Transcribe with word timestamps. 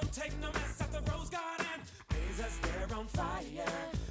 don't 0.00 0.12
take 0.12 0.40
no 0.40 0.48
mess 0.52 0.80
at 0.80 0.92
the 0.92 1.12
Rose 1.12 1.30
Garden. 1.30 1.78
Blazers, 2.08 2.58
they're 2.62 2.96
on 2.96 3.06
fire. 3.06 3.66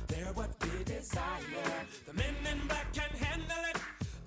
They're 0.08 0.33
what 0.33 0.50
we 0.62 0.83
desire. 0.83 1.77
The 2.05 2.14
men 2.14 2.35
in 2.51 2.67
black 2.67 2.93
can 2.93 3.09
handle 3.17 3.64
it. 3.73 3.77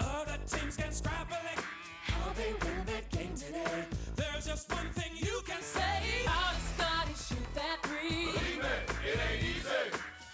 Other 0.01 0.39
teams 0.47 0.77
can 0.77 0.93
scrabble 0.93 1.45
it. 1.55 1.63
How 2.05 2.33
they 2.33 2.53
win 2.53 2.85
that 2.87 3.11
game 3.11 3.35
today. 3.37 3.85
There's 4.17 4.47
just 4.47 4.73
one 4.73 4.89
thing 4.91 5.13
you 5.15 5.41
can 5.47 5.63
say. 5.63 6.27
How 6.27 6.53
did 6.53 6.63
Scotty 6.75 7.15
shoot 7.15 7.55
that 7.55 7.79
three? 7.83 8.27
Believe 8.27 8.65
it, 8.65 8.91
it 9.07 9.19
ain't 9.31 9.43
easy. 9.43 9.85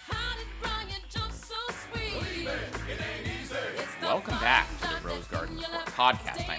How 0.07 0.35
did 0.37 0.47
Brian 0.61 1.01
jump 1.09 1.31
so 1.31 1.55
sweet? 1.85 2.13
Believe 2.13 2.47
it, 2.47 2.91
it 2.91 2.99
ain't 3.01 3.27
easy. 3.41 3.55
It's 3.77 4.01
Welcome 4.01 4.39
back 4.39 4.67
to 4.81 4.87
the 4.87 5.07
Rose 5.07 5.27
Garden 5.27 5.55
when 5.55 5.63
you 5.63 5.69
Report 5.69 5.85
laugh 5.85 6.25
podcast. 6.25 6.29
I'm 6.29 6.37
days 6.37 6.45
Sean 6.45 6.55
takes 6.55 6.58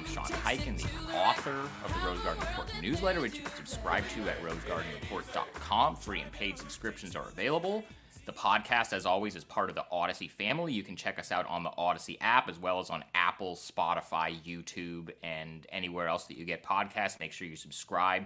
The 0.51 0.57
the 0.57 1.17
author 1.17 1.55
of 1.85 1.95
the 1.95 2.05
Rose 2.05 2.19
Garden 2.23 2.41
Report 2.41 2.69
newsletter, 2.83 3.21
which 3.21 3.37
you 3.37 3.43
can 3.43 3.55
subscribe 3.55 4.03
to 4.09 4.29
at 4.29 4.43
rosegardenreport.com. 4.43 5.95
Free 5.95 6.23
and 6.23 6.33
paid 6.33 6.59
subscriptions 6.59 7.15
are 7.15 7.29
available. 7.29 7.85
The 8.27 8.33
podcast, 8.33 8.93
as 8.93 9.07
always, 9.07 9.37
is 9.37 9.45
part 9.45 9.69
of 9.69 9.77
the 9.77 9.85
Audacy 9.93 10.29
family. 10.29 10.73
You 10.73 10.83
can 10.83 10.97
check 10.97 11.21
us 11.21 11.31
out 11.31 11.47
on 11.47 11.63
the 11.63 11.71
Audacy 11.79 12.17
app 12.21 12.49
as 12.49 12.59
well 12.59 12.81
as 12.81 12.91
on 12.91 13.05
Apple, 13.15 13.55
Spotify, 13.55 14.37
YouTube, 14.45 15.11
and 15.23 15.69
anywhere 15.71 16.09
else 16.09 16.25
that 16.25 16.37
you 16.37 16.45
get 16.45 16.65
podcasts. 16.65 17.21
Make 17.21 17.31
sure 17.31 17.47
you 17.47 17.55
subscribe, 17.55 18.25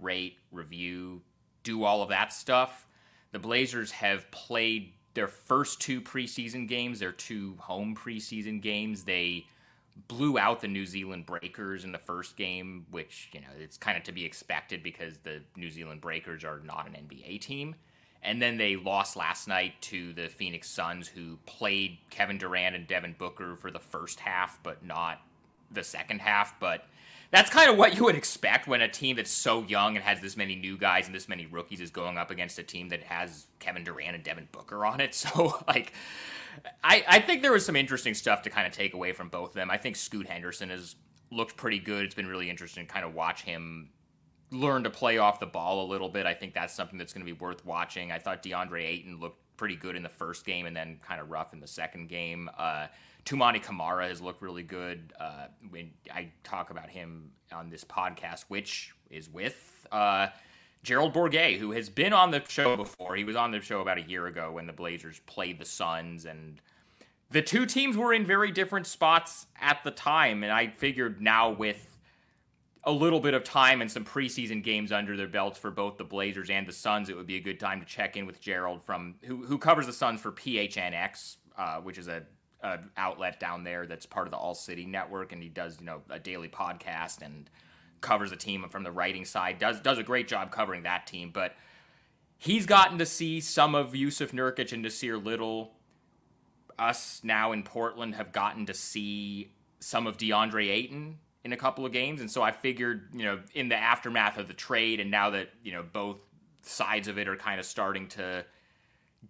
rate, 0.00 0.38
review, 0.50 1.22
do 1.62 1.84
all 1.84 2.02
of 2.02 2.08
that 2.08 2.32
stuff. 2.32 2.88
The 3.30 3.38
Blazers 3.38 3.92
have 3.92 4.28
played 4.32 4.94
their 5.14 5.28
first 5.28 5.80
two 5.80 6.00
preseason 6.00 6.66
games, 6.66 6.98
their 6.98 7.12
two 7.12 7.54
home 7.60 7.94
preseason 7.94 8.60
games. 8.60 9.04
They 9.04 9.46
blew 10.08 10.38
out 10.38 10.60
the 10.60 10.68
New 10.68 10.86
Zealand 10.86 11.26
Breakers 11.26 11.84
in 11.84 11.92
the 11.92 11.98
first 11.98 12.36
game, 12.36 12.86
which, 12.90 13.30
you 13.32 13.40
know, 13.40 13.48
it's 13.58 13.76
kind 13.76 13.96
of 13.96 14.04
to 14.04 14.12
be 14.12 14.24
expected 14.24 14.82
because 14.82 15.18
the 15.18 15.42
New 15.56 15.70
Zealand 15.70 16.00
Breakers 16.00 16.44
are 16.44 16.60
not 16.64 16.86
an 16.86 16.94
NBA 16.94 17.40
team. 17.40 17.74
And 18.22 18.40
then 18.40 18.56
they 18.56 18.76
lost 18.76 19.16
last 19.16 19.48
night 19.48 19.74
to 19.82 20.12
the 20.12 20.28
Phoenix 20.28 20.68
Suns, 20.68 21.08
who 21.08 21.38
played 21.44 21.98
Kevin 22.10 22.38
Durant 22.38 22.76
and 22.76 22.86
Devin 22.86 23.16
Booker 23.18 23.56
for 23.56 23.70
the 23.70 23.80
first 23.80 24.20
half, 24.20 24.60
but 24.62 24.84
not 24.84 25.20
the 25.72 25.82
second 25.82 26.20
half. 26.20 26.58
But 26.60 26.86
that's 27.32 27.48
kind 27.48 27.70
of 27.70 27.78
what 27.78 27.96
you 27.96 28.04
would 28.04 28.14
expect 28.14 28.68
when 28.68 28.82
a 28.82 28.88
team 28.88 29.16
that's 29.16 29.30
so 29.30 29.62
young 29.62 29.96
and 29.96 30.04
has 30.04 30.20
this 30.20 30.36
many 30.36 30.54
new 30.54 30.76
guys 30.76 31.06
and 31.06 31.14
this 31.14 31.28
many 31.28 31.46
rookies 31.46 31.80
is 31.80 31.90
going 31.90 32.18
up 32.18 32.30
against 32.30 32.58
a 32.58 32.62
team 32.62 32.90
that 32.90 33.02
has 33.02 33.46
Kevin 33.58 33.84
Durant 33.84 34.14
and 34.14 34.22
Devin 34.22 34.48
Booker 34.52 34.84
on 34.84 35.00
it. 35.00 35.14
So, 35.22 35.58
like, 35.66 35.92
I, 36.82 37.04
I 37.08 37.20
think 37.20 37.42
there 37.42 37.52
was 37.52 37.64
some 37.64 37.76
interesting 37.76 38.12
stuff 38.12 38.42
to 38.42 38.50
kind 38.50 38.66
of 38.66 38.72
take 38.72 38.92
away 38.92 39.12
from 39.12 39.28
both 39.28 39.50
of 39.50 39.54
them. 39.54 39.70
I 39.70 39.78
think 39.78 39.96
Scoot 39.96 40.28
Henderson 40.28 40.68
has 40.68 40.96
looked 41.30 41.56
pretty 41.56 41.78
good. 41.78 42.04
It's 42.04 42.14
been 42.14 42.26
really 42.26 42.50
interesting 42.50 42.86
to 42.86 42.92
kind 42.92 43.04
of 43.04 43.14
watch 43.14 43.42
him 43.42 43.90
learn 44.50 44.82
to 44.82 44.90
play 44.90 45.18
off 45.18 45.40
the 45.40 45.46
ball 45.46 45.86
a 45.86 45.88
little 45.88 46.08
bit. 46.08 46.26
I 46.26 46.34
think 46.34 46.52
that's 46.52 46.74
something 46.74 46.98
that's 46.98 47.12
going 47.12 47.24
to 47.24 47.32
be 47.32 47.38
worth 47.38 47.64
watching. 47.64 48.12
I 48.12 48.18
thought 48.18 48.42
DeAndre 48.42 48.84
Ayton 48.84 49.20
looked 49.20 49.38
pretty 49.56 49.76
good 49.76 49.96
in 49.96 50.02
the 50.02 50.08
first 50.08 50.44
game 50.44 50.66
and 50.66 50.76
then 50.76 50.98
kind 51.06 51.20
of 51.20 51.30
rough 51.30 51.52
in 51.52 51.60
the 51.60 51.66
second 51.66 52.08
game. 52.08 52.50
Uh, 52.58 52.88
Toumani 53.24 53.62
Camara 53.62 54.08
has 54.08 54.20
looked 54.20 54.42
really 54.42 54.62
good. 54.62 55.12
Uh, 55.18 55.46
when 55.70 55.90
I 56.12 56.30
talk 56.42 56.70
about 56.70 56.90
him 56.90 57.30
on 57.52 57.70
this 57.70 57.84
podcast, 57.84 58.44
which 58.48 58.92
is 59.10 59.28
with 59.28 59.86
uh, 59.92 60.28
Gerald 60.82 61.12
Bourguet, 61.12 61.58
who 61.58 61.72
has 61.72 61.88
been 61.88 62.12
on 62.12 62.30
the 62.30 62.42
show 62.48 62.76
before. 62.76 63.14
He 63.14 63.24
was 63.24 63.36
on 63.36 63.52
the 63.52 63.60
show 63.60 63.80
about 63.80 63.98
a 63.98 64.02
year 64.02 64.26
ago 64.26 64.52
when 64.52 64.66
the 64.66 64.72
Blazers 64.72 65.20
played 65.26 65.58
the 65.58 65.64
Suns, 65.64 66.24
and 66.24 66.60
the 67.30 67.42
two 67.42 67.66
teams 67.66 67.96
were 67.96 68.12
in 68.12 68.26
very 68.26 68.50
different 68.50 68.86
spots 68.86 69.46
at 69.60 69.84
the 69.84 69.92
time. 69.92 70.42
And 70.42 70.52
I 70.52 70.68
figured 70.68 71.20
now 71.20 71.50
with 71.50 71.98
a 72.84 72.90
little 72.90 73.20
bit 73.20 73.32
of 73.32 73.44
time 73.44 73.80
and 73.80 73.90
some 73.90 74.04
preseason 74.04 74.62
games 74.62 74.90
under 74.90 75.16
their 75.16 75.28
belts 75.28 75.56
for 75.56 75.70
both 75.70 75.98
the 75.98 76.04
Blazers 76.04 76.50
and 76.50 76.66
the 76.66 76.72
Suns, 76.72 77.08
it 77.08 77.16
would 77.16 77.28
be 77.28 77.36
a 77.36 77.40
good 77.40 77.60
time 77.60 77.78
to 77.78 77.86
check 77.86 78.16
in 78.16 78.26
with 78.26 78.40
Gerald 78.40 78.82
from 78.82 79.14
who, 79.22 79.44
who 79.44 79.56
covers 79.56 79.86
the 79.86 79.92
Suns 79.92 80.20
for 80.20 80.32
PHNX, 80.32 81.36
uh, 81.56 81.76
which 81.76 81.96
is 81.96 82.08
a, 82.08 82.24
a 82.62 82.78
outlet 82.96 83.40
down 83.40 83.64
there 83.64 83.86
that's 83.86 84.06
part 84.06 84.26
of 84.26 84.30
the 84.30 84.36
All 84.36 84.54
City 84.54 84.86
Network, 84.86 85.32
and 85.32 85.42
he 85.42 85.48
does 85.48 85.78
you 85.80 85.86
know 85.86 86.02
a 86.10 86.18
daily 86.18 86.48
podcast 86.48 87.22
and 87.22 87.50
covers 88.00 88.30
the 88.30 88.36
team 88.36 88.66
from 88.68 88.82
the 88.82 88.92
writing 88.92 89.24
side. 89.24 89.58
does 89.58 89.80
does 89.80 89.98
a 89.98 90.02
great 90.02 90.28
job 90.28 90.50
covering 90.50 90.82
that 90.82 91.06
team, 91.06 91.30
but 91.32 91.54
he's 92.38 92.66
gotten 92.66 92.98
to 92.98 93.06
see 93.06 93.40
some 93.40 93.74
of 93.74 93.92
Jusuf 93.92 94.32
Nurkic 94.32 94.72
and 94.72 94.84
Nassir 94.84 95.22
Little. 95.22 95.72
Us 96.78 97.20
now 97.22 97.52
in 97.52 97.62
Portland 97.62 98.14
have 98.14 98.32
gotten 98.32 98.66
to 98.66 98.74
see 98.74 99.52
some 99.78 100.06
of 100.06 100.16
DeAndre 100.16 100.68
Ayton 100.68 101.18
in 101.44 101.52
a 101.52 101.56
couple 101.56 101.84
of 101.84 101.92
games. 101.92 102.20
And 102.20 102.30
so 102.30 102.42
I 102.42 102.52
figured, 102.52 103.08
you 103.12 103.24
know, 103.24 103.40
in 103.54 103.68
the 103.68 103.76
aftermath 103.76 104.38
of 104.38 104.48
the 104.48 104.54
trade, 104.54 105.00
and 105.00 105.10
now 105.10 105.30
that, 105.30 105.50
you 105.62 105.72
know, 105.72 105.82
both 105.82 106.18
sides 106.62 107.08
of 107.08 107.18
it 107.18 107.28
are 107.28 107.36
kind 107.36 107.58
of 107.58 107.66
starting 107.66 108.08
to 108.08 108.44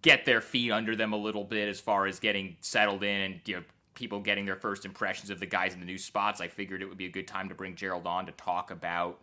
get 0.01 0.25
their 0.25 0.41
feet 0.41 0.71
under 0.71 0.95
them 0.95 1.13
a 1.13 1.17
little 1.17 1.43
bit 1.43 1.69
as 1.69 1.79
far 1.79 2.07
as 2.07 2.19
getting 2.19 2.57
settled 2.59 3.03
in 3.03 3.21
and, 3.21 3.41
you 3.45 3.55
know, 3.55 3.63
people 3.95 4.19
getting 4.19 4.45
their 4.45 4.55
first 4.55 4.85
impressions 4.85 5.29
of 5.29 5.39
the 5.39 5.45
guys 5.45 5.73
in 5.73 5.79
the 5.79 5.85
new 5.85 5.97
spots, 5.97 6.41
I 6.41 6.47
figured 6.47 6.81
it 6.81 6.89
would 6.89 6.97
be 6.97 7.05
a 7.05 7.11
good 7.11 7.27
time 7.27 7.49
to 7.49 7.55
bring 7.55 7.75
Gerald 7.75 8.07
on 8.07 8.25
to 8.25 8.31
talk 8.33 8.71
about 8.71 9.19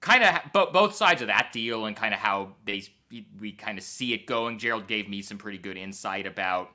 kind 0.00 0.22
of 0.22 0.52
bo- 0.52 0.70
both 0.70 0.94
sides 0.94 1.22
of 1.22 1.28
that 1.28 1.50
deal 1.52 1.86
and 1.86 1.96
kind 1.96 2.12
of 2.12 2.20
how 2.20 2.52
they 2.64 2.82
we 3.40 3.52
kind 3.52 3.78
of 3.78 3.84
see 3.84 4.12
it 4.12 4.26
going. 4.26 4.58
Gerald 4.58 4.86
gave 4.86 5.08
me 5.08 5.22
some 5.22 5.38
pretty 5.38 5.58
good 5.58 5.76
insight 5.76 6.26
about 6.26 6.70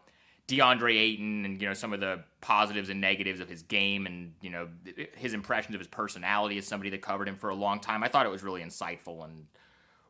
DeAndre 0.47 0.95
Ayton 0.97 1.45
and 1.45 1.61
you 1.61 1.67
know 1.67 1.73
some 1.73 1.93
of 1.93 1.99
the 1.99 2.23
positives 2.41 2.89
and 2.89 3.01
negatives 3.01 3.39
of 3.39 3.49
his 3.49 3.63
game 3.63 4.05
and 4.05 4.33
you 4.41 4.49
know 4.49 4.67
his 5.15 5.33
impressions 5.33 5.75
of 5.75 5.81
his 5.81 5.87
personality 5.87 6.57
as 6.57 6.65
somebody 6.65 6.89
that 6.91 7.01
covered 7.01 7.27
him 7.27 7.35
for 7.35 7.49
a 7.49 7.55
long 7.55 7.79
time. 7.79 8.03
I 8.03 8.07
thought 8.07 8.25
it 8.25 8.29
was 8.29 8.43
really 8.43 8.61
insightful 8.61 9.25
and 9.25 9.45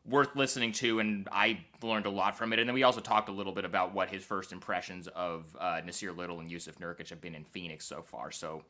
worth 0.08 0.34
listening 0.34 0.72
to, 0.72 1.00
and 1.00 1.28
I 1.30 1.60
learned 1.82 2.06
a 2.06 2.10
lot 2.10 2.36
from 2.36 2.52
it. 2.52 2.58
And 2.58 2.68
then 2.68 2.74
we 2.74 2.82
also 2.82 3.00
talked 3.00 3.28
a 3.28 3.32
little 3.32 3.52
bit 3.52 3.64
about 3.64 3.94
what 3.94 4.08
his 4.08 4.24
first 4.24 4.52
impressions 4.52 5.08
of 5.08 5.56
uh, 5.60 5.80
Nassir 5.86 6.16
Little 6.16 6.40
and 6.40 6.48
Jusuf 6.48 6.76
Nurkic 6.76 7.10
have 7.10 7.20
been 7.20 7.34
in 7.34 7.44
Phoenix 7.44 7.84
so 7.84 8.02
far. 8.02 8.30
So 8.30 8.62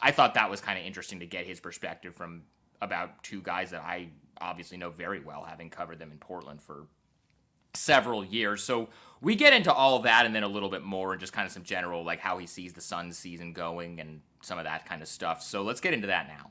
I 0.00 0.10
thought 0.10 0.34
that 0.34 0.50
was 0.50 0.60
kind 0.60 0.78
of 0.78 0.84
interesting 0.84 1.20
to 1.20 1.26
get 1.26 1.46
his 1.46 1.60
perspective 1.60 2.14
from 2.14 2.42
about 2.80 3.22
two 3.22 3.40
guys 3.40 3.70
that 3.70 3.82
I 3.82 4.08
obviously 4.40 4.76
know 4.76 4.90
very 4.90 5.20
well, 5.20 5.44
having 5.44 5.70
covered 5.70 5.98
them 5.98 6.10
in 6.10 6.18
Portland 6.18 6.62
for 6.62 6.86
several 7.74 8.24
years. 8.24 8.62
So 8.62 8.88
we 9.20 9.34
get 9.34 9.52
into 9.52 9.72
all 9.72 10.00
that 10.00 10.26
and 10.26 10.34
then 10.34 10.42
a 10.42 10.48
little 10.48 10.68
bit 10.68 10.82
more 10.82 11.12
and 11.12 11.20
just 11.20 11.32
kind 11.32 11.46
of 11.46 11.52
some 11.52 11.62
general 11.62 12.04
like 12.04 12.20
how 12.20 12.38
he 12.38 12.46
sees 12.46 12.72
the 12.72 12.80
Suns 12.80 13.18
season 13.18 13.52
going 13.52 14.00
and 14.00 14.20
some 14.42 14.58
of 14.58 14.64
that 14.64 14.86
kind 14.86 15.02
of 15.02 15.08
stuff. 15.08 15.42
So 15.42 15.62
let's 15.62 15.80
get 15.80 15.94
into 15.94 16.08
that 16.08 16.28
now. 16.28 16.50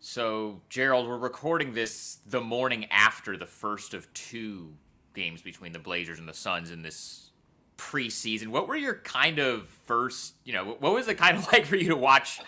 So 0.00 0.62
Gerald, 0.68 1.06
we're 1.06 1.18
recording 1.18 1.74
this 1.74 2.18
the 2.26 2.40
morning 2.40 2.86
after 2.90 3.36
the 3.36 3.46
first 3.46 3.94
of 3.94 4.12
two 4.14 4.72
games 5.14 5.42
between 5.42 5.72
the 5.72 5.78
Blazers 5.78 6.18
and 6.18 6.28
the 6.28 6.34
Suns 6.34 6.70
in 6.70 6.82
this 6.82 7.30
preseason. 7.76 8.48
What 8.48 8.66
were 8.66 8.76
your 8.76 8.94
kind 8.94 9.38
of 9.38 9.68
first, 9.86 10.34
you 10.44 10.52
know, 10.52 10.76
what 10.78 10.92
was 10.92 11.06
it 11.06 11.18
kind 11.18 11.36
of 11.36 11.46
like 11.52 11.66
for 11.66 11.76
you 11.76 11.90
to 11.90 11.96
watch 11.96 12.40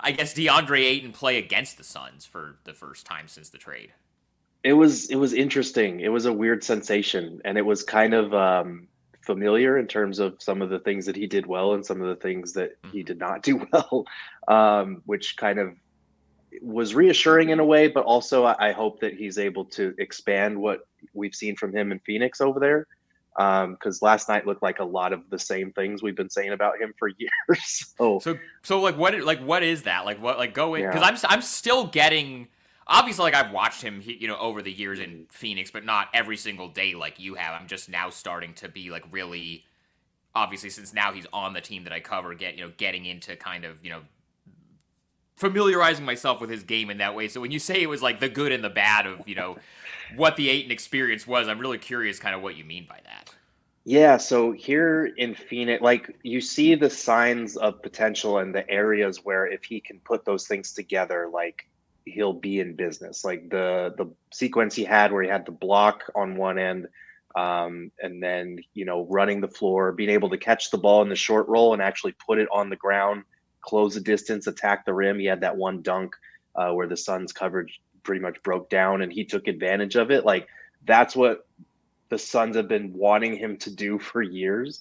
I 0.00 0.12
guess 0.12 0.32
DeAndre 0.32 0.80
Ayton 0.80 1.12
play 1.12 1.36
against 1.36 1.76
the 1.76 1.84
Suns 1.84 2.24
for 2.24 2.56
the 2.64 2.72
first 2.72 3.04
time 3.04 3.28
since 3.28 3.50
the 3.50 3.58
trade? 3.58 3.92
it 4.64 4.72
was 4.72 5.10
it 5.10 5.16
was 5.16 5.34
interesting. 5.34 6.00
It 6.00 6.08
was 6.08 6.24
a 6.24 6.32
weird 6.32 6.64
sensation, 6.64 7.40
and 7.44 7.58
it 7.58 7.66
was 7.66 7.84
kind 7.84 8.14
of 8.14 8.32
um, 8.32 8.88
familiar 9.20 9.78
in 9.78 9.86
terms 9.86 10.18
of 10.18 10.36
some 10.40 10.62
of 10.62 10.70
the 10.70 10.78
things 10.78 11.04
that 11.06 11.16
he 11.16 11.26
did 11.26 11.46
well 11.46 11.74
and 11.74 11.84
some 11.84 12.00
of 12.00 12.08
the 12.08 12.16
things 12.16 12.54
that 12.54 12.72
he 12.90 13.02
did 13.02 13.18
not 13.18 13.42
do 13.42 13.66
well, 13.72 14.06
um, 14.48 15.02
which 15.04 15.36
kind 15.36 15.58
of 15.58 15.74
was 16.62 16.94
reassuring 16.94 17.50
in 17.50 17.60
a 17.60 17.64
way. 17.64 17.88
But 17.88 18.04
also, 18.04 18.44
I, 18.44 18.68
I 18.68 18.72
hope 18.72 19.00
that 19.00 19.14
he's 19.14 19.38
able 19.38 19.64
to 19.66 19.94
expand 19.98 20.58
what 20.58 20.86
we've 21.12 21.34
seen 21.34 21.56
from 21.56 21.74
him 21.74 21.92
in 21.92 21.98
Phoenix 22.00 22.40
over 22.40 22.60
there. 22.60 22.86
Because 23.36 24.02
um, 24.02 24.06
last 24.06 24.28
night 24.28 24.46
looked 24.46 24.62
like 24.62 24.78
a 24.78 24.84
lot 24.84 25.12
of 25.12 25.28
the 25.28 25.38
same 25.38 25.72
things 25.72 26.02
we've 26.02 26.14
been 26.14 26.30
saying 26.30 26.52
about 26.52 26.80
him 26.80 26.94
for 26.98 27.08
years. 27.18 27.94
so, 27.98 28.20
So 28.20 28.38
so 28.62 28.80
like 28.80 28.96
what 28.96 29.18
like 29.22 29.40
what 29.40 29.62
is 29.62 29.82
that? 29.84 30.04
Like 30.04 30.22
what 30.22 30.38
like 30.38 30.54
go 30.54 30.74
in 30.76 30.82
Yeah. 30.82 30.92
because 30.92 31.24
I'm 31.24 31.30
I'm 31.30 31.42
still 31.42 31.86
getting 31.86 32.46
obviously 32.86 33.24
like 33.24 33.34
I've 33.34 33.50
watched 33.52 33.82
him 33.82 34.00
you 34.04 34.28
know 34.28 34.38
over 34.38 34.62
the 34.62 34.70
years 34.70 35.00
in 35.00 35.26
Phoenix, 35.30 35.70
but 35.70 35.84
not 35.84 36.08
every 36.14 36.36
single 36.36 36.68
day 36.68 36.94
like 36.94 37.18
you 37.18 37.34
have. 37.34 37.60
I'm 37.60 37.66
just 37.66 37.88
now 37.88 38.08
starting 38.08 38.54
to 38.54 38.68
be 38.68 38.90
like 38.90 39.04
really 39.10 39.64
obviously 40.34 40.70
since 40.70 40.92
now 40.92 41.12
he's 41.12 41.26
on 41.32 41.54
the 41.54 41.60
team 41.60 41.84
that 41.84 41.92
I 41.92 42.00
cover, 42.00 42.34
get 42.34 42.56
you 42.56 42.64
know 42.64 42.72
getting 42.76 43.04
into 43.04 43.34
kind 43.36 43.64
of 43.64 43.84
you 43.84 43.90
know 43.90 44.02
familiarizing 45.36 46.04
myself 46.04 46.40
with 46.40 46.50
his 46.50 46.62
game 46.62 46.90
in 46.90 46.98
that 46.98 47.14
way. 47.14 47.28
So 47.28 47.40
when 47.40 47.50
you 47.50 47.58
say 47.58 47.82
it 47.82 47.88
was 47.88 48.02
like 48.02 48.20
the 48.20 48.28
good 48.28 48.52
and 48.52 48.62
the 48.62 48.70
bad 48.70 49.06
of 49.06 49.26
you 49.26 49.34
know 49.34 49.56
what 50.16 50.36
the 50.36 50.48
Ayton 50.48 50.70
experience 50.70 51.26
was, 51.26 51.48
I'm 51.48 51.58
really 51.58 51.78
curious 51.78 52.18
kind 52.18 52.34
of 52.34 52.42
what 52.42 52.56
you 52.56 52.64
mean 52.64 52.86
by 52.88 53.00
that. 53.04 53.34
Yeah, 53.86 54.16
so 54.16 54.52
here 54.52 55.12
in 55.18 55.34
Phoenix, 55.34 55.82
like 55.82 56.16
you 56.22 56.40
see 56.40 56.74
the 56.74 56.88
signs 56.88 57.56
of 57.56 57.82
potential 57.82 58.38
and 58.38 58.54
the 58.54 58.68
areas 58.70 59.24
where 59.24 59.46
if 59.46 59.64
he 59.64 59.78
can 59.78 59.98
put 60.00 60.24
those 60.24 60.46
things 60.46 60.72
together, 60.72 61.28
like 61.30 61.68
he'll 62.06 62.32
be 62.32 62.60
in 62.60 62.74
business. 62.74 63.24
Like 63.24 63.50
the 63.50 63.94
the 63.98 64.10
sequence 64.32 64.74
he 64.74 64.84
had 64.84 65.12
where 65.12 65.22
he 65.22 65.28
had 65.28 65.44
the 65.44 65.52
block 65.52 66.04
on 66.14 66.36
one 66.36 66.58
end, 66.58 66.88
um, 67.36 67.90
and 68.00 68.22
then 68.22 68.58
you 68.72 68.86
know 68.86 69.06
running 69.10 69.42
the 69.42 69.48
floor, 69.48 69.92
being 69.92 70.10
able 70.10 70.30
to 70.30 70.38
catch 70.38 70.70
the 70.70 70.78
ball 70.78 71.02
in 71.02 71.10
the 71.10 71.16
short 71.16 71.46
roll 71.48 71.74
and 71.74 71.82
actually 71.82 72.14
put 72.26 72.38
it 72.38 72.48
on 72.50 72.70
the 72.70 72.76
ground, 72.76 73.24
close 73.64 73.94
the 73.94 74.00
distance, 74.00 74.46
attack 74.46 74.84
the 74.84 74.94
rim. 74.94 75.18
He 75.18 75.26
had 75.26 75.40
that 75.40 75.56
one 75.56 75.82
dunk 75.82 76.14
uh, 76.54 76.72
where 76.72 76.86
the 76.86 76.96
Suns 76.96 77.32
coverage 77.32 77.80
pretty 78.02 78.20
much 78.20 78.42
broke 78.42 78.68
down 78.68 79.02
and 79.02 79.12
he 79.12 79.24
took 79.24 79.48
advantage 79.48 79.96
of 79.96 80.10
it. 80.10 80.24
Like 80.24 80.46
that's 80.84 81.16
what 81.16 81.46
the 82.10 82.18
Suns 82.18 82.56
have 82.56 82.68
been 82.68 82.92
wanting 82.92 83.36
him 83.36 83.56
to 83.58 83.74
do 83.74 83.98
for 84.10 84.22
years. 84.22 84.80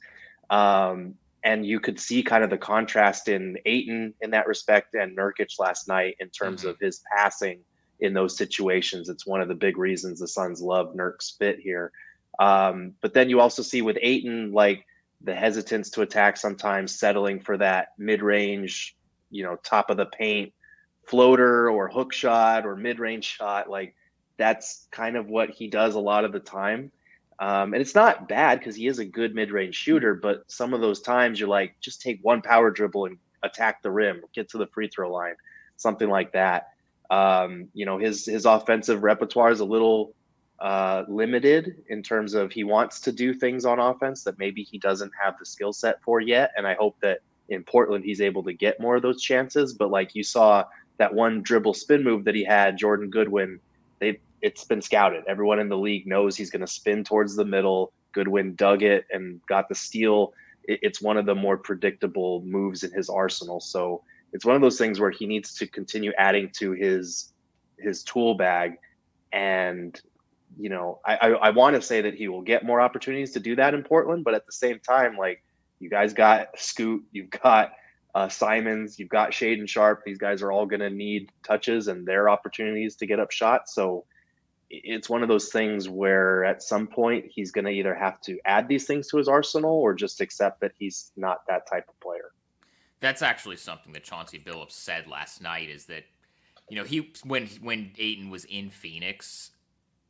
Um, 0.50 1.16
and 1.46 1.66
you 1.66 1.80
could 1.80 2.00
see 2.00 2.24
kind 2.24 2.44
of 2.44 2.50
the 2.50 2.58
contrast 2.58 3.28
in 3.28 3.58
Ayton 3.66 4.14
in 4.22 4.32
that 4.32 4.48
respect 4.48 4.94
and 4.94 5.18
Nurkic 5.18 5.60
last 5.60 5.88
night 5.88 6.16
in 6.20 6.30
terms 6.30 6.62
mm-hmm. 6.62 6.70
of 6.70 6.80
his 6.80 7.02
passing 7.16 7.60
in 8.00 8.14
those 8.14 8.38
situations. 8.38 9.10
It's 9.10 9.26
one 9.26 9.42
of 9.42 9.48
the 9.48 9.56
big 9.56 9.78
reasons 9.78 10.20
the 10.20 10.28
Suns 10.28 10.62
love 10.62 10.96
Nurk's 10.96 11.36
fit 11.38 11.60
here. 11.60 11.92
Um, 12.40 12.94
but 13.02 13.14
then 13.14 13.30
you 13.30 13.40
also 13.40 13.62
see 13.62 13.82
with 13.82 13.98
Ayton, 14.02 14.52
like 14.52 14.86
the 15.24 15.34
hesitance 15.34 15.90
to 15.92 16.02
attack 16.02 16.38
sometimes, 16.38 16.98
settling 17.00 17.40
for 17.40 17.58
that 17.58 17.90
mid 17.98 18.22
range, 18.22 18.96
you 19.32 19.44
know, 19.44 19.56
top 19.64 19.90
of 19.90 19.98
the 19.98 20.06
paint 20.06 20.54
floater 21.06 21.70
or 21.70 21.90
hook 21.90 22.14
shot 22.14 22.66
or 22.66 22.76
mid 22.76 23.00
range 23.00 23.26
shot. 23.26 23.70
Like 23.70 23.96
that's 24.38 24.88
kind 24.92 25.16
of 25.16 25.28
what 25.28 25.50
he 25.50 25.68
does 25.68 25.96
a 25.96 26.00
lot 26.00 26.26
of 26.26 26.32
the 26.32 26.40
time. 26.40 26.92
Um, 27.40 27.74
and 27.74 27.82
it's 27.82 27.96
not 27.96 28.28
bad 28.30 28.60
because 28.60 28.76
he 28.76 28.88
is 28.88 29.00
a 29.00 29.06
good 29.06 29.36
mid 29.36 29.52
range 29.52 29.76
shooter, 29.76 30.14
but 30.14 30.44
some 30.48 30.74
of 30.74 30.82
those 30.82 31.02
times 31.02 31.40
you're 31.40 31.50
like, 31.50 31.76
just 31.82 32.02
take 32.02 32.20
one 32.22 32.42
power 32.42 32.70
dribble 32.70 33.06
and 33.06 33.18
attack 33.42 33.82
the 33.82 33.92
rim, 33.92 34.22
get 34.34 34.50
to 34.50 34.58
the 34.58 34.68
free 34.68 34.88
throw 34.88 35.12
line, 35.12 35.36
something 35.76 36.10
like 36.10 36.32
that. 36.34 36.70
Um, 37.10 37.68
you 37.74 37.86
know, 37.86 37.98
his 37.98 38.26
his 38.26 38.46
offensive 38.46 39.04
repertoire 39.04 39.52
is 39.52 39.60
a 39.60 39.66
little 39.66 40.14
uh, 40.64 41.04
limited 41.10 41.84
in 41.90 42.02
terms 42.02 42.34
of 42.34 42.50
he 42.50 42.64
wants 42.64 43.02
to 43.02 43.12
do 43.12 43.34
things 43.34 43.66
on 43.66 43.80
offense 43.80 44.24
that 44.24 44.40
maybe 44.40 44.64
he 44.64 44.78
doesn't 44.78 45.12
have 45.22 45.38
the 45.38 45.46
skill 45.46 45.74
set 45.74 46.02
for 46.02 46.22
yet. 46.22 46.52
And 46.56 46.66
I 46.66 46.74
hope 46.74 46.96
that 47.02 47.20
in 47.50 47.64
Portland 47.66 48.06
he's 48.06 48.22
able 48.22 48.44
to 48.44 48.54
get 48.54 48.80
more 48.80 48.96
of 48.96 49.02
those 49.02 49.22
chances. 49.22 49.74
But 49.74 49.92
like 49.92 50.16
you 50.16 50.24
saw 50.24 50.64
that 51.00 51.14
one 51.14 51.42
dribble 51.42 51.74
spin 51.74 52.02
move 52.02 52.24
that 52.24 52.34
he 52.34 52.46
had, 52.46 52.78
Jordan 52.78 53.10
Goodwin, 53.10 53.60
they 54.00 54.20
it's 54.42 54.64
been 54.64 54.82
scouted. 54.82 55.26
Everyone 55.28 55.60
in 55.60 55.68
the 55.68 55.78
league 55.78 56.08
knows 56.08 56.38
he's 56.38 56.50
going 56.50 56.62
to 56.62 56.68
spin 56.68 57.04
towards 57.04 57.36
the 57.36 57.44
middle. 57.46 57.92
Goodwin 58.14 58.56
dug 58.56 58.84
it 58.84 59.06
and 59.12 59.46
got 59.48 59.68
the 59.68 59.76
steal. 59.76 60.34
It's 60.64 61.02
one 61.02 61.18
of 61.18 61.26
the 61.26 61.36
more 61.36 61.58
predictable 61.58 62.42
moves 62.46 62.86
in 62.86 62.92
his 62.94 63.10
arsenal. 63.10 63.60
So 63.60 64.02
it's 64.32 64.46
one 64.46 64.56
of 64.56 64.62
those 64.62 64.78
things 64.78 64.98
where 64.98 65.12
he 65.12 65.26
needs 65.26 65.56
to 65.56 65.68
continue 65.68 66.14
adding 66.18 66.52
to 66.60 66.72
his 66.72 67.34
his 67.78 68.02
tool 68.02 68.36
bag. 68.36 68.78
And 69.34 70.00
you 70.60 70.70
know, 70.70 71.00
I 71.06 71.16
I, 71.16 71.28
I 71.30 71.50
want 71.52 71.76
to 71.76 71.82
say 71.82 72.02
that 72.02 72.16
he 72.16 72.28
will 72.28 72.42
get 72.42 72.66
more 72.66 72.82
opportunities 72.82 73.32
to 73.34 73.40
do 73.40 73.56
that 73.56 73.74
in 73.74 73.84
Portland, 73.84 74.24
but 74.24 74.34
at 74.34 74.46
the 74.46 74.52
same 74.52 74.80
time, 74.80 75.18
like 75.18 75.44
you 75.80 75.90
guys 75.90 76.14
got 76.14 76.60
Scoot, 76.60 77.04
you've 77.12 77.30
got 77.30 77.74
uh, 78.16 78.30
Simons, 78.30 79.00
you've 79.00 79.10
got 79.10 79.32
Shaedon 79.32 79.68
Sharpe. 79.68 80.04
These 80.06 80.18
guys 80.18 80.42
are 80.42 80.52
all 80.52 80.66
going 80.66 80.80
to 80.82 80.90
need 80.90 81.32
touches 81.46 81.88
and 81.88 82.06
their 82.06 82.30
opportunities 82.30 82.96
to 82.98 83.08
get 83.08 83.20
up 83.20 83.32
shots. 83.32 83.74
So 83.74 84.06
it's 84.70 85.10
one 85.10 85.22
of 85.22 85.30
those 85.30 85.50
things 85.50 85.90
where 85.90 86.44
at 86.46 86.64
some 86.64 86.88
point 86.88 87.26
he's 87.30 87.52
going 87.52 87.66
to 87.66 87.72
either 87.72 87.94
have 87.94 88.20
to 88.22 88.40
add 88.46 88.68
these 88.68 88.86
things 88.86 89.08
to 89.10 89.18
his 89.18 89.28
arsenal 89.28 89.72
or 89.72 89.94
just 89.94 90.22
accept 90.22 90.62
that 90.62 90.72
he's 90.78 91.12
not 91.16 91.42
that 91.48 91.70
type 91.70 91.86
of 91.88 92.00
player. 92.00 92.32
That's 93.00 93.22
actually 93.22 93.58
something 93.58 93.94
that 93.94 94.04
Chauncey 94.04 94.40
Billups 94.40 94.72
said 94.72 95.08
last 95.08 95.42
night 95.42 95.70
is 95.70 95.86
that 95.88 96.06
you 96.70 96.78
know 96.78 96.86
he 96.86 97.12
when 97.26 97.48
when 97.62 97.92
Ayton 97.98 98.30
was 98.30 98.46
in 98.46 98.70
Phoenix, 98.70 99.52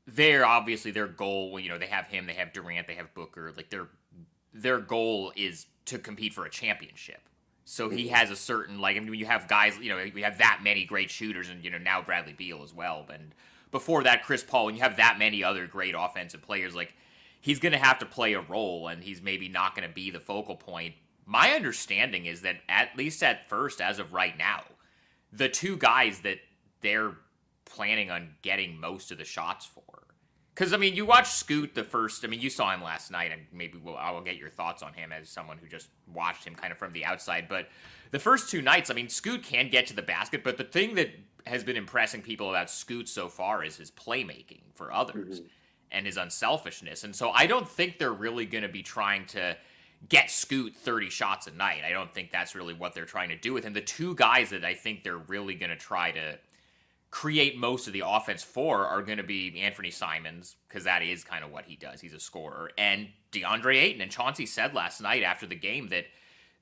they're 0.07 0.45
obviously 0.45 0.91
their 0.91 1.07
goal. 1.07 1.59
You 1.59 1.69
know 1.69 1.77
they 1.77 1.87
have 1.87 2.07
him, 2.07 2.25
they 2.25 2.33
have 2.33 2.53
Durant, 2.53 2.87
they 2.87 2.95
have 2.95 3.13
Booker. 3.13 3.53
Like 3.55 3.69
their 3.69 3.87
their 4.53 4.79
goal 4.79 5.33
is 5.35 5.65
to 5.85 5.97
compete 5.97 6.33
for 6.33 6.45
a 6.45 6.49
championship. 6.49 7.21
So 7.65 7.89
he 7.89 8.05
mm-hmm. 8.05 8.15
has 8.15 8.29
a 8.29 8.35
certain 8.35 8.79
like 8.79 8.97
I 8.97 8.99
mean 8.99 9.09
when 9.09 9.19
you 9.19 9.25
have 9.25 9.47
guys 9.47 9.77
you 9.79 9.89
know 9.89 10.03
we 10.13 10.21
have 10.21 10.37
that 10.39 10.61
many 10.63 10.85
great 10.85 11.09
shooters 11.09 11.49
and 11.49 11.63
you 11.63 11.69
know 11.69 11.77
now 11.77 12.01
Bradley 12.01 12.33
Beal 12.33 12.61
as 12.63 12.73
well 12.73 13.05
and 13.11 13.33
before 13.71 14.03
that 14.03 14.23
Chris 14.23 14.43
Paul 14.43 14.67
and 14.67 14.77
you 14.77 14.83
have 14.83 14.97
that 14.97 15.17
many 15.17 15.43
other 15.43 15.65
great 15.65 15.95
offensive 15.97 16.41
players 16.41 16.75
like 16.75 16.93
he's 17.39 17.59
going 17.59 17.71
to 17.71 17.77
have 17.77 17.99
to 17.99 18.05
play 18.05 18.33
a 18.33 18.41
role 18.41 18.87
and 18.87 19.03
he's 19.03 19.21
maybe 19.21 19.47
not 19.47 19.75
going 19.75 19.87
to 19.87 19.93
be 19.93 20.11
the 20.11 20.19
focal 20.19 20.55
point. 20.55 20.93
My 21.25 21.51
understanding 21.51 22.25
is 22.25 22.41
that 22.41 22.57
at 22.67 22.97
least 22.97 23.23
at 23.23 23.49
first 23.49 23.79
as 23.79 23.97
of 23.97 24.13
right 24.13 24.37
now 24.37 24.63
the 25.31 25.49
two 25.49 25.77
guys 25.77 26.19
that 26.21 26.37
they're 26.81 27.13
planning 27.65 28.11
on 28.11 28.35
getting 28.41 28.79
most 28.79 29.11
of 29.11 29.17
the 29.17 29.25
shots 29.25 29.65
for 29.65 29.93
because 30.53 30.71
I 30.71 30.77
mean, 30.77 30.95
you 30.95 31.05
watched 31.05 31.33
Scoot 31.33 31.73
the 31.73 31.83
first. 31.83 32.23
I 32.23 32.27
mean, 32.27 32.39
you 32.39 32.49
saw 32.49 32.73
him 32.73 32.83
last 32.83 33.11
night, 33.11 33.31
and 33.31 33.41
maybe 33.51 33.79
we'll, 33.79 33.97
I 33.97 34.11
will 34.11 34.21
get 34.21 34.37
your 34.37 34.49
thoughts 34.49 34.83
on 34.83 34.93
him 34.93 35.11
as 35.11 35.29
someone 35.29 35.57
who 35.57 35.67
just 35.67 35.87
watched 36.13 36.45
him 36.45 36.53
kind 36.55 36.71
of 36.71 36.77
from 36.77 36.93
the 36.93 37.05
outside. 37.05 37.47
But 37.49 37.69
the 38.11 38.19
first 38.19 38.49
two 38.49 38.61
nights, 38.61 38.91
I 38.91 38.93
mean, 38.93 39.09
Scoot 39.09 39.43
can 39.43 39.69
get 39.69 39.87
to 39.87 39.95
the 39.95 40.03
basket, 40.03 40.43
but 40.43 40.57
the 40.57 40.63
thing 40.63 40.95
that 40.95 41.09
has 41.45 41.63
been 41.63 41.75
impressing 41.75 42.21
people 42.21 42.49
about 42.49 42.69
Scoot 42.69 43.09
so 43.09 43.27
far 43.29 43.63
is 43.63 43.77
his 43.77 43.89
playmaking 43.89 44.61
for 44.75 44.93
others 44.93 45.39
mm-hmm. 45.39 45.47
and 45.91 46.05
his 46.05 46.17
unselfishness. 46.17 47.03
And 47.03 47.15
so 47.15 47.31
I 47.31 47.47
don't 47.47 47.67
think 47.67 47.97
they're 47.97 48.13
really 48.13 48.45
going 48.45 48.61
to 48.61 48.69
be 48.69 48.83
trying 48.83 49.25
to 49.27 49.57
get 50.07 50.29
Scoot 50.29 50.75
30 50.75 51.09
shots 51.09 51.47
a 51.47 51.51
night. 51.51 51.81
I 51.85 51.89
don't 51.89 52.13
think 52.13 52.29
that's 52.29 52.53
really 52.53 52.73
what 52.73 52.93
they're 52.93 53.05
trying 53.05 53.29
to 53.29 53.37
do 53.37 53.53
with 53.53 53.63
him. 53.63 53.73
The 53.73 53.81
two 53.81 54.13
guys 54.15 54.51
that 54.51 54.63
I 54.63 54.75
think 54.75 55.03
they're 55.03 55.17
really 55.17 55.55
going 55.55 55.71
to 55.71 55.75
try 55.75 56.11
to 56.11 56.37
create 57.13 57.55
most 57.55 57.85
of 57.85 57.93
the 57.93 58.01
offense 58.03 58.41
for 58.41 58.87
are 58.87 59.03
going 59.03 59.19
to 59.19 59.23
be 59.23 59.61
Anthony 59.61 59.91
Simons 59.91 60.55
because 60.67 60.85
that 60.85 61.03
is 61.03 61.23
kind 61.23 61.43
of 61.43 61.51
what 61.51 61.65
he 61.65 61.75
does. 61.75 62.01
He's 62.01 62.15
a 62.15 62.19
scorer, 62.19 62.71
and 62.75 63.07
DeAndre 63.31 63.75
Ayton. 63.75 64.01
And 64.01 64.09
Chauncey 64.09 64.47
said 64.47 64.73
last 64.73 64.99
night 64.99 65.21
after 65.21 65.45
the 65.45 65.55
game 65.55 65.89
that 65.89 66.05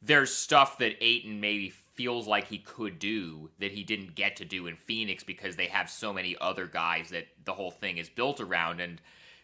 there's 0.02 0.34
stuff 0.34 0.78
that 0.80 1.02
Ayton 1.02 1.40
maybe 1.40 1.70
feels 1.70 2.28
like 2.28 2.50
he 2.50 2.58
could 2.58 3.00
do 3.00 3.50
that 3.60 3.72
he 3.72 3.84
didn't 3.84 4.14
get 4.14 4.36
to 4.36 4.46
do 4.46 4.68
in 4.68 4.76
Phoenix 4.76 5.24
because 5.24 5.56
they 5.56 5.68
have 5.68 5.90
so 5.90 6.12
many 6.12 6.36
other 6.42 6.68
guys 6.68 7.12
that 7.12 7.28
the 7.46 7.54
whole 7.54 7.72
thing 7.72 7.98
is 7.98 8.10
built 8.10 8.42
around 8.42 8.82
and 8.82 9.00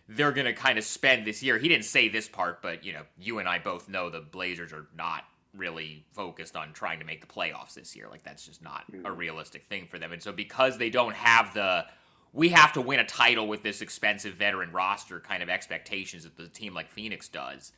they're 0.10 0.34
going 0.34 0.46
to 0.46 0.52
kind 0.52 0.78
of 0.78 0.84
spend 0.84 1.26
this 1.26 1.42
year. 1.42 1.58
He 1.58 1.70
didn't 1.70 1.86
say 1.86 2.10
this 2.10 2.28
part, 2.28 2.62
but 2.62 2.84
you 2.84 2.92
know, 2.92 3.04
you 3.18 3.40
and 3.40 3.48
I 3.48 3.60
both 3.60 3.88
know 3.88 4.10
the 4.10 4.20
Blazers 4.20 4.74
are 4.74 4.88
not 4.94 5.24
really 5.58 6.06
focused 6.14 6.56
on 6.56 6.74
trying 6.74 7.00
to 7.00 7.06
make 7.06 7.22
the 7.22 7.28
playoffs 7.28 7.74
this 7.74 7.96
year. 7.96 8.08
Like 8.10 8.24
that's 8.24 8.46
just 8.46 8.62
not 8.62 8.84
a 8.90 9.10
mm. 9.10 9.18
realistic 9.18 9.66
thing 9.66 9.88
for 9.88 10.00
them. 10.00 10.12
And 10.14 10.22
so 10.22 10.32
because 10.32 10.78
they 10.78 10.90
don't 10.90 11.16
have 11.16 11.54
the 11.54 11.86
we 12.34 12.50
have 12.50 12.74
to 12.74 12.82
win 12.82 13.00
a 13.00 13.06
title 13.06 13.48
with 13.48 13.64
this 13.64 13.82
expensive 13.82 14.36
veteran 14.36 14.72
roster 14.72 15.20
kind 15.20 15.42
of 15.42 15.50
expectations 15.50 16.24
that 16.24 16.38
the 16.38 16.48
team 16.48 16.74
like 16.74 16.90
Phoenix 16.90 17.28
does. 17.28 17.72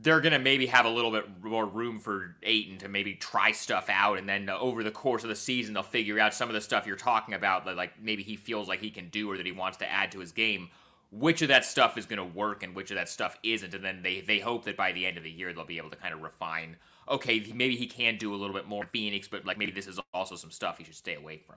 They're 0.00 0.20
going 0.20 0.32
to 0.32 0.38
maybe 0.38 0.66
have 0.66 0.86
a 0.86 0.88
little 0.88 1.10
bit 1.10 1.24
more 1.42 1.66
room 1.66 1.98
for 1.98 2.36
Ayton 2.44 2.78
to 2.78 2.88
maybe 2.88 3.14
try 3.14 3.50
stuff 3.50 3.88
out. 3.90 4.16
And 4.16 4.28
then 4.28 4.48
over 4.48 4.84
the 4.84 4.92
course 4.92 5.24
of 5.24 5.28
the 5.28 5.36
season, 5.36 5.74
they'll 5.74 5.82
figure 5.82 6.20
out 6.20 6.32
some 6.32 6.48
of 6.48 6.54
the 6.54 6.60
stuff 6.60 6.86
you're 6.86 6.94
talking 6.94 7.34
about 7.34 7.64
that, 7.64 7.76
like 7.76 8.00
maybe 8.00 8.22
he 8.22 8.36
feels 8.36 8.68
like 8.68 8.80
he 8.80 8.90
can 8.90 9.08
do 9.08 9.28
or 9.28 9.36
that 9.36 9.44
he 9.44 9.50
wants 9.50 9.78
to 9.78 9.90
add 9.90 10.12
to 10.12 10.20
his 10.20 10.30
game 10.30 10.70
which 11.10 11.42
of 11.42 11.48
that 11.48 11.64
stuff 11.64 11.96
is 11.96 12.06
going 12.06 12.18
to 12.18 12.38
work 12.38 12.62
and 12.62 12.74
which 12.74 12.90
of 12.90 12.96
that 12.96 13.08
stuff 13.08 13.38
isn't 13.42 13.74
and 13.74 13.84
then 13.84 14.02
they 14.02 14.20
they 14.20 14.38
hope 14.38 14.64
that 14.64 14.76
by 14.76 14.92
the 14.92 15.06
end 15.06 15.16
of 15.16 15.22
the 15.22 15.30
year 15.30 15.52
they'll 15.52 15.64
be 15.64 15.78
able 15.78 15.90
to 15.90 15.96
kind 15.96 16.12
of 16.12 16.20
refine 16.20 16.76
okay 17.08 17.50
maybe 17.54 17.76
he 17.76 17.86
can 17.86 18.16
do 18.16 18.34
a 18.34 18.36
little 18.36 18.54
bit 18.54 18.66
more 18.66 18.84
phoenix 18.84 19.26
but 19.26 19.44
like 19.46 19.58
maybe 19.58 19.72
this 19.72 19.86
is 19.86 19.98
also 20.12 20.36
some 20.36 20.50
stuff 20.50 20.78
he 20.78 20.84
should 20.84 20.94
stay 20.94 21.14
away 21.14 21.38
from. 21.46 21.56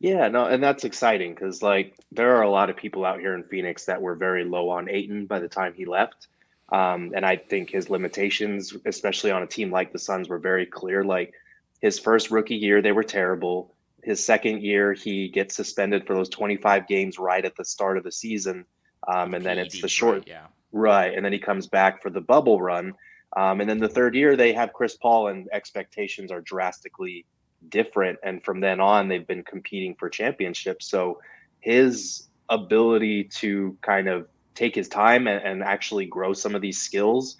Yeah 0.00 0.28
no 0.28 0.46
and 0.46 0.62
that's 0.62 0.84
exciting 0.84 1.34
because 1.34 1.62
like 1.62 1.96
there 2.10 2.36
are 2.36 2.42
a 2.42 2.50
lot 2.50 2.70
of 2.70 2.76
people 2.76 3.04
out 3.04 3.20
here 3.20 3.34
in 3.34 3.44
phoenix 3.44 3.84
that 3.84 4.00
were 4.00 4.14
very 4.14 4.44
low 4.44 4.68
on 4.70 4.88
Ayton 4.88 5.26
by 5.26 5.38
the 5.38 5.48
time 5.48 5.72
he 5.74 5.84
left 5.84 6.26
um, 6.72 7.12
and 7.14 7.24
i 7.24 7.36
think 7.36 7.70
his 7.70 7.90
limitations 7.90 8.74
especially 8.86 9.30
on 9.30 9.42
a 9.42 9.46
team 9.46 9.70
like 9.70 9.92
the 9.92 9.98
suns 9.98 10.28
were 10.28 10.38
very 10.38 10.66
clear 10.66 11.04
like 11.04 11.34
his 11.80 11.98
first 11.98 12.30
rookie 12.30 12.56
year 12.56 12.82
they 12.82 12.92
were 12.92 13.04
terrible 13.04 13.74
his 14.02 14.24
second 14.24 14.62
year, 14.62 14.92
he 14.92 15.28
gets 15.28 15.54
suspended 15.54 16.06
for 16.06 16.14
those 16.14 16.28
25 16.28 16.86
games 16.86 17.18
right 17.18 17.44
at 17.44 17.56
the 17.56 17.64
start 17.64 17.96
of 17.98 18.04
the 18.04 18.12
season. 18.12 18.64
Um, 19.08 19.34
and 19.34 19.44
then 19.44 19.58
it's 19.58 19.80
the 19.80 19.88
short, 19.88 20.18
right, 20.18 20.28
yeah. 20.28 20.46
right. 20.72 21.14
And 21.14 21.24
then 21.24 21.32
he 21.32 21.38
comes 21.38 21.66
back 21.66 22.02
for 22.02 22.10
the 22.10 22.20
bubble 22.20 22.60
run. 22.60 22.94
Um, 23.36 23.60
and 23.60 23.70
then 23.70 23.78
the 23.78 23.88
third 23.88 24.14
year, 24.14 24.36
they 24.36 24.52
have 24.52 24.72
Chris 24.72 24.96
Paul, 24.96 25.28
and 25.28 25.48
expectations 25.52 26.32
are 26.32 26.40
drastically 26.40 27.26
different. 27.68 28.18
And 28.24 28.42
from 28.44 28.60
then 28.60 28.80
on, 28.80 29.08
they've 29.08 29.26
been 29.26 29.44
competing 29.44 29.94
for 29.94 30.08
championships. 30.08 30.86
So 30.86 31.20
his 31.60 32.28
ability 32.48 33.24
to 33.24 33.76
kind 33.82 34.08
of 34.08 34.26
take 34.54 34.74
his 34.74 34.88
time 34.88 35.26
and, 35.28 35.44
and 35.44 35.62
actually 35.62 36.06
grow 36.06 36.32
some 36.32 36.54
of 36.54 36.60
these 36.60 36.80
skills 36.80 37.36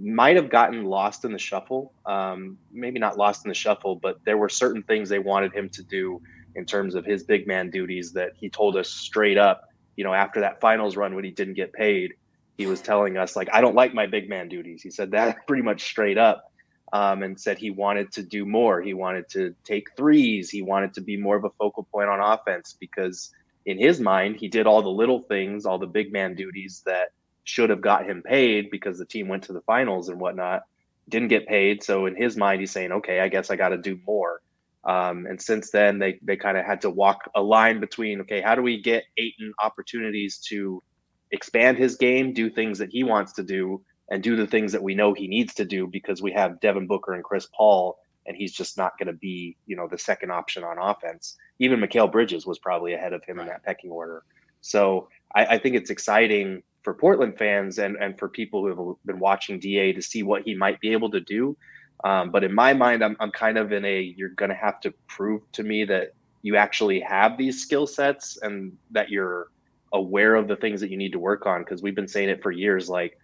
might 0.00 0.36
have 0.36 0.50
gotten 0.50 0.84
lost 0.84 1.24
in 1.24 1.32
the 1.32 1.38
shuffle. 1.38 1.92
Um, 2.06 2.58
maybe 2.72 2.98
not 2.98 3.16
lost 3.16 3.44
in 3.44 3.48
the 3.48 3.54
shuffle, 3.54 3.96
but 3.96 4.18
there 4.24 4.36
were 4.36 4.48
certain 4.48 4.82
things 4.82 5.08
they 5.08 5.18
wanted 5.18 5.52
him 5.52 5.68
to 5.70 5.82
do 5.82 6.20
in 6.54 6.64
terms 6.64 6.94
of 6.94 7.04
his 7.04 7.24
big 7.24 7.46
man 7.46 7.70
duties 7.70 8.12
that 8.12 8.32
he 8.36 8.48
told 8.48 8.76
us 8.76 8.88
straight 8.88 9.38
up. 9.38 9.68
You 9.96 10.04
know, 10.04 10.14
after 10.14 10.40
that 10.40 10.60
finals 10.60 10.96
run 10.96 11.14
when 11.14 11.24
he 11.24 11.30
didn't 11.30 11.54
get 11.54 11.72
paid, 11.72 12.14
he 12.56 12.66
was 12.66 12.80
telling 12.80 13.16
us 13.16 13.36
like, 13.36 13.48
"I 13.52 13.60
don't 13.60 13.74
like 13.74 13.94
my 13.94 14.06
big 14.06 14.28
man 14.28 14.48
duties." 14.48 14.82
He 14.82 14.90
said 14.90 15.10
that 15.12 15.46
pretty 15.46 15.62
much 15.62 15.82
straight 15.82 16.18
up, 16.18 16.52
um, 16.92 17.22
and 17.22 17.40
said 17.40 17.58
he 17.58 17.70
wanted 17.70 18.12
to 18.12 18.22
do 18.22 18.44
more. 18.44 18.80
He 18.80 18.94
wanted 18.94 19.28
to 19.30 19.54
take 19.64 19.88
threes. 19.96 20.50
He 20.50 20.62
wanted 20.62 20.94
to 20.94 21.00
be 21.00 21.16
more 21.16 21.36
of 21.36 21.44
a 21.44 21.50
focal 21.50 21.84
point 21.84 22.08
on 22.08 22.20
offense 22.20 22.76
because 22.78 23.32
in 23.66 23.78
his 23.78 24.00
mind, 24.00 24.36
he 24.36 24.48
did 24.48 24.66
all 24.66 24.82
the 24.82 24.88
little 24.88 25.20
things, 25.20 25.64
all 25.66 25.78
the 25.78 25.86
big 25.86 26.12
man 26.12 26.34
duties 26.34 26.82
that 26.86 27.08
should 27.44 27.70
have 27.70 27.80
got 27.80 28.08
him 28.08 28.22
paid 28.22 28.70
because 28.70 28.98
the 28.98 29.06
team 29.06 29.28
went 29.28 29.44
to 29.44 29.52
the 29.52 29.60
finals 29.62 30.08
and 30.08 30.18
whatnot. 30.20 30.62
Didn't 31.08 31.28
get 31.28 31.46
paid, 31.46 31.82
so 31.82 32.06
in 32.06 32.16
his 32.16 32.36
mind, 32.36 32.60
he's 32.60 32.72
saying, 32.72 32.90
"Okay, 32.90 33.20
I 33.20 33.28
guess 33.28 33.50
I 33.50 33.56
got 33.56 33.68
to 33.68 33.78
do 33.78 34.00
more." 34.06 34.40
Um, 34.84 35.26
and 35.26 35.40
since 35.40 35.70
then, 35.70 35.98
they 35.98 36.18
they 36.22 36.36
kind 36.36 36.56
of 36.56 36.64
had 36.64 36.80
to 36.82 36.90
walk 36.90 37.30
a 37.34 37.42
line 37.42 37.80
between 37.80 38.22
okay, 38.22 38.40
how 38.40 38.54
do 38.54 38.62
we 38.62 38.80
get 38.80 39.04
Ayton 39.18 39.52
opportunities 39.62 40.38
to 40.48 40.82
expand 41.30 41.78
his 41.78 41.96
game, 41.96 42.32
do 42.32 42.48
things 42.48 42.78
that 42.78 42.90
he 42.90 43.04
wants 43.04 43.34
to 43.34 43.42
do, 43.42 43.82
and 44.10 44.22
do 44.22 44.36
the 44.36 44.46
things 44.46 44.72
that 44.72 44.82
we 44.82 44.94
know 44.94 45.12
he 45.12 45.28
needs 45.28 45.54
to 45.54 45.64
do 45.64 45.86
because 45.86 46.22
we 46.22 46.32
have 46.32 46.60
Devin 46.60 46.86
Booker 46.86 47.12
and 47.12 47.24
Chris 47.24 47.48
Paul, 47.54 47.98
and 48.26 48.36
he's 48.36 48.52
just 48.52 48.78
not 48.78 48.98
going 48.98 49.08
to 49.08 49.18
be 49.18 49.56
you 49.66 49.76
know 49.76 49.88
the 49.88 49.98
second 49.98 50.30
option 50.30 50.64
on 50.64 50.78
offense. 50.78 51.36
Even 51.58 51.80
Mikal 51.80 52.10
Bridges 52.10 52.46
was 52.46 52.58
probably 52.58 52.94
ahead 52.94 53.12
of 53.12 53.22
him 53.24 53.38
in 53.38 53.46
that 53.46 53.62
pecking 53.62 53.90
order. 53.90 54.22
So 54.60 55.08
I, 55.34 55.44
I 55.46 55.58
think 55.58 55.76
it's 55.76 55.90
exciting 55.90 56.62
for 56.84 56.94
Portland 56.94 57.36
fans 57.36 57.78
and 57.78 57.96
and 57.96 58.16
for 58.18 58.28
people 58.28 58.60
who 58.60 58.68
have 58.68 59.06
been 59.06 59.18
watching 59.18 59.58
Da 59.58 59.92
to 59.92 60.02
see 60.02 60.22
what 60.22 60.42
he 60.42 60.54
might 60.54 60.78
be 60.80 60.92
able 60.92 61.10
to 61.10 61.20
do. 61.20 61.56
Um, 62.04 62.30
but 62.30 62.44
in 62.44 62.54
my 62.54 62.74
mind, 62.74 63.02
I'm, 63.02 63.16
I'm 63.18 63.30
kind 63.30 63.56
of 63.56 63.72
in 63.72 63.84
a 63.84 64.14
you're 64.16 64.28
going 64.30 64.50
to 64.50 64.54
have 64.54 64.80
to 64.80 64.92
prove 65.08 65.40
to 65.52 65.62
me 65.62 65.84
that 65.86 66.12
you 66.42 66.56
actually 66.56 67.00
have 67.00 67.38
these 67.38 67.62
skill 67.62 67.86
sets 67.86 68.36
and 68.42 68.76
that 68.90 69.08
you're 69.08 69.48
aware 69.92 70.34
of 70.34 70.46
the 70.46 70.56
things 70.56 70.80
that 70.82 70.90
you 70.90 70.98
need 70.98 71.12
to 71.12 71.18
work 71.18 71.46
on. 71.46 71.62
Because 71.62 71.82
we've 71.82 71.94
been 71.94 72.08
saying 72.08 72.28
it 72.28 72.42
for 72.42 72.52
years. 72.52 72.88
Like 72.88 73.18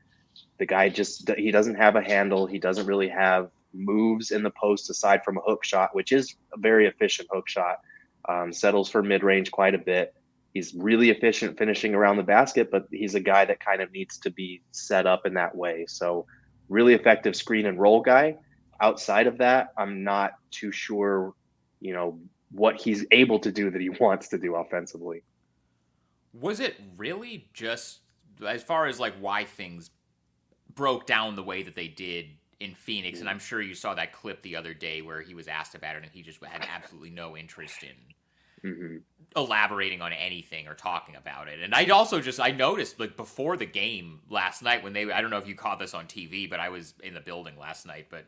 the 0.59 0.67
guy 0.67 0.89
just 0.89 1.31
he 1.37 1.51
doesn't 1.51 1.75
have 1.75 1.97
a 1.97 2.03
handle. 2.03 2.47
He 2.47 2.59
doesn't 2.59 2.87
really 2.87 3.09
have 3.09 3.51
moves 3.75 4.31
in 4.31 4.43
the 4.43 4.51
post 4.51 4.89
aside 4.91 5.23
from 5.25 5.37
a 5.37 5.43
hook 5.43 5.65
shot, 5.65 5.95
which 5.95 6.13
is 6.13 6.35
a 6.55 6.59
very 6.59 6.87
efficient 6.87 7.29
hook 7.31 7.49
shot. 7.49 7.81
Um, 8.29 8.53
settles 8.53 8.89
for 8.91 9.03
mid 9.03 9.23
range 9.23 9.51
quite 9.51 9.75
a 9.75 9.79
bit. 9.79 10.15
He's 10.53 10.75
really 10.75 11.11
efficient 11.11 11.59
finishing 11.59 11.95
around 11.95 12.17
the 12.17 12.23
basket, 12.25 12.71
but 12.71 12.87
he's 12.91 13.15
a 13.15 13.21
guy 13.21 13.45
that 13.45 13.61
kind 13.61 13.81
of 13.81 13.93
needs 13.93 14.19
to 14.19 14.31
be 14.31 14.63
set 14.73 15.07
up 15.07 15.27
in 15.27 15.35
that 15.35 15.55
way. 15.55 15.85
So, 15.89 16.27
really 16.69 16.95
effective 16.95 17.37
screen 17.37 17.67
and 17.67 17.81
roll 17.81 18.01
guy 18.01 18.37
outside 18.81 19.27
of 19.27 19.39
that, 19.39 19.73
I'm 19.77 20.03
not 20.03 20.33
too 20.51 20.73
sure, 20.73 21.35
you 21.81 21.93
know, 21.93 22.19
what 22.51 22.81
he's 22.81 23.05
able 23.11 23.39
to 23.41 23.53
do 23.53 23.71
that 23.71 23.81
he 23.81 23.91
wants 24.01 24.29
to 24.29 24.39
do 24.39 24.57
offensively. 24.57 25.23
Was 26.33 26.61
it 26.61 26.77
really 26.97 27.49
just 27.53 28.01
as 28.47 28.63
far 28.63 28.87
as 28.87 28.99
like 28.99 29.15
why 29.21 29.45
things 29.45 29.91
broke 30.75 31.07
down 31.07 31.37
the 31.37 31.43
way 31.43 31.63
that 31.63 31.75
they 31.75 31.89
did 31.89 32.27
in 32.61 32.75
Phoenix? 32.75 33.21
And 33.21 33.29
I'm 33.29 33.39
sure 33.39 33.61
you 33.61 33.75
saw 33.75 33.95
that 33.95 34.13
clip 34.13 34.43
the 34.43 34.57
other 34.57 34.73
day 34.73 35.03
where 35.03 35.21
he 35.21 35.35
was 35.35 35.49
asked 35.49 35.75
about 35.75 35.97
it 35.97 36.03
and 36.03 36.13
he 36.13 36.23
just 36.23 36.43
had 36.45 36.67
absolutely 36.73 37.11
no 37.11 37.37
interest 37.37 37.83
in 37.83 38.15
Mm-hmm. 38.65 38.97
Elaborating 39.37 40.03
on 40.03 40.13
anything 40.13 40.67
or 40.67 40.75
talking 40.75 41.15
about 41.15 41.49
it. 41.49 41.61
And 41.61 41.75
I 41.75 41.87
also 41.87 42.21
just 42.21 42.41
I 42.41 42.51
noticed 42.51 42.99
like 42.99 43.17
before 43.17 43.57
the 43.57 43.67
game 43.67 44.21
last 44.29 44.63
night 44.63 44.83
when 44.83 44.93
they 44.93 45.11
I 45.11 45.21
don't 45.21 45.31
know 45.31 45.39
if 45.39 45.47
you 45.47 45.55
caught 45.55 45.79
this 45.79 45.95
on 45.95 46.07
TV, 46.07 46.49
but 46.49 46.61
I 46.61 46.69
was 46.69 46.95
in 47.03 47.15
the 47.15 47.21
building 47.21 47.57
last 47.59 47.87
night, 47.87 48.07
but 48.11 48.25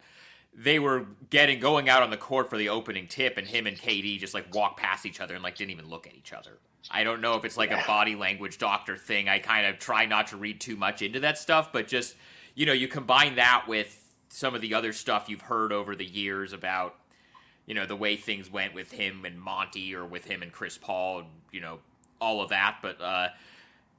they 0.54 0.78
were 0.78 1.06
getting 1.30 1.58
going 1.58 1.88
out 1.88 2.02
on 2.02 2.10
the 2.10 2.16
court 2.16 2.50
for 2.50 2.58
the 2.58 2.68
opening 2.68 3.06
tip 3.06 3.36
and 3.38 3.46
him 3.46 3.66
and 3.66 3.76
KD 3.76 4.18
just 4.18 4.34
like 4.34 4.54
walk 4.54 4.76
past 4.76 5.06
each 5.06 5.20
other 5.20 5.34
and 5.34 5.42
like 5.42 5.56
didn't 5.56 5.70
even 5.70 5.88
look 5.88 6.06
at 6.06 6.14
each 6.14 6.32
other. 6.32 6.58
I 6.90 7.04
don't 7.04 7.20
know 7.20 7.36
if 7.36 7.44
it's 7.44 7.56
like 7.56 7.70
a 7.70 7.82
body 7.86 8.14
language 8.14 8.58
doctor 8.58 8.96
thing. 8.96 9.28
I 9.28 9.38
kind 9.38 9.66
of 9.66 9.78
try 9.78 10.06
not 10.06 10.28
to 10.28 10.36
read 10.36 10.60
too 10.60 10.76
much 10.76 11.00
into 11.02 11.20
that 11.20 11.38
stuff, 11.38 11.72
but 11.72 11.88
just 11.88 12.14
you 12.54 12.66
know, 12.66 12.72
you 12.72 12.86
combine 12.86 13.36
that 13.36 13.64
with 13.66 14.14
some 14.28 14.54
of 14.54 14.60
the 14.60 14.74
other 14.74 14.92
stuff 14.92 15.28
you've 15.28 15.42
heard 15.42 15.72
over 15.72 15.96
the 15.96 16.04
years 16.04 16.52
about 16.52 16.96
you 17.66 17.74
know 17.74 17.86
the 17.86 17.96
way 17.96 18.16
things 18.16 18.50
went 18.50 18.74
with 18.74 18.92
him 18.92 19.24
and 19.24 19.40
Monty 19.40 19.94
or 19.94 20.04
with 20.04 20.24
him 20.24 20.42
and 20.42 20.52
Chris 20.52 20.78
Paul, 20.78 21.24
you 21.50 21.60
know, 21.60 21.78
all 22.20 22.42
of 22.42 22.50
that. 22.50 22.78
But 22.82 23.00
uh, 23.00 23.28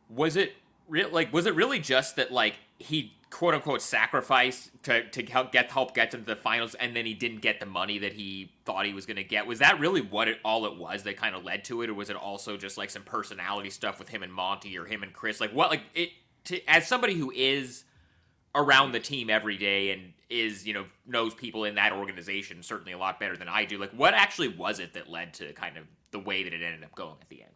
was 0.10 0.36
it 0.36 0.54
real? 0.88 1.10
Like, 1.10 1.34
was 1.34 1.46
it 1.46 1.56
really 1.56 1.80
just 1.80 2.16
that 2.18 2.32
like 2.32 2.56
he 2.78 3.14
quote 3.30 3.56
unquote 3.56 3.82
sacrificed 3.82 4.70
to 4.84 5.10
to 5.10 5.26
help 5.26 5.52
get 5.52 5.72
help 5.72 5.96
get 5.96 6.12
them 6.12 6.22
to 6.22 6.28
the 6.28 6.36
finals, 6.36 6.76
and 6.76 6.96
then 6.96 7.06
he 7.06 7.14
didn't 7.14 7.42
get 7.42 7.60
the 7.60 7.66
money 7.66 7.98
that 8.00 8.14
he 8.14 8.52
thought 8.66 8.86
he 8.86 8.94
was 8.94 9.06
going 9.06 9.18
to 9.18 9.24
get? 9.24 9.48
Was 9.48 9.60
that 9.60 9.80
really 9.80 10.02
what 10.02 10.28
it 10.28 10.40
all 10.44 10.66
it 10.66 10.78
was 10.78 11.04
that 11.04 11.18
kind 11.18 11.36
of 11.36 11.44
led 11.44 11.64
to 11.66 11.82
it, 11.82 11.90
or 11.90 11.94
was 11.94 12.10
it 12.10 12.16
also 12.16 12.58
just 12.58 12.78
like 12.78 12.90
some 12.90 13.04
personality 13.04 13.70
stuff 13.70 14.00
with 14.00 14.10
him 14.10 14.24
and 14.24 14.34
Monty 14.34 14.78
or 14.78 14.86
him 14.86 15.04
and 15.04 15.14
Chris? 15.14 15.40
Like, 15.42 15.52
what 15.52 15.70
like 15.70 15.82
it 15.94 16.10
to, 16.46 16.70
as 16.70 16.88
somebody 16.88 17.16
who 17.16 17.32
is 17.32 17.86
around 18.56 18.92
the 18.92 19.00
team 19.00 19.30
every 19.30 19.58
day 19.58 19.92
and 19.92 20.14
is 20.30 20.66
you 20.66 20.74
know 20.74 20.86
knows 21.06 21.34
people 21.34 21.66
in 21.66 21.76
that 21.76 21.92
organization 21.92 22.64
certainly 22.64 22.94
a 22.94 22.98
lot 22.98 23.20
better 23.20 23.38
than 23.38 23.48
I 23.48 23.66
do. 23.66 23.78
Like, 23.78 23.92
what 23.92 24.14
actually 24.14 24.48
was 24.50 24.80
it 24.80 24.94
that 24.94 25.10
led 25.10 25.34
to 25.36 25.54
kind 25.54 25.78
of 25.78 25.86
the 26.12 26.20
way 26.20 26.44
that 26.44 26.54
it 26.54 26.62
ended 26.62 26.84
up 26.84 26.96
going 26.96 27.16
at 27.22 27.30
the 27.30 27.42
end? 27.42 27.52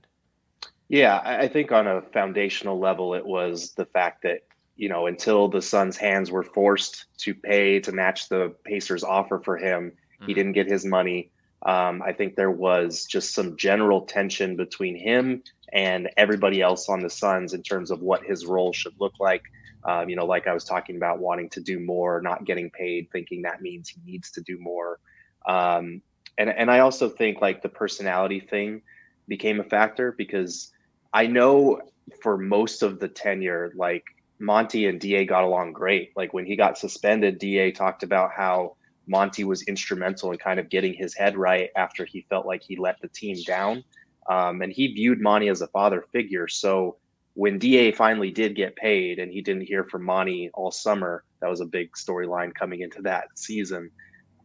Yeah, 0.89 1.22
I 1.24 1.48
think 1.48 1.72
on 1.72 1.86
a 1.88 2.01
foundational 2.01 2.80
level, 2.80 3.13
it 3.13 3.25
was 3.25 3.74
the 3.74 3.86
fact 3.86 4.24
that 4.24 4.42
you 4.75 4.89
know 4.89 5.08
until 5.08 5.48
the 5.48 5.62
Suns' 5.62 5.98
hands 5.98 6.32
were 6.32 6.44
forced 6.44 7.06
to 7.20 7.34
pay 7.36 7.80
to 7.82 7.92
match 7.92 8.30
the 8.30 8.56
Pacers' 8.63 9.04
offer 9.04 9.39
for 9.39 9.58
him, 9.58 9.92
he 10.25 10.32
Mhm. 10.32 10.36
didn't 10.36 10.54
get 10.54 10.68
his 10.68 10.86
money. 10.86 11.32
Um, 11.63 12.01
I 12.04 12.13
think 12.13 12.36
there 12.36 12.51
was 12.51 13.06
just 13.06 13.34
some 13.34 13.58
general 13.58 14.01
tension 14.01 14.56
between 14.56 14.96
him 14.96 15.44
and 15.74 16.10
everybody 16.16 16.62
else 16.62 16.88
on 16.88 17.01
the 17.01 17.10
Suns 17.10 17.54
in 17.54 17.63
terms 17.63 17.92
of 17.92 18.01
what 18.01 18.24
his 18.24 18.46
role 18.46 18.72
should 18.72 18.94
look 19.00 19.13
like. 19.20 19.44
Um, 19.84 20.10
you 20.10 20.15
know, 20.15 20.25
like 20.25 20.48
I 20.48 20.53
was 20.53 20.65
talking 20.65 20.98
about, 20.98 21.19
wanting 21.19 21.50
to 21.51 21.62
do 21.62 21.79
more, 21.79 22.22
not 22.22 22.46
getting 22.46 22.69
paid, 22.69 23.10
thinking 23.12 23.41
that 23.43 23.62
means 23.62 23.89
he 23.89 24.01
needs 24.05 24.31
to 24.31 24.41
do 24.41 24.57
more. 24.57 25.00
Um, 25.46 26.01
and 26.38 26.50
and 26.50 26.69
I 26.69 26.79
also 26.79 27.10
think 27.10 27.41
like 27.41 27.62
the 27.62 27.69
personality 27.69 28.39
thing 28.39 28.81
became 29.27 29.60
a 29.60 29.63
factor 29.63 30.13
because 30.17 30.72
I 31.13 31.27
know 31.27 31.81
for 32.22 32.38
most 32.38 32.84
of 32.84 33.00
the 33.00 33.07
tenure, 33.07 33.72
like 33.75 34.03
Monty 34.39 34.88
and 34.88 35.00
Da 35.00 35.25
got 35.25 35.43
along 35.43 35.74
great. 35.74 36.12
Like 36.15 36.34
when 36.34 36.46
he 36.46 36.55
got 36.55 36.77
suspended, 36.77 37.39
Da 37.39 37.72
talked 37.72 38.03
about 38.03 38.31
how 38.31 38.75
Monty 39.07 39.43
was 39.43 39.63
instrumental 39.63 40.31
in 40.31 40.38
kind 40.38 40.60
of 40.60 40.69
getting 40.69 40.93
his 40.93 41.13
head 41.13 41.38
right 41.38 41.69
after 41.75 42.05
he 42.05 42.25
felt 42.29 42.46
like 42.46 42.62
he 42.62 42.75
let 42.75 43.01
the 43.01 43.07
team 43.07 43.38
down. 43.46 43.84
Um, 44.29 44.62
and 44.62 44.72
he 44.72 44.88
viewed 44.88 45.22
Monty 45.22 45.48
as 45.48 45.62
a 45.62 45.67
father 45.67 46.05
figure. 46.12 46.48
So 46.48 46.98
when 47.38 47.60
Da 47.60 47.91
finally 47.91 48.32
did 48.32 48.56
get 48.56 48.75
paid 48.75 49.20
and 49.20 49.32
he 49.32 49.44
didn't 49.44 49.67
hear 49.67 49.84
from 49.84 50.03
Monty 50.03 50.50
all 50.56 50.72
summer, 50.72 51.24
that 51.39 51.48
was 51.48 51.62
a 51.62 51.65
big 51.65 51.91
storyline 51.94 52.51
coming 52.56 52.82
into 52.82 53.00
that 53.03 53.25
season. 53.36 53.91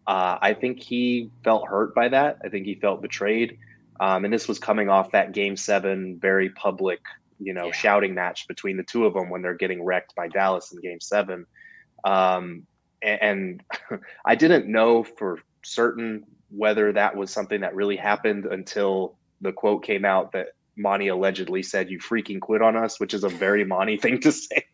Uh, 0.07 0.37
I 0.43 0.53
think 0.53 0.79
he 0.79 1.31
felt 1.43 1.67
hurt 1.67 1.95
by 1.95 2.09
that. 2.11 2.37
I 2.45 2.51
think 2.51 2.67
he 2.67 2.75
felt 2.75 3.01
betrayed. 3.01 3.57
Um, 4.01 4.27
and 4.27 4.35
this 4.35 4.47
was 4.47 4.59
coming 4.59 4.91
off 4.91 5.11
that 5.13 5.33
game 5.33 5.57
seven, 5.57 6.19
very 6.21 6.51
public, 6.51 7.01
you 7.39 7.55
know, 7.55 7.69
Yeah. 7.69 7.73
shouting 7.73 8.13
match 8.15 8.47
between 8.47 8.77
the 8.77 8.83
two 8.83 9.07
of 9.07 9.15
them 9.15 9.31
when 9.31 9.41
they're 9.41 9.55
getting 9.55 9.83
wrecked 9.83 10.15
by 10.15 10.29
Dallas 10.29 10.71
in 10.73 10.81
game 10.83 11.01
seven. 11.01 11.47
Um, 12.05 12.67
a- 13.03 13.25
and, 13.25 13.63
I 14.27 14.35
didn't 14.35 14.67
know 14.67 15.03
for 15.03 15.39
certain 15.65 16.25
whether 16.51 16.93
that 16.93 17.17
was 17.17 17.31
something 17.31 17.63
that 17.63 17.75
really 17.75 17.97
happened 17.97 18.45
until 18.45 19.17
the 19.41 19.53
quote 19.53 19.83
came 19.83 20.05
out 20.05 20.33
that 20.33 20.49
Monty 20.77 21.09
allegedly 21.09 21.63
said, 21.63 21.91
You 21.91 21.99
freaking 21.99 22.41
quit 22.41 22.63
on 22.63 22.77
us, 22.77 22.99
which 23.01 23.15
is 23.15 23.25
a 23.25 23.29
very 23.29 23.65
Monty 23.73 23.97
thing 23.97 24.21
to 24.21 24.33
say. 24.33 24.67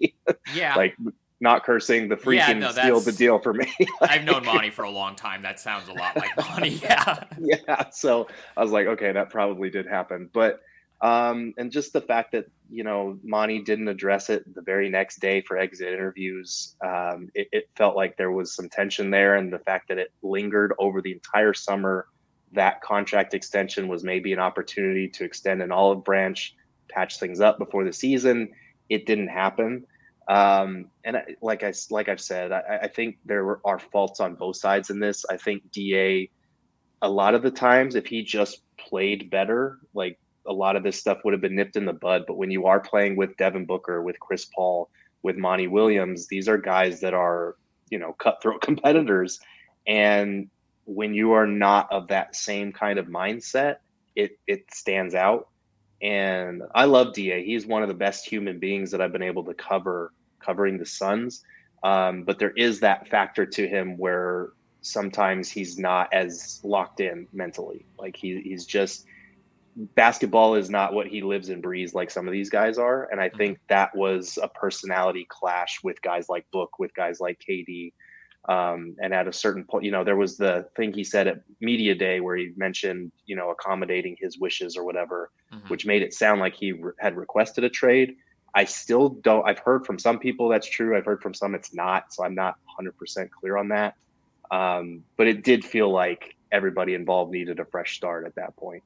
Yeah, 0.55 0.75
like, 0.75 0.97
not 1.41 1.65
cursing, 1.65 2.09
the 2.09 2.17
freaking 2.17 2.35
Yeah, 2.35 2.53
no, 2.55 2.73
sealed 2.73 3.05
the 3.05 3.13
deal 3.13 3.39
for 3.39 3.55
me. 3.55 3.73
I've 4.03 4.25
known 4.25 4.45
Monty 4.45 4.71
for 4.71 4.83
a 4.83 4.91
long 4.91 5.15
time. 5.15 5.43
That 5.43 5.61
sounds 5.61 5.89
a 5.89 5.93
lot 5.93 6.17
like 6.17 6.37
Monty. 6.51 6.71
Yeah. 6.71 7.25
yeah 7.39 7.91
so 7.91 8.27
i 8.57 8.63
was 8.63 8.73
like 8.73 8.87
okay 8.87 9.13
that 9.13 9.31
probably 9.31 9.71
did 9.71 9.87
happen 9.87 10.29
but 10.33 10.61
um 11.01 11.55
and 11.59 11.71
just 11.71 11.93
the 11.93 12.01
fact 12.01 12.33
that 12.33 12.47
you 12.71 12.83
know 12.83 13.19
monty 13.23 13.63
didn't 13.63 13.89
address 13.89 14.31
it 14.31 14.43
the 14.55 14.63
very 14.63 14.89
next 14.89 15.21
day 15.21 15.41
for 15.43 15.57
exit 15.57 15.93
interviews 15.93 16.77
um 16.85 17.29
it, 17.35 17.49
it 17.53 17.69
felt 17.77 17.95
like 17.97 18.17
there 18.17 18.33
was 18.33 18.55
some 18.55 18.69
tension 18.69 19.11
there 19.11 19.37
and 19.37 19.53
the 19.53 19.59
fact 19.61 19.89
that 19.89 19.99
it 19.99 20.13
lingered 20.23 20.73
over 20.79 21.01
the 21.01 21.13
entire 21.13 21.55
summer 21.55 22.07
that 22.53 22.81
contract 22.81 23.35
extension 23.35 23.89
was 23.89 24.05
maybe 24.05 24.33
an 24.33 24.39
opportunity 24.39 25.09
to 25.09 25.25
extend 25.25 25.63
an 25.63 25.73
olive 25.73 26.05
branch 26.05 26.55
patch 26.89 27.19
things 27.19 27.41
up 27.41 27.59
before 27.59 27.85
the 27.85 27.93
season. 27.93 28.49
It 28.89 29.07
didn't 29.07 29.29
happen. 29.29 29.85
Um, 30.29 30.87
and 31.05 31.17
I, 31.17 31.25
like 31.41 31.63
I 31.63 31.73
like 31.91 32.09
I've 32.09 32.21
said, 32.21 32.53
I, 32.53 32.81
I 32.83 32.89
think 32.89 33.19
there 33.25 33.61
are 33.65 33.79
faults 33.79 34.21
on 34.21 34.35
both 34.35 34.57
sides 34.57 34.91
in 34.91 35.01
this. 35.01 35.25
I 35.31 35.37
think 35.37 35.63
Da 35.73 36.31
a 37.03 37.09
lot 37.09 37.35
of 37.35 37.43
the 37.43 37.51
times 37.51 37.95
if 37.95 38.07
he 38.07 38.23
just 38.23 38.63
played 38.77 39.31
better 39.31 39.79
like 39.95 40.19
a 40.49 40.53
lot 40.53 40.77
of 40.77 40.83
this 40.83 40.99
stuff 40.99 41.19
would 41.25 41.33
have 41.33 41.41
been 41.41 41.55
nipped 41.55 41.77
in 41.77 41.85
the 41.85 41.93
bud. 41.93 42.25
But 42.27 42.39
when 42.39 42.51
you 42.51 42.67
are 42.67 42.81
playing 42.81 43.17
with 43.17 43.37
devin 43.37 43.67
booker 43.67 44.03
with 44.03 44.19
chris 44.19 44.47
paul 44.47 44.91
with 45.23 45.37
monty 45.37 45.69
williams 45.69 46.27
these 46.27 46.49
are 46.49 46.59
guys 46.59 47.01
that 47.01 47.15
are 47.15 47.55
you 47.91 47.99
know 47.99 48.15
cutthroat 48.15 48.61
competitors. 48.63 49.41
And 49.87 50.49
when 50.89 51.15
you 51.15 51.33
are 51.33 51.47
not 51.47 51.91
of 51.93 52.09
that 52.09 52.35
same 52.35 52.73
kind 52.73 52.99
of 52.99 53.07
mindset 53.07 53.77
it 54.17 54.39
it 54.47 54.65
stands 54.73 55.15
out 55.15 55.49
and 56.01 56.63
i 56.75 56.85
love 56.85 57.13
da 57.15 57.45
he's 57.45 57.67
one 57.67 57.83
of 57.83 57.89
the 57.89 57.95
best 57.95 58.27
human 58.27 58.59
beings 58.59 58.91
that 58.91 59.01
i've 59.01 59.13
been 59.13 59.23
able 59.23 59.45
to 59.45 59.55
cover 59.55 60.13
covering 60.41 60.79
the 60.79 60.87
suns 60.87 61.45
um, 61.83 62.25
but 62.25 62.39
there 62.39 62.51
is 62.51 62.81
that 62.81 63.09
factor 63.09 63.47
to 63.47 63.69
him 63.69 63.97
where 63.97 64.51
sometimes 64.81 65.51
he's 65.51 65.79
not 65.79 66.13
as 66.13 66.61
locked 66.65 67.01
in 67.01 67.27
mentally. 67.33 67.85
Like 67.99 68.17
he, 68.17 68.41
he's 68.41 68.67
just 68.67 69.07
basketball 69.95 70.57
is 70.57 70.71
not 70.71 70.93
what 70.93 71.07
he 71.07 71.23
lives 71.23 71.51
and 71.51 71.63
breathes 71.63 71.95
like 71.95 72.11
some 72.11 72.27
of 72.27 72.33
these 72.33 72.51
guys 72.51 72.79
are. 72.79 73.09
And 73.13 73.21
I 73.21 73.29
think 73.29 73.59
that 73.69 73.95
was 73.95 74.39
a 74.43 74.49
personality 74.49 75.27
clash 75.29 75.81
with 75.85 76.03
guys 76.03 76.29
like 76.29 76.47
Book, 76.53 76.79
with 76.79 76.93
guys 76.95 77.21
like 77.21 77.41
KD. 77.49 77.93
Um, 78.49 78.97
and 79.03 79.13
at 79.13 79.29
a 79.29 79.33
certain 79.33 79.65
point, 79.65 79.85
you 79.85 79.91
know, 79.91 80.05
there 80.05 80.17
was 80.17 80.37
the 80.37 80.69
thing 80.77 80.93
he 80.93 81.05
said 81.05 81.27
at 81.27 81.43
media 81.61 81.95
day 81.95 82.21
where 82.21 82.37
he 82.37 82.53
mentioned, 82.57 83.13
you 83.27 83.37
know, 83.37 83.51
accommodating 83.51 84.17
his 84.19 84.39
wishes 84.39 84.77
or 84.77 84.85
whatever, 84.85 85.31
Mhm. 85.53 85.69
which 85.69 85.85
made 85.85 86.03
it 86.03 86.15
sound 86.15 86.41
like 86.41 86.55
he 86.55 86.73
re- 86.73 86.93
had 86.99 87.17
requested 87.17 87.65
a 87.65 87.69
trade. 87.69 88.17
I 88.55 88.65
still 88.65 89.11
don't. 89.11 89.47
I've 89.47 89.59
heard 89.59 89.85
from 89.85 89.99
some 89.99 90.19
people 90.19 90.49
that's 90.49 90.69
true. 90.69 90.97
I've 90.97 91.05
heard 91.05 91.21
from 91.21 91.35
some 91.35 91.55
it's 91.55 91.75
not. 91.75 92.13
So 92.15 92.25
I'm 92.25 92.35
not 92.35 92.57
100% 92.65 93.31
clear 93.31 93.59
on 93.59 93.69
that. 93.69 93.95
Um, 94.51 95.05
but 95.17 95.27
it 95.27 95.45
did 95.45 95.65
feel 95.65 95.91
like 95.91 96.35
everybody 96.51 96.95
involved 96.95 97.33
needed 97.33 97.61
a 97.61 97.67
fresh 97.67 97.97
start 97.97 98.27
at 98.27 98.35
that 98.37 98.57
point. 98.57 98.83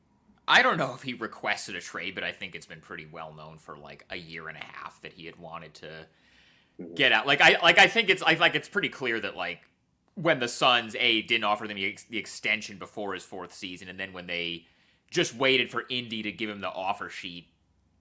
I 0.49 0.63
don't 0.63 0.77
know 0.77 0.93
if 0.95 1.03
he 1.03 1.15
requested 1.15 1.77
a 1.77 1.81
trade, 1.81 2.17
but 2.17 2.25
I 2.25 2.33
think 2.33 2.57
it's 2.57 2.67
been 2.67 2.81
pretty 2.81 3.07
well 3.07 3.33
known 3.33 3.59
for 3.59 3.77
like 3.77 4.05
a 4.11 4.17
year 4.17 4.49
and 4.49 4.59
a 4.59 4.65
half 4.65 5.01
that 5.03 5.13
he 5.13 5.27
had 5.27 5.37
wanted 5.37 5.75
to 5.75 6.07
get 6.95 7.12
out. 7.12 7.26
Like 7.26 7.41
I 7.41 7.57
like 7.62 7.79
I 7.79 7.87
think 7.87 8.11
it's 8.11 8.23
I 8.23 8.35
like 8.35 8.55
it's 8.55 8.69
pretty 8.69 8.88
clear 8.88 9.21
that 9.21 9.37
like 9.37 9.61
when 10.14 10.38
the 10.41 10.49
Suns 10.49 10.95
a 10.99 11.23
didn't 11.23 11.45
offer 11.45 11.67
them 11.67 11.76
the, 11.76 11.87
ex- 11.87 12.05
the 12.05 12.19
extension 12.19 12.76
before 12.79 13.14
his 13.14 13.25
fourth 13.25 13.55
season, 13.55 13.88
and 13.88 13.99
then 13.99 14.12
when 14.12 14.26
they 14.26 14.67
just 15.11 15.35
waited 15.35 15.71
for 15.71 15.85
Indy 15.88 16.23
to 16.23 16.33
give 16.33 16.49
him 16.50 16.61
the 16.61 16.71
offer 16.71 17.09
sheet 17.09 17.49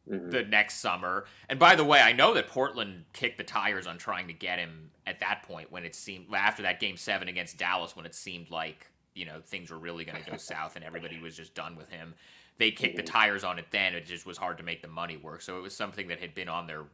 Mhm. 0.10 0.32
the 0.32 0.44
next 0.44 0.80
summer. 0.80 1.26
And 1.48 1.60
by 1.60 1.76
the 1.76 1.84
way, 1.84 2.02
I 2.02 2.12
know 2.12 2.34
that 2.34 2.48
Portland 2.48 3.06
kicked 3.14 3.38
the 3.38 3.44
tires 3.44 3.86
on 3.86 4.00
trying 4.00 4.26
to 4.28 4.34
get 4.34 4.58
him 4.58 4.90
at 5.06 5.20
that 5.20 5.44
point 5.44 5.72
when 5.72 5.86
it 5.86 5.94
seemed 5.94 6.34
after 6.34 6.64
that 6.64 6.80
game 6.80 6.98
seven 6.98 7.28
against 7.28 7.58
Dallas 7.60 7.96
when 7.96 8.08
it 8.08 8.16
seemed 8.16 8.50
like 8.50 8.88
you 9.14 9.26
know 9.26 9.42
things 9.46 9.70
were 9.70 9.78
really 9.78 10.04
going 10.04 10.22
to 10.24 10.30
go 10.32 10.38
south 10.54 10.76
and 10.76 10.84
everybody 10.84 11.20
was 11.20 11.38
just 11.38 11.54
done 11.54 11.76
with 11.76 11.90
him. 11.90 12.16
They 12.58 12.72
kicked 12.72 12.96
the 12.98 13.04
tires 13.04 13.44
on 13.44 13.60
it 13.60 13.66
then. 13.72 13.94
It 13.94 14.08
just 14.08 14.26
was 14.26 14.38
hard 14.40 14.58
to 14.58 14.64
make 14.64 14.82
the 14.82 14.88
money 14.88 15.18
work. 15.18 15.42
So 15.44 15.58
it 15.58 15.62
was 15.62 15.76
something 15.76 16.08
that 16.08 16.20
had 16.20 16.34
been 16.34 16.50
on 16.50 16.66
their 16.66 16.86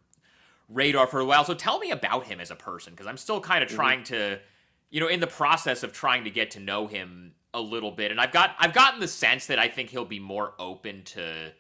radar 0.70 1.08
for 1.08 1.20
a 1.20 1.26
while. 1.26 1.44
So 1.46 1.54
tell 1.54 1.80
me 1.80 1.92
about 1.92 2.26
him 2.26 2.40
as 2.40 2.52
a 2.52 2.56
person 2.56 2.94
because 2.94 3.08
I'm 3.08 3.18
still 3.18 3.40
kind 3.40 3.64
of 3.64 3.70
trying 3.70 4.04
to, 4.06 4.40
you 4.90 5.00
know, 5.00 5.08
in 5.08 5.20
the 5.20 5.28
process 5.28 5.84
of 5.84 5.94
trying 5.94 6.24
to 6.26 6.30
get 6.30 6.52
to 6.52 6.60
know 6.60 6.88
him 6.88 7.34
a 7.54 7.62
little 7.62 7.92
bit. 7.92 8.12
And 8.12 8.20
I've 8.20 8.32
got 8.32 8.56
I've 8.60 8.74
gotten 8.74 9.00
the 9.00 9.08
sense 9.08 9.48
that 9.48 9.60
I 9.60 9.68
think 9.70 9.90
he'll 9.90 10.06
be 10.06 10.20
more 10.20 10.54
open 10.60 11.04
to 11.06 11.52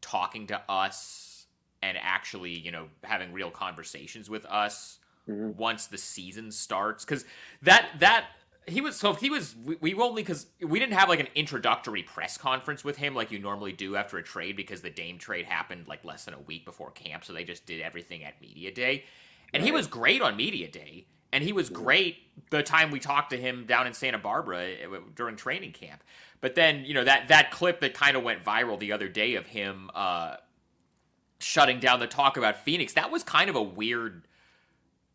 talking 0.00 0.46
to 0.48 0.60
us 0.68 1.46
and 1.82 1.96
actually, 2.00 2.58
you 2.58 2.72
know, 2.72 2.88
having 3.04 3.32
real 3.32 3.50
conversations 3.50 4.28
with 4.28 4.44
us 4.46 4.98
Mhm. 5.28 5.54
once 5.56 5.86
the 5.86 5.98
season 5.98 6.50
starts 6.50 7.04
cuz 7.04 7.24
that 7.62 7.90
that 8.00 8.30
he 8.68 8.80
was 8.80 8.96
so 8.96 9.14
he 9.14 9.30
was 9.30 9.56
we, 9.64 9.76
we 9.80 9.94
only 9.94 10.22
cuz 10.22 10.46
we 10.60 10.78
didn't 10.78 10.94
have 10.94 11.08
like 11.08 11.20
an 11.20 11.28
introductory 11.34 12.02
press 12.02 12.36
conference 12.36 12.84
with 12.84 12.96
him 12.96 13.14
like 13.14 13.30
you 13.30 13.38
normally 13.38 13.72
do 13.72 13.96
after 13.96 14.18
a 14.18 14.22
trade 14.22 14.56
because 14.56 14.82
the 14.82 14.90
Dame 14.90 15.18
trade 15.18 15.46
happened 15.46 15.88
like 15.88 16.04
less 16.04 16.24
than 16.24 16.34
a 16.34 16.40
week 16.40 16.64
before 16.64 16.90
camp 16.90 17.24
so 17.24 17.32
they 17.32 17.44
just 17.44 17.66
did 17.66 17.80
everything 17.80 18.24
at 18.24 18.40
media 18.40 18.70
day. 18.70 19.04
And 19.52 19.62
he 19.62 19.72
was 19.72 19.86
great 19.86 20.20
on 20.20 20.36
media 20.36 20.68
day 20.68 21.06
and 21.32 21.44
he 21.44 21.52
was 21.52 21.70
great 21.70 22.18
the 22.50 22.62
time 22.62 22.90
we 22.90 23.00
talked 23.00 23.30
to 23.30 23.36
him 23.36 23.64
down 23.66 23.86
in 23.86 23.94
Santa 23.94 24.18
Barbara 24.18 24.72
uh, 24.84 24.98
during 25.14 25.36
training 25.36 25.72
camp. 25.72 26.02
But 26.40 26.54
then, 26.54 26.84
you 26.84 26.94
know, 26.94 27.04
that 27.04 27.28
that 27.28 27.50
clip 27.50 27.80
that 27.80 27.94
kind 27.94 28.16
of 28.16 28.22
went 28.22 28.44
viral 28.44 28.78
the 28.78 28.92
other 28.92 29.08
day 29.08 29.34
of 29.34 29.46
him 29.46 29.90
uh 29.94 30.36
shutting 31.40 31.78
down 31.78 32.00
the 32.00 32.06
talk 32.06 32.36
about 32.36 32.56
Phoenix, 32.56 32.92
that 32.94 33.10
was 33.10 33.22
kind 33.22 33.48
of 33.48 33.56
a 33.56 33.62
weird 33.62 34.26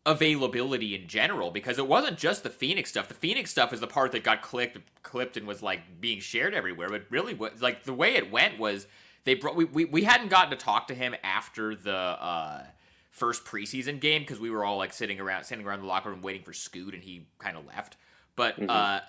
availability 0.06 0.94
in 0.94 1.08
general 1.08 1.50
because 1.50 1.78
it 1.78 1.88
wasn't 1.88 2.18
just 2.18 2.42
the 2.42 2.50
Phoenix 2.50 2.90
stuff. 2.90 3.08
The 3.08 3.14
Phoenix 3.14 3.50
stuff 3.50 3.72
is 3.72 3.80
the 3.80 3.86
part 3.86 4.12
that 4.12 4.22
got 4.22 4.42
clicked, 4.42 4.78
clipped 5.02 5.36
and 5.36 5.46
was 5.46 5.62
like 5.62 6.00
being 6.00 6.20
shared 6.20 6.54
everywhere. 6.54 6.88
But 6.88 7.04
really, 7.10 7.34
what 7.34 7.60
like 7.60 7.84
the 7.84 7.94
way 7.94 8.14
it 8.14 8.30
went 8.30 8.58
was 8.58 8.86
they 9.24 9.34
brought 9.34 9.56
we 9.56 9.64
we, 9.64 9.84
we 9.84 10.04
hadn't 10.04 10.28
gotten 10.28 10.50
to 10.50 10.56
talk 10.56 10.88
to 10.88 10.94
him 10.94 11.14
after 11.22 11.74
the 11.74 11.94
uh, 11.94 12.62
first 13.10 13.44
preseason 13.44 14.00
game 14.00 14.22
because 14.22 14.40
we 14.40 14.50
were 14.50 14.64
all 14.64 14.76
like 14.76 14.92
sitting 14.92 15.20
around 15.20 15.44
sitting 15.44 15.66
around 15.66 15.80
the 15.80 15.86
locker 15.86 16.10
room 16.10 16.22
waiting 16.22 16.42
for 16.42 16.52
Scoot 16.52 16.94
and 16.94 17.02
he 17.02 17.26
kind 17.38 17.56
of 17.56 17.66
left. 17.66 17.96
But 18.36 18.68
uh, 18.68 19.00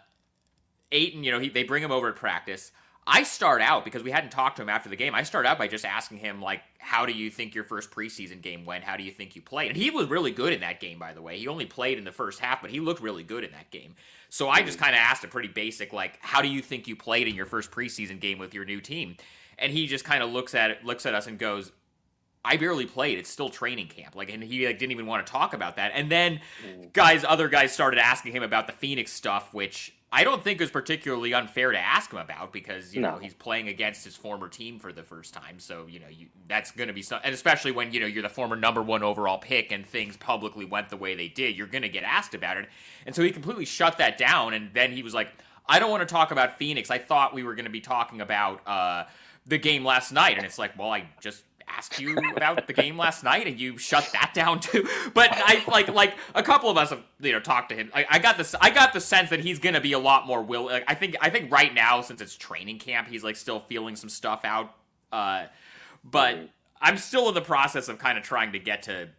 Ayton, 0.92 1.24
you 1.24 1.32
know, 1.32 1.40
he, 1.40 1.50
they 1.50 1.64
bring 1.64 1.84
him 1.84 1.92
over 1.92 2.10
at 2.10 2.16
practice. 2.16 2.72
I 3.08 3.22
start 3.24 3.62
out 3.62 3.86
because 3.86 4.02
we 4.02 4.10
hadn't 4.10 4.32
talked 4.32 4.56
to 4.58 4.64
him 4.64 4.70
after 4.70 4.90
the 4.90 4.96
game. 4.96 5.14
I 5.14 5.22
start 5.24 5.46
out 5.46 5.60
by 5.60 5.68
just 5.68 5.86
asking 5.86 6.18
him 6.18 6.42
like, 6.42 6.62
"How 6.80 7.06
do 7.06 7.14
you 7.14 7.30
think 7.30 7.54
your 7.54 7.64
first 7.64 7.92
preseason 7.92 8.42
game 8.42 8.66
went? 8.66 8.84
How 8.84 8.98
do 8.98 9.04
you 9.04 9.12
think 9.12 9.36
you 9.36 9.44
played?" 9.44 9.70
And 9.70 9.78
he 9.78 9.92
was 9.92 10.08
really 10.08 10.32
good 10.32 10.54
in 10.54 10.62
that 10.62 10.80
game, 10.80 10.98
by 10.98 11.14
the 11.14 11.22
way. 11.22 11.38
He 11.38 11.48
only 11.48 11.66
played 11.66 12.00
in 12.00 12.04
the 12.04 12.12
first 12.12 12.40
half, 12.40 12.62
but 12.62 12.72
he 12.72 12.80
looked 12.80 13.02
really 13.02 13.24
good 13.24 13.44
in 13.44 13.52
that 13.52 13.70
game. 13.70 13.96
So 14.30 14.50
I 14.50 14.64
just 14.64 14.78
mm-hmm. 14.78 14.86
kind 14.86 14.96
of 14.96 15.00
asked 15.00 15.24
a 15.24 15.28
pretty 15.28 15.50
basic 15.50 15.94
like, 15.94 16.18
"How 16.22 16.42
do 16.42 16.48
you 16.48 16.62
think 16.62 16.88
you 16.88 16.96
played 16.96 17.28
in 17.28 17.36
your 17.36 17.46
first 17.46 17.70
preseason 17.70 18.20
game 18.20 18.40
with 18.40 18.56
your 18.56 18.66
new 18.66 18.82
team?" 18.82 19.18
And 19.60 19.72
he 19.72 19.86
just 19.86 20.04
kind 20.04 20.24
of 20.24 20.32
looks 20.32 20.56
at 20.56 20.72
it, 20.72 20.84
looks 20.84 21.06
at 21.06 21.14
us, 21.14 21.28
and 21.28 21.38
goes, 21.38 21.72
I 22.46 22.58
barely 22.58 22.86
played. 22.86 23.18
It's 23.18 23.30
still 23.30 23.50
training 23.50 23.88
camp. 23.88 24.16
Like, 24.16 24.32
and 24.32 24.44
he 24.44 24.68
like 24.68 24.78
didn't 24.78 24.92
even 24.92 25.08
want 25.08 25.26
to 25.26 25.32
talk 25.32 25.54
about 25.54 25.78
that. 25.78 25.92
And 25.96 26.12
then 26.12 26.42
guys, 26.94 27.26
other 27.26 27.50
guys 27.50 27.72
started 27.72 28.00
asking 28.00 28.34
him 28.34 28.44
about 28.44 28.68
the 28.68 28.74
Phoenix 28.74 29.12
stuff, 29.12 29.54
which 29.54 29.95
I 30.12 30.24
don't 30.24 30.44
think 30.44 30.62
is 30.62 30.72
particularly 30.72 31.34
unfair 31.34 31.72
to 31.72 31.80
ask 31.80 32.12
him 32.12 32.20
about 32.20 32.54
because 32.54 32.96
you 32.96 33.02
know 33.02 33.18
he's 33.18 33.34
playing 33.34 33.68
against 33.68 34.06
his 34.06 34.16
former 34.16 34.48
team 34.48 34.80
for 34.80 34.94
the 34.94 35.04
first 35.04 35.34
time. 35.34 35.60
So 35.60 35.88
you 35.88 36.00
know 36.00 36.08
you, 36.10 36.28
that's 36.48 36.72
going 36.72 36.88
to 36.88 36.94
be 36.94 37.02
some, 37.02 37.20
and 37.24 37.34
especially 37.34 37.72
when 37.72 37.92
you 37.92 38.00
know 38.00 38.06
you're 38.06 38.24
the 38.24 38.30
former 38.30 38.56
number 38.56 38.82
one 38.82 39.04
overall 39.04 39.38
pick 39.38 39.72
and 39.72 39.86
things 39.86 40.16
publicly 40.16 40.64
went 40.64 40.90
the 40.90 40.98
way 40.98 41.16
they 41.16 41.28
did, 41.28 41.58
you're 41.58 41.68
going 41.68 41.82
to 41.82 41.90
get 41.90 42.04
asked 42.04 42.34
about 42.34 42.58
it. 42.58 42.70
And 43.06 43.14
so 43.14 43.24
he 43.24 43.32
completely 43.32 43.66
shut 43.66 43.98
that 43.98 44.18
down. 44.18 44.54
And 44.54 44.74
then 44.74 44.92
he 44.92 45.04
was 45.04 45.14
like, 45.14 45.30
I 45.68 45.80
don't 45.80 45.90
want 45.90 46.08
to 46.08 46.14
talk 46.14 46.32
about 46.32 46.58
Phoenix. 46.58 46.90
I 46.92 46.98
thought 46.98 47.34
we 47.34 47.44
were 47.44 47.56
going 47.56 47.66
to 47.66 47.72
be 47.72 47.82
talking 47.82 48.22
about 48.22 48.66
uh, 48.68 49.06
the 49.46 49.58
game 49.58 49.84
last 49.84 50.12
night. 50.12 50.38
And 50.38 50.46
it's 50.46 50.60
like, 50.60 50.78
well, 50.78 50.92
I 50.92 51.06
just 51.20 51.44
asked 51.68 52.00
you 52.00 52.18
about 52.36 52.68
the 52.68 52.74
game 52.74 52.98
last 52.98 53.24
night 53.24 53.48
and 53.48 53.60
you 53.60 53.78
shut 53.78 54.08
that 54.14 54.32
down 54.34 54.60
too. 54.60 54.88
But 55.14 55.30
I 55.32 55.64
like 55.68 55.88
like 55.88 56.16
a 56.34 56.44
couple 56.44 56.70
of 56.70 56.78
us 56.78 56.90
have 56.90 57.04
you 57.20 57.32
know 57.32 57.40
talked 57.40 57.70
to 57.70 57.76
him. 57.76 57.92
I, 57.94 58.06
I 58.10 58.20
got 58.20 58.38
this 58.38 58.56
I 58.60 58.70
got 58.70 58.94
the 58.94 59.02
sense 59.02 59.30
that 59.30 59.40
he's 59.40 59.60
gonna 59.60 59.82
be 59.82 59.94
a 59.94 60.00
lot 60.00 60.28
more 60.28 60.42
will. 60.42 60.66
Like, 60.66 60.84
I 60.88 60.96
think 60.96 61.16
I 61.22 61.30
think 61.30 61.52
right 61.52 61.74
now 61.74 62.02
since 62.02 62.22
it's 62.22 62.36
training 62.36 62.80
camp, 62.80 63.08
he's 63.08 63.24
like 63.24 63.36
still 63.36 63.60
feeling 63.60 63.96
some 63.96 64.10
stuff 64.10 64.44
out. 64.44 64.76
Uh, 65.12 65.46
but 66.04 66.50
I'm 66.82 66.98
still 66.98 67.30
in 67.30 67.34
the 67.34 67.42
process 67.42 67.88
of 67.88 67.98
kind 67.98 68.18
of 68.18 68.24
trying 68.24 68.52
to 68.52 68.60
get 68.60 68.84
to 68.84 69.10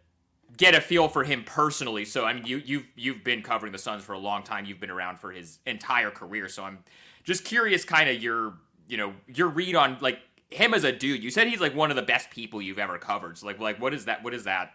get 0.55 0.75
a 0.75 0.81
feel 0.81 1.07
for 1.07 1.23
him 1.23 1.43
personally. 1.43 2.05
So 2.05 2.25
I 2.25 2.33
mean, 2.33 2.45
you 2.45 2.61
you've 2.63 2.85
you've 2.95 3.23
been 3.23 3.41
covering 3.41 3.71
the 3.71 3.77
Suns 3.77 4.03
for 4.03 4.13
a 4.13 4.19
long 4.19 4.43
time. 4.43 4.65
You've 4.65 4.79
been 4.79 4.91
around 4.91 5.19
for 5.19 5.31
his 5.31 5.59
entire 5.65 6.11
career. 6.11 6.47
So 6.47 6.63
I'm 6.63 6.79
just 7.23 7.43
curious, 7.43 7.83
kind 7.83 8.09
of 8.09 8.21
your 8.21 8.53
you 8.87 8.97
know 8.97 9.13
your 9.27 9.47
read 9.49 9.75
on 9.75 9.97
like 9.99 10.19
him 10.49 10.73
as 10.73 10.83
a 10.83 10.91
dude. 10.91 11.23
You 11.23 11.29
said 11.29 11.47
he's 11.47 11.61
like 11.61 11.75
one 11.75 11.89
of 11.89 11.95
the 11.95 12.03
best 12.03 12.29
people 12.29 12.61
you've 12.61 12.79
ever 12.79 12.97
covered. 12.97 13.37
So 13.37 13.45
like 13.45 13.59
like 13.59 13.81
what 13.81 13.93
is 13.93 14.05
that? 14.05 14.23
What 14.23 14.31
does 14.31 14.45
that 14.45 14.71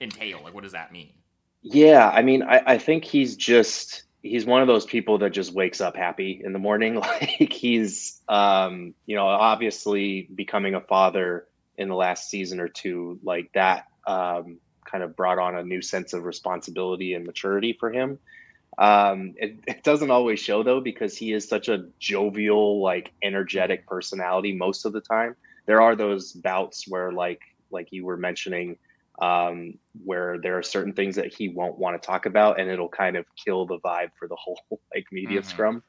entail? 0.00 0.40
Like 0.42 0.54
what 0.54 0.62
does 0.62 0.72
that 0.72 0.92
mean? 0.92 1.12
Yeah, 1.62 2.10
I 2.10 2.22
mean, 2.22 2.42
I, 2.42 2.62
I 2.66 2.78
think 2.78 3.04
he's 3.04 3.36
just 3.36 4.04
he's 4.22 4.46
one 4.46 4.62
of 4.62 4.68
those 4.68 4.84
people 4.84 5.18
that 5.18 5.30
just 5.30 5.52
wakes 5.52 5.80
up 5.80 5.96
happy 5.96 6.40
in 6.44 6.52
the 6.52 6.58
morning. 6.58 7.00
Like 7.00 7.52
he's 7.52 8.20
um, 8.28 8.94
you 9.06 9.16
know, 9.16 9.26
obviously 9.26 10.28
becoming 10.34 10.74
a 10.74 10.80
father 10.80 11.46
in 11.76 11.88
the 11.88 11.94
last 11.94 12.30
season 12.30 12.60
or 12.60 12.68
two, 12.68 13.18
like 13.22 13.50
that 13.54 13.86
um 14.06 14.58
kind 14.84 15.04
of 15.04 15.14
brought 15.16 15.38
on 15.38 15.56
a 15.56 15.62
new 15.62 15.82
sense 15.82 16.14
of 16.14 16.24
responsibility 16.24 17.14
and 17.14 17.26
maturity 17.26 17.76
for 17.78 17.92
him. 17.92 18.18
Um, 18.78 19.34
it, 19.36 19.60
it 19.66 19.84
doesn't 19.84 20.10
always 20.10 20.40
show 20.40 20.62
though, 20.62 20.80
because 20.80 21.16
he 21.16 21.32
is 21.32 21.48
such 21.48 21.68
a 21.68 21.86
jovial, 22.00 22.82
like 22.82 23.12
energetic 23.22 23.86
personality 23.86 24.54
most 24.56 24.84
of 24.84 24.92
the 24.92 25.00
time. 25.00 25.36
There 25.66 25.80
are 25.82 25.96
those 25.96 26.32
bouts 26.32 26.84
where 26.88 27.12
like 27.12 27.40
like 27.70 27.88
you 27.90 28.04
were 28.06 28.16
mentioning, 28.16 28.76
um, 29.20 29.74
where 30.04 30.38
there 30.42 30.56
are 30.58 30.62
certain 30.62 30.94
things 30.94 31.16
that 31.16 31.32
he 31.34 31.48
won't 31.48 31.78
want 31.78 32.00
to 32.00 32.06
talk 32.06 32.26
about, 32.26 32.60
and 32.60 32.70
it'll 32.70 32.88
kind 32.88 33.16
of 33.16 33.26
kill 33.44 33.66
the 33.66 33.78
vibe 33.80 34.10
for 34.18 34.28
the 34.28 34.36
whole 34.42 34.60
like 34.94 35.04
media 35.12 35.42
Mhm. 35.42 35.42
scrum. 35.42 35.82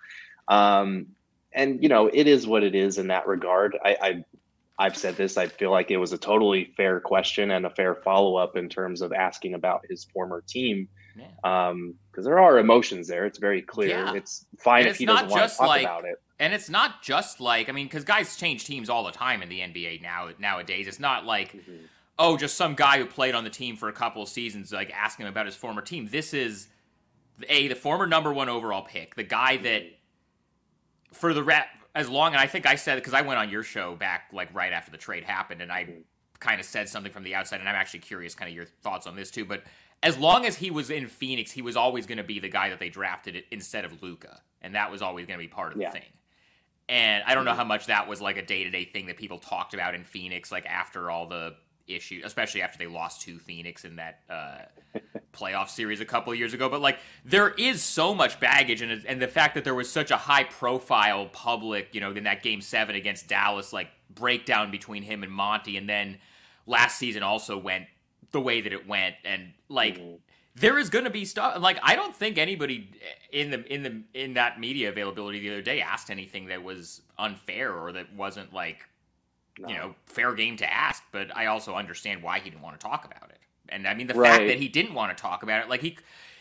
Um, 0.48 1.08
and 1.54 1.82
you 1.82 1.90
know, 1.90 2.08
it 2.12 2.28
is 2.28 2.48
what 2.48 2.64
it 2.64 2.76
is 2.76 2.98
in 2.98 3.08
that 3.08 3.28
regard. 3.28 3.78
I, 3.84 3.98
I 4.02 4.24
I've 4.80 4.98
said 4.98 5.16
this. 5.18 5.38
I 5.38 5.48
feel 5.48 5.72
like 5.72 5.92
it 5.92 5.98
was 5.98 6.14
a 6.14 6.18
totally 6.18 6.74
fair 6.78 7.00
question 7.00 7.52
and 7.52 7.66
a 7.66 7.70
fair 7.70 7.96
follow 7.96 8.36
up 8.38 8.56
in 8.58 8.70
terms 8.70 9.02
of 9.02 9.12
asking 9.14 9.54
about 9.54 9.82
his 9.90 10.06
former 10.14 10.44
team, 10.48 10.88
Yeah. 11.20 11.68
Um, 11.70 11.96
because 12.12 12.26
there 12.26 12.40
are 12.40 12.58
emotions 12.58 13.08
there. 13.08 13.26
It's 13.26 13.38
very 13.38 13.62
clear. 13.62 13.90
Yeah. 13.90 14.14
It's 14.14 14.46
fine 14.58 14.82
And 14.82 14.90
if 14.90 14.98
he 14.98 15.06
doesn't 15.06 15.30
want 15.30 15.42
to 15.42 15.48
just 15.48 15.58
talk 15.58 15.68
like- 15.68 15.84
about 15.84 16.06
it. 16.06 16.22
And 16.42 16.54
it's 16.54 16.70
not 16.70 17.02
just 17.02 17.42
like 17.42 17.68
I 17.68 17.74
mean, 17.74 17.88
because 17.88 18.06
guys 18.06 18.38
change 18.38 18.66
teams 18.66 18.90
all 18.90 19.04
the 19.04 19.12
time 19.12 19.42
in 19.42 19.50
the 19.50 19.60
NBA 19.60 20.02
now 20.02 20.30
nowadays. 20.40 20.88
It's 20.88 21.00
not 21.00 21.26
like 21.26 21.52
mm-hmm. 21.52 21.86
oh, 22.18 22.38
just 22.38 22.56
some 22.56 22.76
guy 22.76 22.98
who 22.98 23.06
played 23.06 23.36
on 23.36 23.44
the 23.44 23.50
team 23.50 23.76
for 23.76 23.90
a 23.90 23.94
couple 23.94 24.24
of 24.24 24.30
seasons, 24.30 24.72
like 24.72 24.90
asking 24.94 25.26
him 25.26 25.32
about 25.34 25.48
his 25.48 25.56
former 25.56 25.82
team. 25.82 26.08
This 26.10 26.34
is 26.34 26.70
a 27.50 27.68
the 27.68 27.76
former 27.76 28.08
number 28.08 28.34
one 28.34 28.48
overall 28.48 28.84
pick, 28.84 29.16
the 29.16 29.24
guy 29.24 29.56
mm-hmm. 29.56 29.64
that 29.66 29.84
for 31.12 31.34
the 31.34 31.44
rep 31.44 31.68
as 31.96 32.10
long 32.10 32.34
and 32.34 32.40
I 32.40 32.48
think 32.48 32.66
I 32.66 32.76
said 32.76 32.96
because 32.96 33.14
I 33.14 33.22
went 33.22 33.40
on 33.40 33.50
your 33.50 33.64
show 33.64 33.96
back 33.96 34.30
like 34.32 34.54
right 34.54 34.72
after 34.72 34.92
the 34.92 34.98
trade 34.98 35.24
happened, 35.24 35.62
and 35.62 35.72
I 35.72 35.84
mm-hmm. 35.84 36.00
kind 36.40 36.60
of 36.60 36.66
said 36.66 36.88
something 36.88 37.12
from 37.12 37.24
the 37.24 37.36
outside, 37.36 37.60
and 37.60 37.68
I'm 37.68 37.76
actually 37.76 38.00
curious, 38.00 38.36
kind 38.36 38.50
of 38.50 38.56
your 38.56 38.66
thoughts 38.66 39.08
on 39.08 39.16
this 39.16 39.32
too. 39.32 39.46
But 39.46 39.64
as 40.02 40.18
long 40.18 40.46
as 40.46 40.56
he 40.58 40.72
was 40.72 40.90
in 40.90 41.08
Phoenix, 41.08 41.52
he 41.52 41.62
was 41.62 41.76
always 41.76 42.06
going 42.06 42.18
to 42.20 42.24
be 42.24 42.40
the 42.40 42.50
guy 42.50 42.70
that 42.70 42.80
they 42.80 42.90
drafted 42.90 43.44
instead 43.52 43.86
of 43.86 44.02
Luka, 44.02 44.42
and 44.62 44.76
that 44.76 44.92
was 44.92 45.02
always 45.02 45.26
going 45.26 45.38
to 45.40 45.44
be 45.44 45.50
part 45.50 45.74
of 45.74 45.80
Yeah. 45.82 45.90
the 45.92 46.00
thing. 46.00 46.10
And 46.88 47.24
I 47.28 47.36
don't 47.36 47.46
know 47.46 47.54
how 47.54 47.64
much 47.66 47.86
that 47.88 48.08
was 48.08 48.20
like 48.22 48.38
a 48.38 48.42
day 48.46 48.64
to 48.64 48.70
day 48.72 48.86
thing 48.86 49.08
that 49.08 49.18
people 49.18 49.38
talked 49.38 49.74
about 49.74 49.94
in 49.94 50.04
Phoenix, 50.04 50.52
like 50.52 50.66
after 50.66 51.12
all 51.12 51.28
the 51.28 51.54
issue, 51.88 52.22
especially 52.24 52.62
after 52.62 52.78
they 52.80 52.88
lost 52.88 53.22
to 53.22 53.38
Phoenix 53.40 53.84
in 53.86 53.98
that 53.98 54.22
uh, 54.30 54.60
playoff 55.34 55.70
series 55.70 56.02
a 56.02 56.06
couple 56.06 56.34
years 56.34 56.54
ago. 56.54 56.68
But 56.70 56.82
like, 56.82 56.98
there 57.26 57.50
is 57.50 57.84
so 57.84 58.16
much 58.16 58.40
baggage, 58.40 58.82
and 58.82 59.06
and 59.06 59.22
the 59.22 59.28
fact 59.28 59.54
that 59.56 59.64
there 59.64 59.76
was 59.76 59.92
such 59.92 60.10
a 60.12 60.18
high 60.18 60.46
profile 60.46 61.28
public, 61.28 61.94
you 61.94 62.02
know, 62.02 62.12
in 62.12 62.24
that 62.24 62.42
Game 62.42 62.62
Seven 62.62 62.96
against 62.96 63.28
Dallas, 63.28 63.72
like 63.72 63.90
breakdown 64.10 64.72
between 64.72 65.04
him 65.04 65.22
and 65.24 65.32
Monty, 65.32 65.78
and 65.78 65.88
then 65.88 66.18
last 66.66 66.98
season 66.98 67.22
also 67.22 67.58
went 67.58 67.86
the 68.32 68.42
way 68.42 68.62
that 68.62 68.74
it 68.74 68.88
went, 68.88 69.16
and 69.24 69.54
like. 69.68 69.98
Mm-hmm 69.98 70.16
there 70.56 70.78
is 70.78 70.90
going 70.90 71.06
to 71.06 71.12
be 71.12 71.26
stuff 71.26 71.62
like 71.62 71.80
I 71.82 71.96
don't 71.96 72.16
think 72.16 72.38
anybody 72.38 72.90
in 73.32 73.50
the 73.50 73.74
in 73.74 73.84
the 73.84 74.02
in 74.14 74.34
that 74.34 74.60
media 74.60 74.90
availability 74.90 75.40
the 75.40 75.50
other 75.52 75.62
day 75.62 75.82
asked 75.82 76.10
anything 76.10 76.48
that 76.48 76.64
was 76.64 77.02
unfair 77.18 77.74
or 77.74 77.92
that 77.94 78.14
wasn't 78.14 78.54
like 78.54 78.88
no. 79.58 79.68
you 79.70 79.76
know 79.76 79.96
fair 80.06 80.34
game 80.34 80.58
to 80.58 80.72
ask. 80.72 81.04
But 81.12 81.36
I 81.36 81.48
also 81.48 81.76
understand 81.76 82.24
why 82.24 82.40
he 82.40 82.50
didn't 82.50 82.62
want 82.62 82.80
to 82.80 82.86
talk 82.86 83.06
about 83.06 83.30
it. 83.30 83.40
And 83.70 83.88
I 83.88 83.94
mean 83.94 84.08
the 84.08 84.16
right. 84.16 84.32
fact 84.32 84.48
that 84.48 84.58
he 84.58 84.68
didn't 84.68 84.94
want 84.94 85.16
to 85.16 85.22
talk 85.22 85.44
about 85.44 85.64
it, 85.64 85.70
like 85.70 85.82
he 85.82 85.98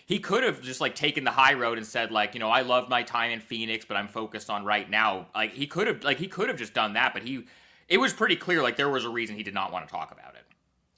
he 0.06 0.18
could 0.18 0.42
have 0.42 0.62
just 0.62 0.80
like 0.80 0.94
taken 0.94 1.24
the 1.24 1.30
high 1.30 1.54
road 1.54 1.78
and 1.78 1.86
said 1.86 2.10
like 2.10 2.34
you 2.34 2.40
know 2.40 2.50
I 2.50 2.62
love 2.62 2.88
my 2.88 3.02
time 3.02 3.30
in 3.30 3.40
Phoenix, 3.40 3.84
but 3.84 3.96
I'm 3.96 4.08
focused 4.08 4.50
on 4.50 4.64
right 4.64 4.88
now. 4.88 5.26
Like 5.34 5.52
he 5.52 5.66
could 5.66 5.86
have 5.86 6.02
like 6.02 6.18
he 6.18 6.26
could 6.26 6.48
have 6.48 6.58
just 6.58 6.74
done 6.74 6.94
that, 6.94 7.12
but 7.12 7.22
he 7.22 7.44
it 7.88 7.98
was 7.98 8.12
pretty 8.12 8.36
clear 8.36 8.62
like 8.62 8.76
there 8.76 8.88
was 8.88 9.04
a 9.04 9.10
reason 9.10 9.36
he 9.36 9.42
did 9.42 9.54
not 9.54 9.72
want 9.72 9.86
to 9.86 9.92
talk 9.92 10.10
about 10.12 10.27
it. 10.27 10.27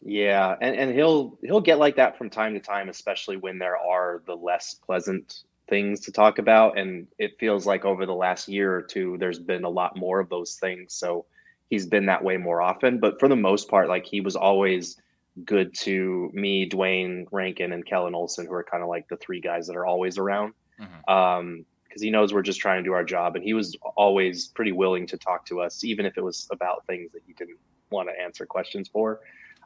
Yeah, 0.02 0.56
and, 0.60 0.76
and 0.76 0.94
he'll 0.94 1.38
he'll 1.42 1.60
get 1.60 1.78
like 1.78 1.96
that 1.96 2.16
from 2.16 2.30
time 2.30 2.54
to 2.54 2.60
time, 2.60 2.88
especially 2.88 3.36
when 3.36 3.58
there 3.58 3.76
are 3.76 4.22
the 4.26 4.34
less 4.34 4.74
pleasant 4.74 5.42
things 5.68 6.00
to 6.00 6.12
talk 6.12 6.38
about. 6.38 6.78
And 6.78 7.06
it 7.18 7.38
feels 7.38 7.66
like 7.66 7.84
over 7.84 8.06
the 8.06 8.14
last 8.14 8.48
year 8.48 8.74
or 8.74 8.82
two, 8.82 9.16
there's 9.18 9.38
been 9.38 9.64
a 9.64 9.70
lot 9.70 9.96
more 9.96 10.18
of 10.18 10.28
those 10.28 10.54
things. 10.54 10.94
So 10.94 11.26
he's 11.68 11.86
been 11.86 12.06
that 12.06 12.24
way 12.24 12.36
more 12.38 12.60
often. 12.62 12.98
But 12.98 13.20
for 13.20 13.28
the 13.28 13.36
most 13.36 13.68
part, 13.68 13.88
like 13.88 14.06
he 14.06 14.20
was 14.20 14.36
always 14.36 14.96
good 15.44 15.74
to 15.74 16.30
me, 16.32 16.66
Duane 16.66 17.26
Rankin, 17.30 17.72
and 17.72 17.86
Kellan 17.86 18.14
Olson, 18.14 18.46
who 18.46 18.52
are 18.54 18.64
kind 18.64 18.82
of 18.82 18.88
like 18.88 19.08
the 19.08 19.16
three 19.16 19.40
guys 19.40 19.66
that 19.66 19.76
are 19.76 19.86
always 19.86 20.18
around. 20.18 20.54
Mm-hmm. 20.80 21.12
Um, 21.12 21.64
because 21.84 22.02
he 22.02 22.10
knows 22.10 22.32
we're 22.32 22.42
just 22.42 22.60
trying 22.60 22.78
to 22.78 22.88
do 22.88 22.92
our 22.92 23.02
job, 23.02 23.34
and 23.34 23.44
he 23.44 23.52
was 23.52 23.76
always 23.96 24.46
pretty 24.46 24.70
willing 24.70 25.08
to 25.08 25.16
talk 25.16 25.44
to 25.46 25.60
us, 25.60 25.82
even 25.82 26.06
if 26.06 26.16
it 26.16 26.22
was 26.22 26.46
about 26.52 26.86
things 26.86 27.10
that 27.10 27.22
he 27.26 27.32
didn't 27.32 27.58
want 27.90 28.08
to 28.08 28.22
answer 28.22 28.46
questions 28.46 28.88
for. 28.88 29.18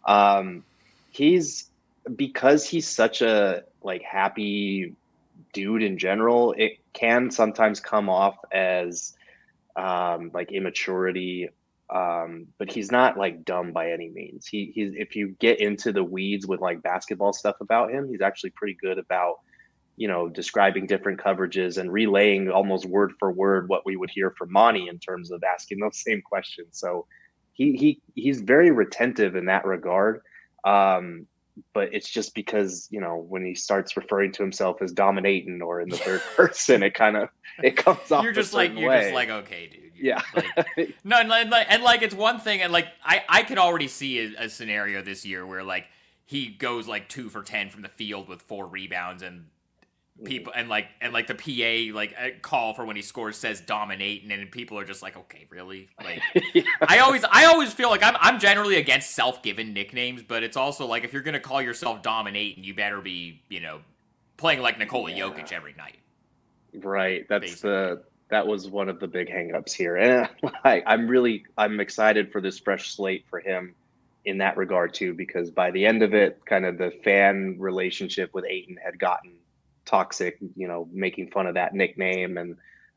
Um, 0.06 0.64
he's 1.10 1.70
because 2.16 2.66
he's 2.68 2.86
such 2.86 3.22
a 3.22 3.64
like 3.82 4.02
happy 4.02 4.94
dude 5.52 5.82
in 5.82 5.98
general. 5.98 6.54
It 6.56 6.78
can 6.92 7.30
sometimes 7.30 7.80
come 7.80 8.08
off 8.08 8.36
as 8.52 9.14
um, 9.76 10.30
like 10.34 10.52
immaturity, 10.52 11.48
um, 11.90 12.46
but 12.58 12.70
he's 12.70 12.90
not 12.90 13.16
like 13.16 13.44
dumb 13.44 13.72
by 13.72 13.92
any 13.92 14.10
means. 14.10 14.46
He 14.46 14.72
he's 14.74 14.92
if 14.94 15.16
you 15.16 15.36
get 15.38 15.60
into 15.60 15.92
the 15.92 16.04
weeds 16.04 16.46
with 16.46 16.60
like 16.60 16.82
basketball 16.82 17.32
stuff 17.32 17.56
about 17.60 17.90
him, 17.90 18.08
he's 18.08 18.20
actually 18.20 18.50
pretty 18.50 18.76
good 18.80 18.98
about 18.98 19.40
you 19.96 20.08
know 20.08 20.28
describing 20.28 20.86
different 20.86 21.20
coverages 21.20 21.78
and 21.78 21.92
relaying 21.92 22.50
almost 22.50 22.84
word 22.84 23.12
for 23.18 23.32
word 23.32 23.68
what 23.68 23.86
we 23.86 23.96
would 23.96 24.10
hear 24.10 24.30
from 24.32 24.52
Monty 24.52 24.88
in 24.88 24.98
terms 24.98 25.30
of 25.30 25.42
asking 25.44 25.80
those 25.80 26.02
same 26.02 26.20
questions. 26.20 26.68
So 26.72 27.06
he 27.54 27.72
he 27.76 28.00
he's 28.14 28.40
very 28.40 28.70
retentive 28.70 29.36
in 29.36 29.46
that 29.46 29.64
regard. 29.64 30.20
Um, 30.64 31.26
but 31.72 31.90
it's 31.92 32.10
just 32.10 32.34
because 32.34 32.88
you 32.90 33.00
know 33.00 33.16
when 33.28 33.44
he 33.44 33.54
starts 33.54 33.96
referring 33.96 34.32
to 34.32 34.42
himself 34.42 34.82
as 34.82 34.92
dominating 34.92 35.62
or 35.62 35.80
in 35.80 35.88
the 35.88 35.96
third 35.96 36.20
person, 36.36 36.82
it 36.82 36.94
kind 36.94 37.16
of 37.16 37.28
it 37.62 37.76
comes 37.76 38.10
off. 38.10 38.24
You're 38.24 38.32
just 38.32 38.52
like 38.52 38.76
you're 38.76 38.90
way. 38.90 39.02
just 39.02 39.14
like 39.14 39.30
okay, 39.30 39.68
dude. 39.68 39.80
Yeah. 39.96 40.20
Like, 40.34 40.96
no, 41.04 41.18
and 41.18 41.28
like, 41.50 41.66
and 41.70 41.82
like 41.82 42.02
it's 42.02 42.14
one 42.14 42.40
thing, 42.40 42.60
and 42.60 42.72
like 42.72 42.88
I 43.04 43.22
I 43.28 43.42
could 43.44 43.58
already 43.58 43.88
see 43.88 44.34
a, 44.34 44.44
a 44.44 44.48
scenario 44.48 45.00
this 45.02 45.24
year 45.24 45.46
where 45.46 45.62
like 45.62 45.88
he 46.24 46.48
goes 46.48 46.88
like 46.88 47.08
two 47.08 47.28
for 47.28 47.42
ten 47.42 47.70
from 47.70 47.82
the 47.82 47.88
field 47.88 48.28
with 48.28 48.42
four 48.42 48.66
rebounds 48.66 49.22
and 49.22 49.46
people 50.22 50.52
and 50.54 50.68
like 50.68 50.86
and 51.00 51.12
like 51.12 51.26
the 51.26 51.34
PA 51.34 51.96
like 51.96 52.14
uh, 52.16 52.28
call 52.40 52.72
for 52.72 52.84
when 52.84 52.94
he 52.94 53.02
scores 53.02 53.36
says 53.36 53.60
dominate 53.60 54.22
and 54.22 54.30
then 54.30 54.46
people 54.46 54.78
are 54.78 54.84
just 54.84 55.02
like 55.02 55.16
okay 55.16 55.46
really 55.50 55.88
like 56.02 56.22
yeah. 56.54 56.62
I 56.86 57.00
always 57.00 57.24
I 57.24 57.46
always 57.46 57.72
feel 57.72 57.90
like 57.90 58.02
I'm 58.02 58.14
I'm 58.20 58.38
generally 58.38 58.76
against 58.76 59.10
self-given 59.10 59.72
nicknames 59.72 60.22
but 60.22 60.44
it's 60.44 60.56
also 60.56 60.86
like 60.86 61.02
if 61.02 61.12
you're 61.12 61.22
going 61.22 61.34
to 61.34 61.40
call 61.40 61.60
yourself 61.60 62.00
dominate 62.02 62.58
you 62.58 62.74
better 62.74 63.00
be 63.00 63.42
you 63.48 63.58
know 63.58 63.80
playing 64.36 64.60
like 64.60 64.78
Nikola 64.78 65.10
yeah. 65.10 65.24
Jokic 65.24 65.52
every 65.52 65.74
night 65.74 65.96
right 66.74 67.26
that's 67.28 67.40
basically. 67.40 67.70
the 67.70 68.02
that 68.30 68.46
was 68.46 68.68
one 68.68 68.88
of 68.88 69.00
the 69.00 69.08
big 69.08 69.28
hangups 69.28 69.72
here 69.72 69.96
and 69.96 70.28
like 70.64 70.84
I'm 70.86 71.08
really 71.08 71.44
I'm 71.58 71.80
excited 71.80 72.30
for 72.30 72.40
this 72.40 72.60
fresh 72.60 72.94
slate 72.94 73.24
for 73.28 73.40
him 73.40 73.74
in 74.24 74.38
that 74.38 74.56
regard 74.56 74.94
too 74.94 75.12
because 75.12 75.50
by 75.50 75.72
the 75.72 75.84
end 75.84 76.04
of 76.04 76.14
it 76.14 76.40
kind 76.46 76.64
of 76.64 76.78
the 76.78 76.92
fan 77.02 77.56
relationship 77.58 78.32
with 78.32 78.44
Ayton 78.48 78.78
had 78.82 78.96
gotten 78.98 79.32
toxic, 79.84 80.38
you 80.56 80.68
know, 80.68 80.88
making 80.92 81.30
fun 81.30 81.46
of 81.46 81.54
that 81.54 81.74
nickname 81.74 82.38
and 82.38 82.56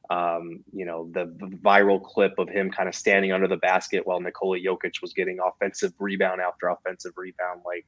um, 0.10 0.63
you 0.71 0.86
know, 0.86 1.10
the, 1.12 1.26
viral 1.63 2.02
clip 2.02 2.39
of 2.39 2.47
him 2.47 2.71
kind 2.71 2.88
of 2.88 2.95
standing 2.95 3.32
under 3.32 3.47
the 3.47 3.58
basket 3.58 4.08
while 4.08 4.21
Nikola 4.21 4.58
Jokic 4.58 5.02
was 5.02 5.13
getting 5.13 5.38
offensive 5.45 5.93
rebound 6.00 6.39
after 6.39 6.67
offensive 6.67 7.13
rebound, 7.17 7.62
like 7.65 7.86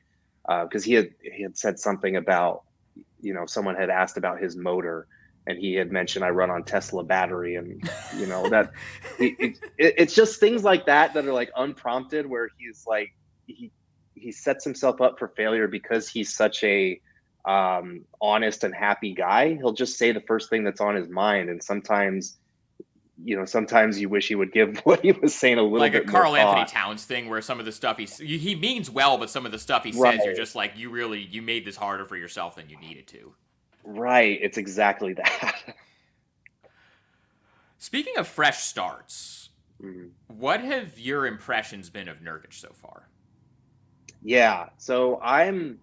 because 0.66 0.84
uh, 0.84 0.86
he 0.86 0.94
had 0.94 1.10
he 1.22 1.44
had 1.44 1.58
said 1.58 1.80
something 1.80 2.18
about, 2.18 2.64
you 3.22 3.34
know, 3.34 3.46
someone 3.46 3.76
had 3.76 3.90
asked 3.90 4.18
about 4.18 4.42
his 4.42 4.58
motor, 4.58 5.08
and 5.48 5.58
he 5.58 5.76
had 5.76 5.92
mentioned 5.92 6.26
I 6.26 6.30
run 6.30 6.50
on 6.50 6.64
Tesla 6.64 7.04
battery, 7.04 7.56
and 7.56 7.90
you 8.18 8.26
know 8.26 8.50
that 8.50 8.72
it, 9.18 9.36
it, 9.40 9.60
it's 9.78 10.14
just 10.14 10.40
things 10.40 10.64
like 10.64 10.86
that 10.88 11.14
that 11.14 11.26
are 11.26 11.34
like 11.34 11.52
unprompted, 11.56 12.26
where 12.26 12.50
he's 12.58 12.84
like 12.86 13.14
he 13.46 13.72
he 14.16 14.32
sets 14.32 14.66
himself 14.66 15.00
up 15.00 15.18
for 15.18 15.30
failure 15.30 15.68
because 15.68 16.10
he's 16.10 16.36
such 16.36 16.64
a 16.64 17.00
um, 17.46 18.02
honest 18.22 18.64
and 18.64 18.74
happy 18.74 19.14
guy, 19.14 19.56
he'll 19.56 19.74
just 19.74 19.98
say 19.98 20.12
the 20.12 20.22
first 20.22 20.50
thing 20.50 20.64
that's 20.64 20.82
on 20.82 20.96
his 20.96 21.10
mind. 21.10 21.50
And 21.50 21.64
sometimes, 21.64 22.38
you 23.24 23.36
know, 23.36 23.46
sometimes 23.46 24.00
you 24.00 24.10
wish 24.10 24.28
he 24.28 24.36
would 24.36 24.52
give 24.52 24.78
what 24.84 25.02
he 25.02 25.12
was 25.12 25.34
saying 25.34 25.58
a 25.58 25.62
little 25.62 25.80
like 25.80 25.96
a 25.96 26.02
Karl 26.02 26.36
Anthony 26.36 26.62
thought. 26.62 26.68
Towns 26.70 27.06
thing, 27.06 27.30
where 27.30 27.42
some 27.42 27.60
of 27.60 27.66
the 27.66 27.72
stuff 27.72 27.98
he 27.98 28.06
he 28.06 28.56
means 28.56 28.90
well, 28.90 29.18
but 29.18 29.30
some 29.30 29.46
of 29.46 29.52
the 29.52 29.60
stuff 29.60 29.84
he 29.84 29.92
says, 29.92 30.22
you're 30.24 30.36
just 30.36 30.56
like, 30.56 30.78
you 30.78 30.90
really 30.90 31.22
you 31.22 31.42
made 31.42 31.66
this 31.66 31.76
harder 31.76 32.06
for 32.06 32.18
yourself 32.18 32.56
than 32.56 32.70
you 32.70 32.78
needed 32.80 33.08
to. 33.08 33.34
Right. 33.84 34.38
It's 34.42 34.58
exactly 34.58 35.14
that. 35.16 35.76
Speaking 37.78 38.18
of 38.18 38.28
fresh 38.28 38.60
starts, 38.60 39.50
mm-hmm. 39.82 40.08
what 40.28 40.60
have 40.60 41.00
your 41.00 41.26
impressions 41.26 41.90
been 41.90 42.10
of 42.10 42.18
Nurkic 42.18 42.54
so 42.54 42.70
far? 42.74 43.08
Yeah. 44.22 44.68
So 44.78 45.20
I'm 45.22 45.80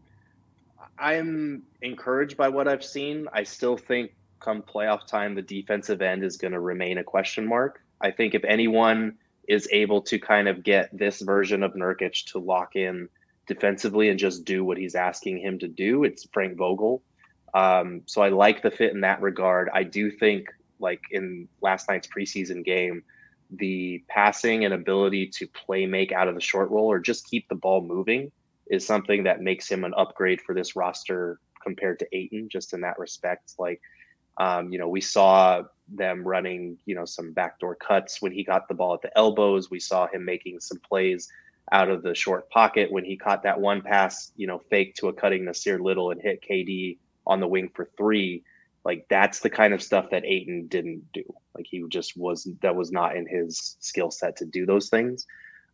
I'm 0.99 1.63
encouraged 1.83 2.37
by 2.37 2.49
what 2.49 2.69
I've 2.69 2.85
seen. 2.85 3.29
I 3.33 3.43
still 3.43 3.77
think 3.77 4.13
come 4.41 4.63
playoff 4.63 5.07
time, 5.07 5.35
the 5.35 5.43
defensive 5.43 6.03
end 6.03 6.23
is 6.25 6.37
going 6.37 6.53
to 6.53 6.61
remain 6.61 6.99
a 6.99 7.05
question 7.05 7.47
mark. 7.47 7.83
I 8.01 8.11
think 8.11 8.35
if 8.35 8.45
anyone 8.45 9.17
is 9.49 9.69
able 9.73 10.03
to 10.03 10.19
kind 10.19 10.49
of 10.49 10.63
get 10.63 10.97
this 10.97 11.21
version 11.21 11.63
of 11.63 11.75
Nurkic 11.75 12.27
to 12.33 12.39
lock 12.39 12.77
in 12.77 13.09
defensively 13.47 14.09
and 14.09 14.19
just 14.19 14.45
do 14.45 14.65
what 14.65 14.77
he's 14.77 14.95
asking 14.95 15.39
him 15.39 15.59
to 15.61 15.69
do, 15.69 16.05
it's 16.05 16.27
Frank 16.33 16.57
Vogel. 16.57 17.03
Um, 17.55 18.03
so 18.07 18.23
I 18.23 18.29
like 18.29 18.63
the 18.63 18.71
fit 18.71 18.93
in 18.93 19.01
that 19.01 19.23
regard. 19.23 19.71
I 19.73 19.83
do 19.83 20.11
think, 20.11 20.49
like 20.79 21.01
in 21.11 21.49
last 21.63 21.89
night's 21.89 22.09
preseason 22.09 22.65
game, 22.65 23.03
the 23.51 24.05
passing 24.09 24.65
and 24.65 24.75
ability 24.75 25.29
to 25.29 25.47
play 25.47 25.87
make 25.87 26.13
out 26.13 26.29
of 26.29 26.35
the 26.35 26.41
short 26.41 26.71
roll 26.71 26.87
or 26.87 26.99
just 26.99 27.31
keep 27.31 27.49
the 27.49 27.55
ball 27.55 27.81
moving 27.81 28.31
is 28.71 28.87
something 28.87 29.25
that 29.25 29.41
makes 29.41 29.69
him 29.69 29.85
an 29.85 29.95
upgrade 29.97 30.41
for 30.41 30.55
this 30.55 30.77
roster 30.77 31.41
compared 31.63 31.99
to 31.99 32.07
Ayton, 32.13 32.49
just 32.49 32.73
in 32.75 32.81
that 32.83 32.99
respect. 32.99 33.55
Like, 33.59 33.81
um, 34.39 34.73
you 34.73 34.79
know, 34.79 34.89
we 34.89 35.01
saw 35.01 35.63
them 35.89 36.27
running, 36.27 36.77
you 36.87 36.95
know, 36.95 37.05
some 37.05 37.33
backdoor 37.33 37.77
cuts 37.77 38.21
when 38.21 38.33
he 38.33 38.45
got 38.45 38.69
the 38.69 38.75
ball 38.75 38.95
at 38.95 39.03
the 39.03 39.17
elbows. 39.17 39.71
We 39.71 39.81
saw 39.81 40.07
him 40.07 40.25
making 40.25 40.61
some 40.61 40.79
plays 40.81 41.29
out 41.73 41.91
of 41.91 42.03
the 42.03 42.15
short 42.15 42.49
pocket 42.51 42.91
when 42.91 43.05
he 43.05 43.17
caught 43.17 43.43
that 43.43 43.61
one 43.61 43.83
pass, 43.83 44.33
you 44.37 44.47
know, 44.47 44.61
fake 44.71 44.95
to 44.97 45.09
a 45.09 45.13
cutting 45.13 45.45
Nassir 45.45 45.81
Little 45.81 46.11
and 46.11 46.21
hit 46.21 46.45
KD 46.49 46.99
on 47.27 47.41
the 47.41 47.47
wing 47.47 47.71
for 47.75 47.91
three. 47.97 48.43
Like 48.85 49.07
that's 49.11 49.41
the 49.41 49.51
kind 49.51 49.75
of 49.75 49.83
stuff 49.83 50.11
that 50.11 50.25
Ayton 50.25 50.69
didn't 50.69 51.13
do. 51.13 51.25
Like 51.57 51.67
he 51.69 51.85
just 51.89 52.17
was 52.17 52.49
that 52.63 52.77
was 52.77 52.93
not 52.93 53.17
in 53.17 53.27
his 53.27 53.77
skill 53.81 54.13
set 54.13 54.37
to 54.37 54.45
do 54.45 54.65
those 54.65 54.89
things. 54.89 55.27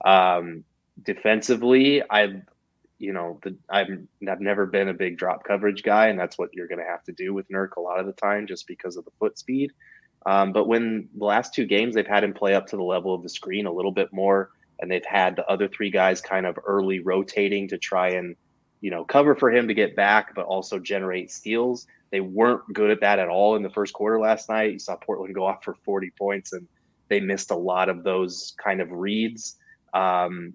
Um, 0.05 0.65
defensively, 1.03 2.03
I 2.09 2.43
you 3.03 3.13
know, 3.13 3.41
the, 3.43 3.57
I'm 3.69 4.09
I've 4.29 4.41
never 4.41 4.65
been 4.65 4.89
a 4.89 4.95
big 4.95 5.19
drop 5.19 5.43
coverage 5.43 5.83
guy, 5.83 6.07
and 6.07 6.19
that's 6.19 6.39
what 6.39 6.51
you're 6.55 6.69
going 6.69 6.79
to 6.79 6.85
have 6.85 7.03
to 7.05 7.13
do 7.13 7.35
with 7.35 7.49
Nurk 7.49 7.77
a 7.77 7.81
lot 7.81 7.99
of 7.99 8.07
the 8.07 8.13
time, 8.13 8.47
just 8.47 8.69
because 8.69 8.97
of 8.97 9.05
the 9.05 9.11
foot 9.19 9.37
speed. 9.37 9.73
Um, 10.25 10.53
but 10.53 10.69
when 10.69 11.09
the 11.19 11.25
last 11.25 11.53
two 11.53 11.67
games 11.67 11.97
they've 11.97 12.07
had 12.07 12.23
him 12.23 12.33
play 12.33 12.55
up 12.55 12.69
to 12.69 12.77
the 12.77 12.83
level 12.85 13.13
of 13.13 13.25
the 13.25 13.29
screen 13.29 13.67
a 13.67 13.73
little 13.73 13.91
bit 13.91 14.13
more, 14.13 14.51
and 14.79 14.89
they've 14.89 15.05
had 15.05 15.35
the 15.35 15.45
other 15.47 15.67
three 15.67 15.91
guys 15.91 16.21
kind 16.21 16.47
of 16.47 16.57
early 16.65 17.01
rotating 17.01 17.67
to 17.69 17.77
try 17.77 18.11
and 18.11 18.37
you 18.81 18.91
know 18.93 19.05
cover 19.05 19.35
for 19.35 19.51
him 19.51 19.67
to 19.67 19.75
get 19.75 19.97
back, 19.97 20.33
but 20.37 20.45
also 20.47 20.79
generate 20.79 21.33
steals. 21.33 21.89
They 22.13 22.21
weren't 22.21 22.73
good 22.73 22.93
at 22.93 23.01
that 23.01 23.19
at 23.19 23.29
all 23.29 23.57
in 23.57 23.65
the 23.65 23.71
first 23.71 23.95
quarter 23.95 24.21
last 24.21 24.49
night. 24.49 24.75
You 24.75 24.79
saw 24.79 24.95
Portland 24.95 25.35
go 25.35 25.45
off 25.45 25.65
for 25.65 25.75
40 25.85 26.13
points, 26.17 26.53
and 26.53 26.69
they 27.09 27.19
missed 27.19 27.51
a 27.51 27.57
lot 27.57 27.89
of 27.89 28.05
those 28.05 28.55
kind 28.63 28.81
of 28.81 28.93
reads. 28.93 29.57
Um, 29.93 30.55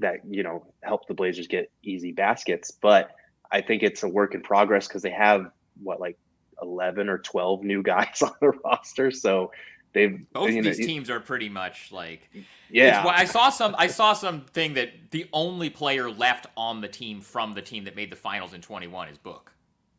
that 0.00 0.20
you 0.28 0.42
know 0.42 0.66
help 0.82 1.06
the 1.06 1.14
Blazers 1.14 1.46
get 1.46 1.70
easy 1.82 2.12
baskets. 2.12 2.70
But 2.70 3.10
I 3.50 3.60
think 3.60 3.82
it's 3.82 4.02
a 4.02 4.08
work 4.08 4.34
in 4.34 4.40
progress 4.42 4.88
because 4.88 5.02
they 5.02 5.10
have 5.10 5.50
what 5.82 6.00
like 6.00 6.18
eleven 6.62 7.08
or 7.08 7.18
twelve 7.18 7.62
new 7.62 7.82
guys 7.82 8.18
on 8.22 8.32
the 8.40 8.50
roster, 8.64 9.10
so 9.10 9.52
they've 9.92 10.20
Both 10.32 10.50
you 10.50 10.62
know, 10.62 10.70
these 10.70 10.84
teams 10.86 11.08
are 11.10 11.20
pretty 11.20 11.48
much 11.48 11.92
like. 11.92 12.28
yeah, 12.70 13.04
I 13.06 13.24
saw 13.24 13.50
some. 13.50 13.74
I 13.78 13.86
saw 13.86 14.12
something 14.12 14.74
that 14.74 14.90
the 15.10 15.26
only 15.32 15.70
player 15.70 16.10
left 16.10 16.46
on 16.56 16.80
the 16.80 16.88
team 16.88 17.20
from 17.20 17.52
the 17.52 17.62
team 17.62 17.84
that 17.84 17.94
made 17.96 18.10
the 18.10 18.16
finals 18.16 18.52
in 18.54 18.60
21 18.60 19.08
is 19.08 19.18
Book. 19.18 19.52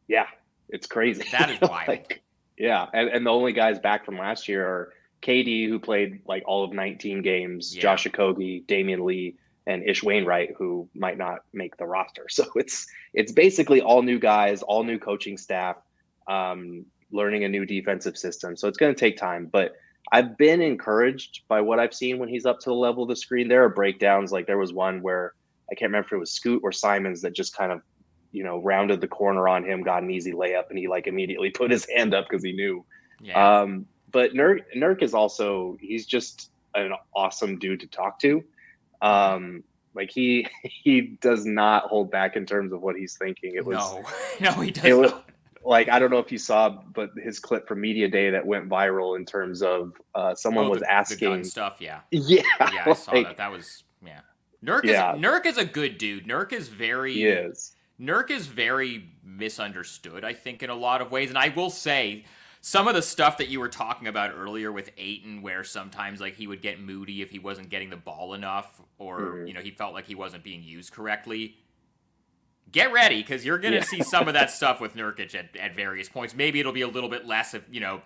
yeah, 0.08 0.27
it's 0.69 0.88
crazy. 0.88 1.23
That 1.31 1.49
is 1.49 1.62
wild. 1.69 1.88
Like, 1.88 2.21
yeah, 2.58 2.88
and, 2.93 3.10
and 3.10 3.25
the 3.25 3.31
only 3.31 3.51
guys 3.53 3.79
back 3.79 4.05
from 4.05 4.17
last 4.17 4.47
year 4.47 4.65
are 4.65 4.93
KD, 5.21 5.67
who 5.67 5.79
played 5.79 6.21
like 6.27 6.43
all 6.45 6.63
of 6.63 6.71
19 6.73 7.21
games, 7.21 7.75
Yeah. 7.75 7.81
Josh 7.81 8.05
Okogie, 8.05 8.65
Damian 8.67 9.05
Lee, 9.05 9.36
and 9.67 9.88
Ish 9.88 10.04
Wainwright, 10.04 10.54
who 10.58 10.88
might 10.93 11.17
not 11.17 11.39
make 11.54 11.78
the 11.78 11.86
roster. 11.86 12.28
So 12.30 12.45
it's 12.56 12.88
it's 13.13 13.32
basically 13.32 13.82
all 13.82 14.01
new 14.01 14.19
guys, 14.19 14.62
all 14.62 14.84
new 14.84 14.99
coaching 14.99 15.38
staff, 15.38 15.78
um, 16.28 16.86
learning 17.12 17.43
a 17.43 17.49
new 17.49 17.65
defensive 17.65 18.17
system. 18.17 18.56
So 18.56 18.67
it's 18.67 18.78
going 18.78 18.93
to 18.93 18.99
take 18.99 19.17
time, 19.17 19.47
but 19.51 19.75
I've 20.12 20.38
been 20.38 20.62
encouraged 20.62 21.41
by 21.47 21.62
what 21.62 21.80
I've 21.80 21.93
seen 21.93 22.19
when 22.19 22.30
he's 22.30 22.45
up 22.45 22.60
to 22.60 22.69
the 22.69 22.75
level 22.75 23.04
of 23.04 23.10
the 23.10 23.15
screen. 23.15 23.47
There 23.47 23.63
are 23.63 23.69
breakdowns, 23.69 24.32
like 24.32 24.45
there 24.45 24.60
was 24.60 24.71
one 24.71 25.01
where 25.01 25.34
I 25.71 25.73
can't 25.73 25.89
remember 25.89 26.08
if 26.08 26.13
it 26.13 26.17
was 26.17 26.32
Scoot 26.32 26.62
or 26.63 26.71
Simons 26.71 27.21
that 27.21 27.34
just 27.34 27.56
kind 27.56 27.71
of 27.71 27.82
you 28.36 28.43
know, 28.43 28.62
rounded 28.62 28.99
the 28.99 29.08
corner 29.08 29.47
on 29.47 29.63
him, 29.63 29.82
got 29.82 30.04
an 30.04 30.12
easy 30.12 30.34
layup, 30.34 30.69
and 30.69 30.78
he 30.78 30.88
like 30.88 31.08
immediately 31.08 31.49
put 31.62 31.71
his 31.71 31.88
hand 31.89 32.13
up 32.13 32.28
because 32.30 32.43
he 32.43 32.51
knew. 32.51 32.86
Yeah. 33.21 33.62
Um, 33.62 33.86
but 34.12 34.34
Nurk, 34.34 34.63
Nurk 34.75 35.01
is 35.01 35.13
also 35.13 35.78
he's 35.80 36.06
just 36.06 36.51
an 36.75 36.91
awesome 37.15 37.58
dude 37.58 37.80
to 37.80 37.88
talk 37.88 38.19
to. 38.19 38.43
Um, 39.01 39.63
like 39.93 40.12
he 40.12 40.47
he 40.63 41.17
does 41.21 41.45
not 41.45 41.84
hold 41.84 42.12
back 42.12 42.36
in 42.36 42.45
terms 42.45 42.73
of 42.73 42.81
what 42.81 42.95
he's 42.95 43.17
thinking. 43.17 43.53
It 43.55 43.65
was 43.65 43.77
no, 43.77 44.03
no, 44.41 44.51
he 44.62 44.71
does 44.71 44.86
it 44.86 44.93
was- 44.97 45.12
not. 45.12 45.29
like 45.63 45.89
I 45.89 45.99
don't 45.99 46.12
know 46.12 46.19
if 46.19 46.31
you 46.31 46.38
saw, 46.38 46.69
but 46.69 47.12
his 47.21 47.39
clip 47.39 47.67
from 47.67 47.81
Media 47.81 48.08
Day 48.08 48.29
that 48.31 48.45
went 48.45 48.69
viral 48.69 49.15
in 49.17 49.25
terms 49.25 49.62
of 49.62 49.93
uh, 50.13 50.36
someone 50.36 50.65
Oh, 50.65 50.69
was 50.69 50.79
the- 50.79 50.86
the 50.86 50.91
asking, 50.93 51.29
gun 51.29 51.43
stuff. 51.43 51.77
Yeah, 51.79 52.01
yeah, 52.12 52.41
yeah, 52.60 52.84
I 52.86 52.93
saw 52.93 53.13
that. 53.13 53.38
That 53.38 53.51
was 53.51 53.84
yeah. 54.05 54.19
Nurk 54.63 54.84
Yeah. 54.84 55.15
is 55.15 55.21
Nurk 55.21 55.45
is 55.45 55.58
a 55.58 55.65
good 55.65 55.97
dude. 55.97 56.27
Nurk 56.27 56.51
is 56.53 56.67
very 56.69 57.13
he 57.13 57.25
is. 57.27 57.71
Nurk 57.99 58.29
is 58.29 58.47
very 58.47 59.10
misunderstood, 59.23 60.25
I 60.25 60.34
think, 60.34 60.62
in 60.63 60.69
a 60.69 60.75
lot 60.75 61.01
of 61.01 61.12
ways. 61.12 61.29
And 61.29 61.38
I 61.38 61.49
will 61.49 61.69
say, 61.69 62.25
some 62.67 62.88
of 62.88 62.95
the 62.95 63.01
stuff 63.04 63.38
that 63.38 63.47
you 63.47 63.60
were 63.60 63.69
talking 63.69 64.08
about 64.08 64.32
earlier 64.36 64.71
with 64.71 64.89
Ayton, 64.97 65.43
where 65.43 65.63
sometimes 65.63 66.19
like 66.19 66.34
he 66.36 66.47
would 66.47 66.63
get 66.63 66.80
moody 66.80 67.21
if 67.21 67.30
he 67.30 67.38
wasn't 67.38 67.69
getting 67.69 67.91
the 67.91 67.95
ball 67.95 68.34
enough, 68.34 68.82
or 68.97 69.19
Mhm. 69.19 69.47
you 69.47 69.54
know 69.54 69.62
he 69.62 69.69
felt 69.69 69.93
like 69.93 70.08
he 70.08 70.15
wasn't 70.15 70.43
being 70.43 70.63
used 70.63 70.91
correctly. 70.91 71.58
Get 72.71 72.91
ready 72.91 73.21
because 73.21 73.45
you're 73.45 73.60
gonna 73.60 73.75
Yeah. 73.75 73.84
see 73.84 74.01
some 74.01 74.28
of 74.28 74.34
that 74.34 74.49
stuff 74.60 74.82
with 74.82 74.95
Nurkic 74.95 75.36
at, 75.36 75.56
at 75.56 75.75
various 75.75 76.10
points. 76.10 76.34
Maybe 76.34 76.60
it'll 76.60 76.71
be 76.71 76.82
a 76.82 76.88
little 76.88 77.08
bit 77.08 77.28
less 77.28 77.54
of 77.54 77.63
you 77.69 77.82
know, 77.82 78.01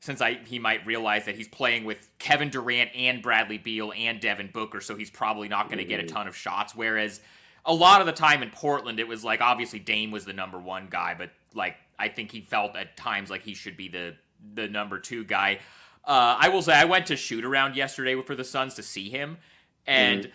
since 0.00 0.20
I 0.20 0.34
he 0.34 0.58
might 0.58 0.84
realize 0.84 1.24
that 1.24 1.36
he's 1.36 1.48
playing 1.48 1.86
with 1.86 2.10
Kevin 2.18 2.50
Durant 2.50 2.90
and 2.94 3.22
Bradley 3.22 3.56
Beal 3.56 3.90
and 3.96 4.20
Devin 4.20 4.50
Booker, 4.52 4.82
so 4.82 4.96
he's 4.96 5.10
probably 5.10 5.48
not 5.48 5.68
going 5.68 5.78
to 5.78 5.84
get 5.86 6.00
a 6.00 6.02
Mhm. 6.02 6.08
ton 6.08 6.28
of 6.28 6.36
shots. 6.36 6.74
Whereas 6.74 7.22
a 7.64 7.72
lot 7.72 8.02
of 8.02 8.06
the 8.06 8.12
time 8.12 8.42
in 8.42 8.50
Portland, 8.50 9.00
it 9.00 9.08
was 9.08 9.24
like 9.24 9.40
obviously 9.40 9.78
Dame 9.78 10.10
was 10.10 10.26
the 10.26 10.34
number 10.34 10.58
one 10.58 10.88
guy, 10.90 11.14
but 11.14 11.30
like 11.54 11.78
I 11.98 12.08
think 12.08 12.32
he 12.32 12.40
felt 12.40 12.76
at 12.76 12.96
times 12.96 13.30
like 13.30 13.42
he 13.42 13.54
should 13.54 13.76
be 13.76 13.88
the 13.88 14.16
the 14.54 14.68
number 14.68 14.98
two 14.98 15.24
guy. 15.24 15.60
Uh, 16.04 16.36
I 16.38 16.48
will 16.50 16.62
say 16.62 16.74
I 16.74 16.84
went 16.84 17.06
to 17.06 17.16
shoot 17.16 17.44
around 17.44 17.76
yesterday 17.76 18.20
for 18.22 18.34
the 18.34 18.44
Suns 18.44 18.74
to 18.74 18.82
see 18.82 19.08
him, 19.08 19.38
and 19.86 20.30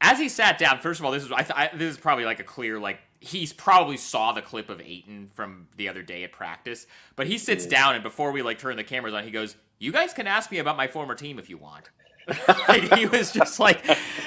as 0.00 0.18
he 0.18 0.28
sat 0.28 0.58
down, 0.58 0.78
first 0.80 1.00
of 1.00 1.06
all, 1.06 1.12
this 1.12 1.24
is 1.24 1.32
I, 1.32 1.42
th- 1.42 1.52
I 1.54 1.70
this 1.74 1.90
is 1.90 1.98
probably 1.98 2.24
like 2.24 2.40
a 2.40 2.44
clear 2.44 2.78
like 2.78 3.00
he's 3.20 3.52
probably 3.52 3.96
saw 3.96 4.32
the 4.32 4.42
clip 4.42 4.68
of 4.68 4.80
Ayton 4.80 5.30
from 5.34 5.68
the 5.76 5.88
other 5.88 6.02
day 6.02 6.24
at 6.24 6.32
practice, 6.32 6.86
but 7.14 7.26
he 7.26 7.38
sits 7.38 7.66
down 7.66 7.94
and 7.94 8.02
before 8.02 8.32
we 8.32 8.42
like 8.42 8.58
turn 8.58 8.76
the 8.76 8.84
cameras 8.84 9.14
on, 9.14 9.24
he 9.24 9.30
goes, 9.30 9.56
"You 9.78 9.92
guys 9.92 10.12
can 10.12 10.26
ask 10.26 10.50
me 10.50 10.58
about 10.58 10.76
my 10.76 10.86
former 10.86 11.14
team 11.14 11.38
if 11.38 11.50
you 11.50 11.58
want." 11.58 11.90
he 12.96 13.06
was 13.06 13.32
just 13.32 13.60
like, 13.60 13.84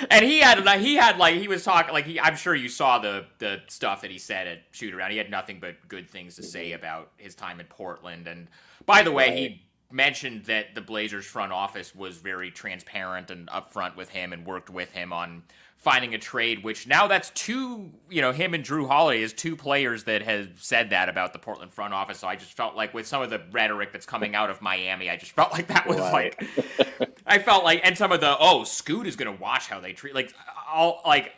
and 0.09 0.23
he 0.23 0.39
had 0.39 0.63
like 0.63 0.79
he 0.79 0.95
had 0.95 1.17
like 1.17 1.35
he 1.35 1.47
was 1.47 1.63
talking 1.63 1.93
like 1.93 2.05
he. 2.05 2.19
I'm 2.19 2.35
sure 2.35 2.55
you 2.55 2.69
saw 2.69 2.99
the 2.99 3.25
the 3.39 3.61
stuff 3.67 4.01
that 4.01 4.11
he 4.11 4.17
said 4.17 4.47
at 4.47 4.59
shoot 4.71 4.93
around. 4.93 5.11
He 5.11 5.17
had 5.17 5.29
nothing 5.29 5.59
but 5.59 5.75
good 5.87 6.09
things 6.09 6.35
to 6.37 6.43
say 6.43 6.71
about 6.71 7.11
his 7.17 7.35
time 7.35 7.59
in 7.59 7.65
Portland. 7.65 8.27
And 8.27 8.47
by 8.85 9.03
the 9.03 9.11
way, 9.11 9.35
he 9.35 9.61
mentioned 9.91 10.45
that 10.45 10.75
the 10.75 10.81
Blazers 10.81 11.25
front 11.25 11.51
office 11.51 11.93
was 11.93 12.17
very 12.17 12.51
transparent 12.51 13.31
and 13.31 13.47
upfront 13.49 13.95
with 13.95 14.09
him 14.09 14.31
and 14.33 14.45
worked 14.45 14.69
with 14.69 14.91
him 14.91 15.11
on 15.11 15.43
finding 15.79 16.13
a 16.13 16.17
trade. 16.17 16.63
Which 16.63 16.85
now 16.87 17.07
that's 17.07 17.31
two, 17.31 17.89
you 18.09 18.21
know, 18.21 18.31
him 18.31 18.53
and 18.53 18.63
Jrue 18.63 18.87
Holiday 18.87 19.21
is 19.23 19.33
two 19.33 19.55
players 19.55 20.03
that 20.03 20.21
have 20.21 20.49
said 20.57 20.91
that 20.91 21.09
about 21.09 21.33
the 21.33 21.39
Portland 21.39 21.71
front 21.73 21.93
office. 21.93 22.19
So 22.19 22.27
I 22.27 22.35
just 22.35 22.53
felt 22.53 22.75
like 22.75 22.93
with 22.93 23.07
some 23.07 23.21
of 23.21 23.29
the 23.29 23.41
rhetoric 23.51 23.91
that's 23.91 24.05
coming 24.05 24.35
out 24.35 24.49
of 24.49 24.61
Miami, 24.61 25.09
I 25.09 25.15
just 25.17 25.31
felt 25.31 25.51
like 25.51 25.67
that 25.67 25.87
was 25.87 25.97
Right. 25.97 26.35
like 26.39 27.09
I 27.25 27.39
felt 27.39 27.63
like, 27.63 27.81
and 27.83 27.97
some 27.97 28.11
of 28.11 28.19
the 28.21 28.35
oh, 28.39 28.63
Scoot 28.63 29.07
is 29.07 29.15
gonna 29.15 29.31
watch 29.33 29.67
how 29.67 29.79
they 29.79 29.93
treat 29.93 30.13
like 30.13 30.33
all 30.71 31.01
like. 31.05 31.33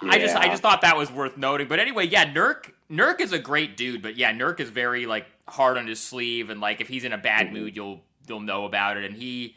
I 0.00 0.18
just 0.18 0.34
I 0.34 0.48
just 0.48 0.62
thought 0.62 0.80
that 0.80 0.96
was 0.96 1.12
worth 1.12 1.36
noting. 1.36 1.68
But 1.68 1.78
anyway, 1.78 2.06
yeah, 2.06 2.24
Nurk 2.32 2.70
Nurk 2.90 3.20
is 3.20 3.32
a 3.32 3.38
great 3.38 3.76
dude, 3.76 4.00
but 4.00 4.16
yeah, 4.16 4.32
Nurk 4.32 4.58
is 4.58 4.70
very 4.70 5.04
like 5.04 5.26
hard 5.46 5.76
on 5.76 5.86
his 5.86 6.00
sleeve, 6.00 6.48
and 6.48 6.58
like 6.58 6.80
if 6.80 6.88
he's 6.88 7.04
in 7.04 7.12
a 7.12 7.18
bad 7.18 7.46
Mm-hmm. 7.48 7.54
mood, 7.54 7.76
you'll 7.76 8.00
you'll 8.26 8.40
know 8.40 8.64
about 8.64 8.96
it. 8.96 9.04
And 9.04 9.14
he 9.14 9.56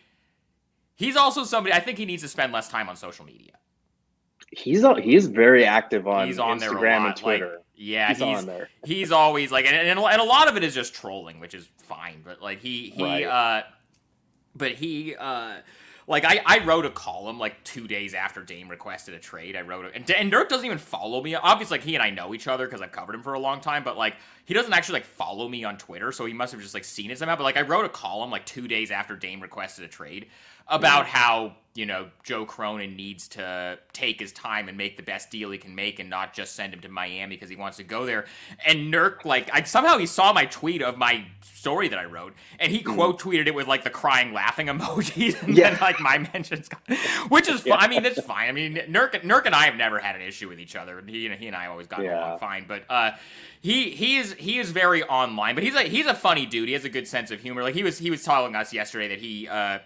he's 0.95 1.15
also 1.15 1.45
somebody 1.45 1.73
I 1.73 1.79
think 1.79 1.97
he 1.97 2.03
needs 2.05 2.23
to 2.23 2.27
spend 2.27 2.51
less 2.51 2.67
time 2.67 2.89
on 2.89 2.97
social 2.97 3.23
media. 3.25 3.53
He's 4.51 4.83
he's 5.03 5.27
very 5.27 5.65
active 5.65 6.07
on, 6.07 6.27
he's 6.27 6.39
on 6.39 6.59
Instagram 6.59 7.05
and 7.07 7.15
Twitter. 7.15 7.47
Like, 7.57 7.63
yeah, 7.75 8.07
he's, 8.09 8.17
he's 8.17 8.37
on 8.39 8.45
there. 8.45 8.69
he's 8.85 9.11
always 9.11 9.51
like, 9.51 9.65
and, 9.65 9.75
and, 9.75 9.99
and 9.99 10.21
a 10.21 10.23
lot 10.23 10.47
of 10.47 10.57
it 10.57 10.63
is 10.63 10.73
just 10.73 10.95
trolling, 10.95 11.39
which 11.39 11.53
is 11.53 11.67
fine. 11.83 12.21
But 12.23 12.41
like 12.41 12.59
he 12.59 12.89
he, 12.89 13.03
Right. 13.03 13.23
uh, 13.25 13.63
but 14.55 14.71
he 14.71 15.15
uh, 15.15 15.57
like 16.07 16.23
I 16.25 16.41
I 16.45 16.63
wrote 16.65 16.85
a 16.85 16.89
column 16.89 17.37
like 17.37 17.63
two 17.63 17.87
days 17.87 18.13
after 18.15 18.41
Dame 18.41 18.69
requested 18.69 19.13
a 19.13 19.19
trade. 19.19 19.55
I 19.55 19.61
wrote 19.61 19.85
it, 19.85 19.91
and, 19.93 20.09
and 20.09 20.31
Dirk 20.31 20.49
doesn't 20.49 20.65
even 20.65 20.77
follow 20.79 21.21
me. 21.21 21.35
Obviously, 21.35 21.77
like 21.77 21.85
he 21.85 21.93
and 21.95 22.01
I 22.03 22.09
know 22.09 22.33
each 22.33 22.47
other 22.47 22.65
because 22.65 22.81
I've 22.81 22.91
covered 22.93 23.13
him 23.15 23.21
for 23.23 23.33
a 23.33 23.39
long 23.39 23.59
time. 23.61 23.83
But 23.83 23.97
like 23.97 24.15
he 24.45 24.53
doesn't 24.53 24.73
actually 24.73 24.93
like 24.93 25.05
follow 25.05 25.47
me 25.47 25.63
on 25.65 25.77
Twitter, 25.77 26.11
so 26.11 26.25
he 26.25 26.33
must 26.33 26.53
have 26.53 26.61
just 26.61 26.73
like 26.73 26.85
seen 26.85 27.11
it 27.11 27.19
somehow. 27.19 27.35
But 27.35 27.43
like 27.43 27.57
I 27.57 27.61
wrote 27.61 27.85
a 27.85 27.89
column 27.89 28.31
like 28.31 28.45
two 28.45 28.67
days 28.67 28.89
after 28.91 29.15
Dame 29.15 29.41
requested 29.41 29.83
a 29.85 29.89
trade 29.89 30.27
about 30.67 31.05
how 31.05 31.57
you 31.77 31.85
know 31.85 32.07
Joe 32.23 32.43
Cronin 32.43 32.95
needs 32.95 33.27
to 33.29 33.77
take 33.93 34.19
his 34.19 34.31
time 34.31 34.67
and 34.67 34.75
make 34.77 34.97
the 34.97 35.03
best 35.03 35.29
deal 35.29 35.51
he 35.51 35.59
can 35.59 35.75
make, 35.75 35.99
and 35.99 36.09
not 36.09 36.33
just 36.33 36.55
send 36.55 36.73
him 36.73 36.79
to 36.81 36.89
Miami 36.89 37.35
because 37.35 37.49
he 37.49 37.55
wants 37.55 37.77
to 37.77 37.83
go 37.83 38.05
there. 38.05 38.25
And 38.65 38.91
Nurk, 38.91 39.25
like, 39.25 39.49
I 39.53 39.61
somehow 39.61 39.99
he 39.99 40.07
saw 40.07 40.33
my 40.33 40.45
tweet 40.45 40.81
of 40.81 40.97
my 40.97 41.25
story 41.43 41.87
that 41.89 41.99
I 41.99 42.05
wrote, 42.05 42.33
and 42.59 42.71
he 42.71 42.81
quote 42.81 43.21
tweeted 43.21 43.45
it 43.45 43.53
with 43.53 43.67
like 43.67 43.83
the 43.83 43.91
crying, 43.91 44.33
laughing 44.33 44.67
emojis, 44.73 45.41
and 45.43 45.55
then 45.55 45.77
like 45.79 45.99
my 45.99 46.17
mentions, 46.33 46.67
which 47.29 47.47
is 47.47 47.61
fine. 47.61 47.77
I 47.79 47.87
mean, 47.87 48.05
it's 48.05 48.21
fine. 48.21 48.49
I 48.49 48.51
mean, 48.53 48.75
Nurk, 48.89 49.21
Nurk 49.21 49.45
and 49.45 49.53
I 49.53 49.65
have 49.65 49.75
never 49.75 49.99
had 49.99 50.15
an 50.15 50.23
issue 50.23 50.49
with 50.49 50.59
each 50.59 50.75
other. 50.75 51.03
He, 51.05 51.19
you 51.19 51.29
know, 51.29 51.35
he 51.35 51.45
and 51.45 51.55
I 51.55 51.67
always 51.67 51.85
got 51.85 52.01
Yeah. 52.01 52.27
along 52.27 52.39
fine, 52.39 52.65
but 52.67 52.85
uh, 52.89 53.11
he 53.61 53.91
he 53.91 54.17
is 54.17 54.33
he 54.33 54.57
is 54.57 54.71
very 54.71 55.03
online, 55.03 55.53
but 55.53 55.63
he's 55.63 55.75
a 55.75 55.83
he's 55.83 56.07
a 56.07 56.15
funny 56.15 56.47
dude. 56.47 56.69
He 56.69 56.73
has 56.73 56.85
a 56.85 56.89
good 56.89 57.07
sense 57.07 57.29
of 57.29 57.39
humor. 57.39 57.61
Like 57.61 57.75
he 57.75 57.83
was 57.83 57.99
he 57.99 58.09
was 58.09 58.23
telling 58.23 58.55
us 58.55 58.73
yesterday 58.73 59.09
that 59.09 59.19
he. 59.19 59.47
Uh, 59.47 59.77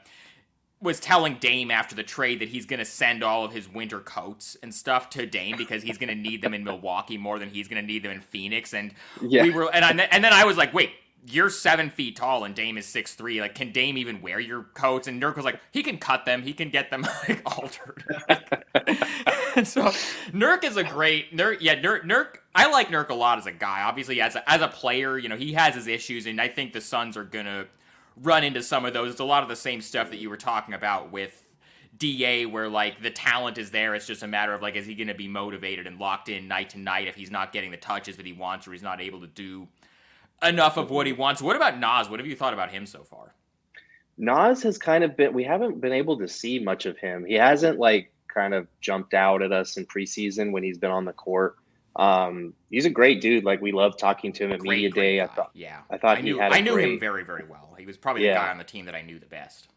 was 0.82 1.00
telling 1.00 1.36
Dame 1.36 1.70
after 1.72 1.96
the 1.96 2.04
trade 2.04 2.40
that 2.40 2.50
he's 2.50 2.66
going 2.66 2.80
to 2.80 2.86
send 2.86 3.24
all 3.24 3.46
of 3.46 3.54
his 3.54 3.70
winter 3.70 4.00
coats 4.00 4.58
and 4.64 4.74
stuff 4.74 5.10
to 5.12 5.26
Dame 5.26 5.56
because 5.58 5.84
he's 5.84 5.98
going 5.98 6.10
to 6.10 6.16
need 6.16 6.42
them 6.42 6.54
in 6.54 6.64
Milwaukee 6.64 7.18
more 7.18 7.38
than 7.38 7.50
he's 7.50 7.68
going 7.68 7.82
to 7.82 7.86
need 7.86 8.04
them 8.04 8.12
in 8.12 8.22
Phoenix. 8.22 8.74
And 8.74 8.94
Yeah. 9.22 9.44
we 9.44 9.52
were, 9.52 9.74
and 9.74 9.86
I, 9.86 9.92
and 9.92 10.24
then 10.24 10.34
I 10.34 10.46
was 10.46 10.58
like, 10.58 10.74
wait, 10.74 10.92
you're 11.28 11.52
seven 11.52 11.92
feet 11.92 12.16
tall 12.16 12.46
and 12.46 12.56
Dame 12.56 12.80
is 12.80 12.88
six 12.88 13.14
three. 13.14 13.40
Like, 13.42 13.54
can 13.54 13.72
Dame 13.72 13.96
even 13.98 14.22
wear 14.24 14.40
your 14.40 14.64
coats? 14.74 15.08
And 15.08 15.22
Nurk 15.22 15.36
was 15.36 15.46
like, 15.46 15.60
he 15.72 15.84
can 15.84 16.00
cut 16.00 16.26
them. 16.26 16.42
He 16.42 16.52
can 16.54 16.72
get 16.72 16.90
them 16.90 17.04
like 17.30 17.44
altered. 17.46 18.04
and 19.56 19.68
so 19.68 19.84
Nurk 20.32 20.64
is 20.64 20.78
a 20.78 20.84
great 20.84 21.36
Nurk. 21.36 21.58
Yeah, 21.62 21.76
Nurk. 21.80 22.06
Nurk. 22.06 22.38
I 22.56 22.72
like 22.72 22.88
Nurk 22.88 23.10
a 23.10 23.14
lot 23.14 23.38
as 23.38 23.46
a 23.46 23.52
guy. 23.52 23.84
Obviously, 23.84 24.20
as 24.20 24.36
a, 24.36 24.50
as 24.50 24.62
a 24.62 24.68
player, 24.68 25.18
you 25.18 25.30
know, 25.30 25.38
he 25.38 25.54
has 25.54 25.76
his 25.76 25.86
issues, 25.88 26.26
and 26.26 26.42
I 26.42 26.48
think 26.48 26.74
the 26.74 26.82
Suns 26.82 27.16
are 27.16 27.24
gonna 27.24 27.66
run 28.16 28.44
into 28.44 28.62
some 28.64 28.86
of 28.86 28.94
those. 28.94 29.12
It's 29.12 29.20
a 29.20 29.26
lot 29.26 29.44
of 29.44 29.50
the 29.50 29.56
same 29.56 29.82
stuff 29.82 30.10
that 30.10 30.18
you 30.18 30.30
were 30.30 30.38
talking 30.38 30.74
about 30.74 31.12
with 31.12 31.44
DA, 31.98 32.46
where 32.46 32.70
like 32.70 33.02
the 33.02 33.12
talent 33.12 33.58
is 33.58 33.72
there. 33.72 33.96
It's 33.96 34.08
just 34.08 34.24
a 34.24 34.28
matter 34.28 34.54
of 34.54 34.62
like, 34.62 34.76
is 34.76 34.86
he 34.86 34.96
going 34.96 35.08
to 35.08 35.14
be 35.14 35.28
motivated 35.28 35.88
and 35.88 36.00
locked 36.00 36.30
in 36.30 36.48
night 36.48 36.72
to 36.72 36.80
night 36.80 37.08
if 37.08 37.16
he's 37.16 37.32
not 37.32 37.52
getting 37.52 37.72
the 37.72 37.78
touches 37.78 38.18
that 38.18 38.26
he 38.26 38.34
wants 38.34 38.68
or 38.68 38.72
he's 38.72 38.82
not 38.82 39.02
able 39.02 39.22
to 39.22 39.28
do 39.28 39.68
enough 40.42 40.78
of 40.78 40.90
what 40.90 41.06
he 41.06 41.14
wants? 41.14 41.42
What 41.42 41.56
about 41.56 41.80
Nas? 41.80 42.10
What 42.10 42.20
have 42.20 42.28
you 42.28 42.36
thought 42.36 42.54
about 42.54 42.72
him 42.72 42.86
so 42.86 43.04
far? 43.04 43.34
Nas 44.18 44.64
has 44.64 44.78
kind 44.78 45.04
of 45.04 45.16
been 45.18 45.34
we 45.34 45.44
haven't 45.44 45.82
been 45.82 45.94
able 45.94 46.18
to 46.18 46.28
see 46.28 46.60
much 46.60 46.86
of 46.86 46.98
him. 46.98 47.26
He 47.26 47.36
hasn't 47.36 47.80
like 47.80 48.12
kind 48.28 48.54
of 48.54 48.68
jumped 48.80 49.14
out 49.14 49.42
at 49.42 49.52
us 49.52 49.78
in 49.78 49.86
preseason 49.86 50.52
when 50.52 50.64
he's 50.64 50.78
been 50.78 50.92
on 50.92 51.06
the 51.06 51.14
court. 51.14 51.58
Um, 51.96 52.54
he's 52.70 52.86
a 52.86 52.90
great 52.90 53.22
dude. 53.22 53.44
Like 53.44 53.62
we 53.62 53.72
love 53.72 53.98
talking 53.98 54.32
to 54.34 54.46
him 54.46 54.52
at 54.54 54.60
Great, 54.60 54.70
media 54.70 54.90
great 54.90 55.02
day. 55.02 55.22
I 55.22 55.28
thought 55.28 55.52
yeah, 55.54 55.82
I 55.90 55.98
thought 55.98 56.18
I 56.18 56.22
he 56.22 56.24
knew 56.24 56.40
I 56.40 56.62
knew 56.62 56.76
him 56.78 57.00
very 57.00 57.24
very 57.24 57.44
well. 57.44 57.76
He 57.78 57.86
was 57.86 57.98
probably 57.98 58.24
the 58.28 58.34
guy 58.34 58.50
on 58.50 58.58
the 58.58 58.64
team 58.64 58.86
that 58.86 58.96
I 58.96 59.02
knew 59.02 59.20
the 59.20 59.26
best. 59.26 59.68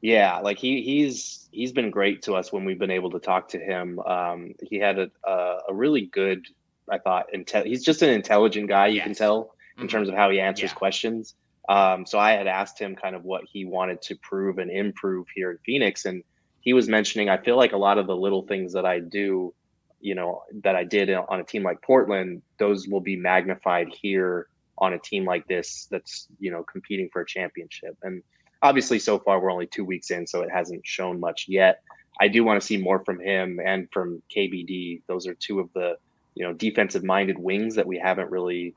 Yeah, 0.00 0.38
like 0.38 0.58
he 0.58 0.82
he's 0.82 1.48
he's 1.52 1.72
been 1.72 1.90
great 1.90 2.22
to 2.22 2.34
us 2.34 2.52
when 2.52 2.64
we've 2.64 2.78
been 2.78 2.90
able 2.90 3.10
to 3.10 3.18
talk 3.20 3.48
to 3.50 3.58
him. 3.58 3.98
Um, 4.00 4.54
he 4.62 4.76
had 4.78 4.98
a 4.98 5.10
a, 5.24 5.58
a 5.68 5.74
really 5.74 6.06
good, 6.06 6.44
I 6.90 6.98
thought, 6.98 7.26
inte- 7.34 7.66
he's 7.66 7.84
just 7.84 8.02
an 8.02 8.08
intelligent 8.10 8.68
guy. 8.68 8.88
You 8.88 9.00
can 9.02 9.14
tell 9.14 9.54
in 9.78 9.86
Mhm. 9.86 9.90
terms 9.90 10.08
of 10.08 10.14
how 10.14 10.30
he 10.30 10.40
answers 10.40 10.70
Yeah. 10.70 10.74
questions. 10.74 11.34
Um, 11.68 12.04
so 12.04 12.18
I 12.18 12.32
had 12.32 12.46
asked 12.48 12.78
him 12.78 12.96
kind 12.96 13.14
of 13.14 13.24
what 13.24 13.44
he 13.50 13.64
wanted 13.64 14.02
to 14.02 14.16
prove 14.16 14.58
and 14.58 14.70
improve 14.70 15.26
here 15.34 15.52
in 15.52 15.58
Phoenix, 15.64 16.04
and 16.06 16.24
he 16.60 16.72
was 16.72 16.88
mentioning 16.88 17.28
I 17.28 17.36
feel 17.36 17.56
like 17.56 17.72
a 17.72 17.76
lot 17.76 17.98
of 17.98 18.06
the 18.08 18.16
little 18.16 18.42
things 18.42 18.72
that 18.72 18.84
I 18.84 18.98
do, 18.98 19.54
you 20.02 20.16
know, 20.16 20.42
that 20.62 20.74
I 20.74 20.84
did 20.84 21.08
on 21.10 21.40
a 21.40 21.44
team 21.44 21.62
like 21.62 21.80
Portland, 21.80 22.42
those 22.58 22.88
will 22.88 23.00
be 23.00 23.16
magnified 23.16 23.88
here 23.88 24.48
on 24.78 24.92
a 24.94 24.98
team 24.98 25.24
like 25.24 25.46
this 25.46 25.86
that's 25.90 26.26
you 26.40 26.50
know 26.50 26.64
competing 26.64 27.08
for 27.12 27.22
a 27.22 27.26
championship. 27.26 27.96
And 28.02 28.22
obviously, 28.60 28.98
so 28.98 29.18
far 29.18 29.40
we're 29.40 29.52
only 29.52 29.68
two 29.68 29.84
weeks 29.84 30.10
in, 30.10 30.26
so 30.26 30.42
it 30.42 30.50
hasn't 30.50 30.86
shown 30.86 31.20
much 31.20 31.46
yet. 31.48 31.82
I 32.20 32.28
do 32.28 32.44
want 32.44 32.60
to 32.60 32.66
see 32.66 32.76
more 32.76 33.04
from 33.04 33.20
him 33.20 33.60
and 33.64 33.88
from 33.92 34.22
KBD. 34.34 35.02
Those 35.06 35.26
are 35.26 35.34
two 35.34 35.60
of 35.60 35.72
the 35.72 35.96
you 36.34 36.44
know 36.44 36.52
defensive 36.52 37.04
minded 37.04 37.38
wings 37.38 37.76
that 37.76 37.86
we 37.86 37.98
haven't 37.98 38.30
really 38.30 38.74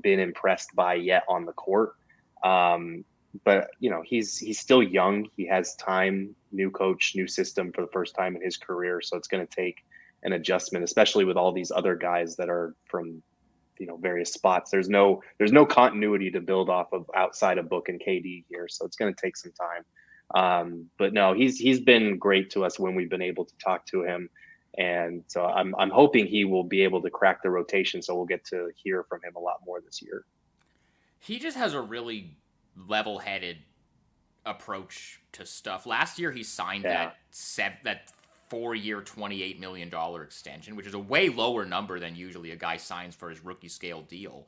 been 0.00 0.20
impressed 0.20 0.74
by 0.76 0.94
yet 0.94 1.24
on 1.28 1.44
the 1.46 1.52
court. 1.52 1.94
Um, 2.44 3.04
but 3.44 3.70
you 3.80 3.90
know 3.90 4.02
he's 4.04 4.38
he's 4.38 4.60
still 4.60 4.84
young. 4.84 5.28
He 5.36 5.46
has 5.46 5.74
time, 5.74 6.34
new 6.52 6.70
coach, 6.70 7.14
new 7.16 7.26
system 7.26 7.72
for 7.72 7.80
the 7.80 7.90
first 7.92 8.14
time 8.14 8.36
in 8.36 8.42
his 8.42 8.56
career. 8.56 9.00
So 9.00 9.16
it's 9.16 9.28
going 9.28 9.44
to 9.44 9.52
take 9.52 9.84
an 10.22 10.32
adjustment, 10.32 10.84
especially 10.84 11.24
with 11.24 11.36
all 11.36 11.52
these 11.52 11.70
other 11.70 11.96
guys 11.96 12.36
that 12.36 12.48
are 12.48 12.74
from 12.86 13.22
you 13.78 13.86
know 13.86 13.96
various 13.96 14.32
spots. 14.32 14.70
There's 14.70 14.88
no 14.88 15.22
there's 15.38 15.52
no 15.52 15.64
continuity 15.64 16.30
to 16.32 16.40
build 16.40 16.68
off 16.68 16.92
of 16.92 17.10
outside 17.16 17.58
of 17.58 17.68
Book 17.68 17.88
and 17.88 18.00
KD 18.00 18.44
here, 18.48 18.68
so 18.68 18.84
it's 18.84 18.96
going 18.96 19.12
to 19.14 19.20
take 19.20 19.36
some 19.36 19.52
time. 19.52 19.84
Um, 20.32 20.86
but 20.98 21.12
no, 21.12 21.32
he's 21.32 21.58
he's 21.58 21.80
been 21.80 22.18
great 22.18 22.50
to 22.50 22.64
us 22.64 22.78
when 22.78 22.94
we've 22.94 23.10
been 23.10 23.22
able 23.22 23.44
to 23.44 23.54
talk 23.58 23.86
to 23.86 24.04
him, 24.04 24.28
and 24.78 25.24
so 25.26 25.44
I'm 25.44 25.74
I'm 25.76 25.90
hoping 25.90 26.26
he 26.26 26.44
will 26.44 26.64
be 26.64 26.82
able 26.82 27.02
to 27.02 27.10
crack 27.10 27.42
the 27.42 27.50
rotation, 27.50 28.02
so 28.02 28.14
we'll 28.14 28.26
get 28.26 28.44
to 28.46 28.70
hear 28.76 29.02
from 29.04 29.22
him 29.22 29.34
a 29.36 29.40
lot 29.40 29.56
more 29.66 29.80
this 29.80 30.00
year. 30.02 30.24
He 31.18 31.38
just 31.38 31.56
has 31.56 31.74
a 31.74 31.80
really 31.80 32.36
level-headed 32.76 33.58
approach 34.46 35.20
to 35.32 35.44
stuff. 35.44 35.86
Last 35.86 36.18
year, 36.18 36.30
he 36.32 36.42
signed 36.42 36.84
Yeah. 36.84 36.92
that 37.06 37.16
sev- 37.30 37.82
that 37.84 38.10
four-year, 38.50 39.00
twenty-eight 39.00 39.58
million 39.58 39.88
dollar 39.88 40.22
extension, 40.22 40.76
which 40.76 40.86
is 40.86 40.94
a 40.94 40.98
way 40.98 41.28
lower 41.30 41.64
number 41.64 41.98
than 41.98 42.14
usually 42.16 42.50
a 42.50 42.56
guy 42.56 42.76
signs 42.76 43.14
for 43.14 43.30
his 43.30 43.42
rookie 43.44 43.68
scale 43.68 44.02
deal. 44.02 44.46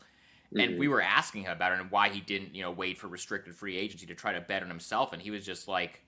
And 0.54 0.72
Mhm. 0.72 0.78
we 0.78 0.88
were 0.88 1.00
asking 1.00 1.44
him 1.44 1.52
about 1.52 1.72
it 1.72 1.80
and 1.80 1.90
why 1.90 2.10
he 2.10 2.20
didn't, 2.20 2.54
you 2.54 2.60
know, 2.62 2.70
wait 2.70 2.98
for 2.98 3.08
restricted 3.08 3.54
free 3.54 3.78
agency 3.78 4.04
to 4.06 4.14
try 4.14 4.34
to 4.34 4.40
bet 4.42 4.62
on 4.62 4.68
himself, 4.68 5.12
and 5.14 5.22
he 5.22 5.30
was 5.30 5.46
just 5.46 5.66
like. 5.68 6.02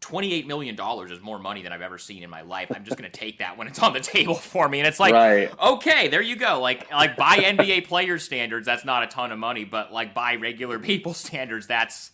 $28 0.00 0.46
million 0.46 0.74
is 1.10 1.20
more 1.20 1.38
money 1.38 1.60
than 1.60 1.74
I've 1.74 1.82
ever 1.82 1.98
seen 1.98 2.22
in 2.22 2.30
my 2.30 2.40
life. 2.40 2.72
I'm 2.74 2.86
just 2.86 2.96
going 2.96 3.10
to 3.10 3.14
take 3.14 3.40
that 3.40 3.58
when 3.58 3.68
it's 3.68 3.78
on 3.82 3.92
the 3.92 4.00
table 4.14 4.34
for 4.34 4.66
me. 4.66 4.78
And 4.78 4.88
it's 4.88 4.98
like, 4.98 5.12
right, 5.12 5.52
okay, 5.60 6.08
there 6.08 6.22
you 6.22 6.36
go. 6.36 6.58
Like 6.58 6.90
like 6.90 7.18
by 7.18 7.36
NBA 7.36 7.86
player 7.86 8.18
standards, 8.18 8.64
that's 8.64 8.86
not 8.86 9.02
a 9.02 9.08
ton 9.08 9.30
of 9.30 9.38
money, 9.38 9.64
but 9.66 9.92
like 9.92 10.14
by 10.14 10.36
regular 10.36 10.78
people 10.90 11.12
standards, 11.12 11.66
that's 11.66 12.12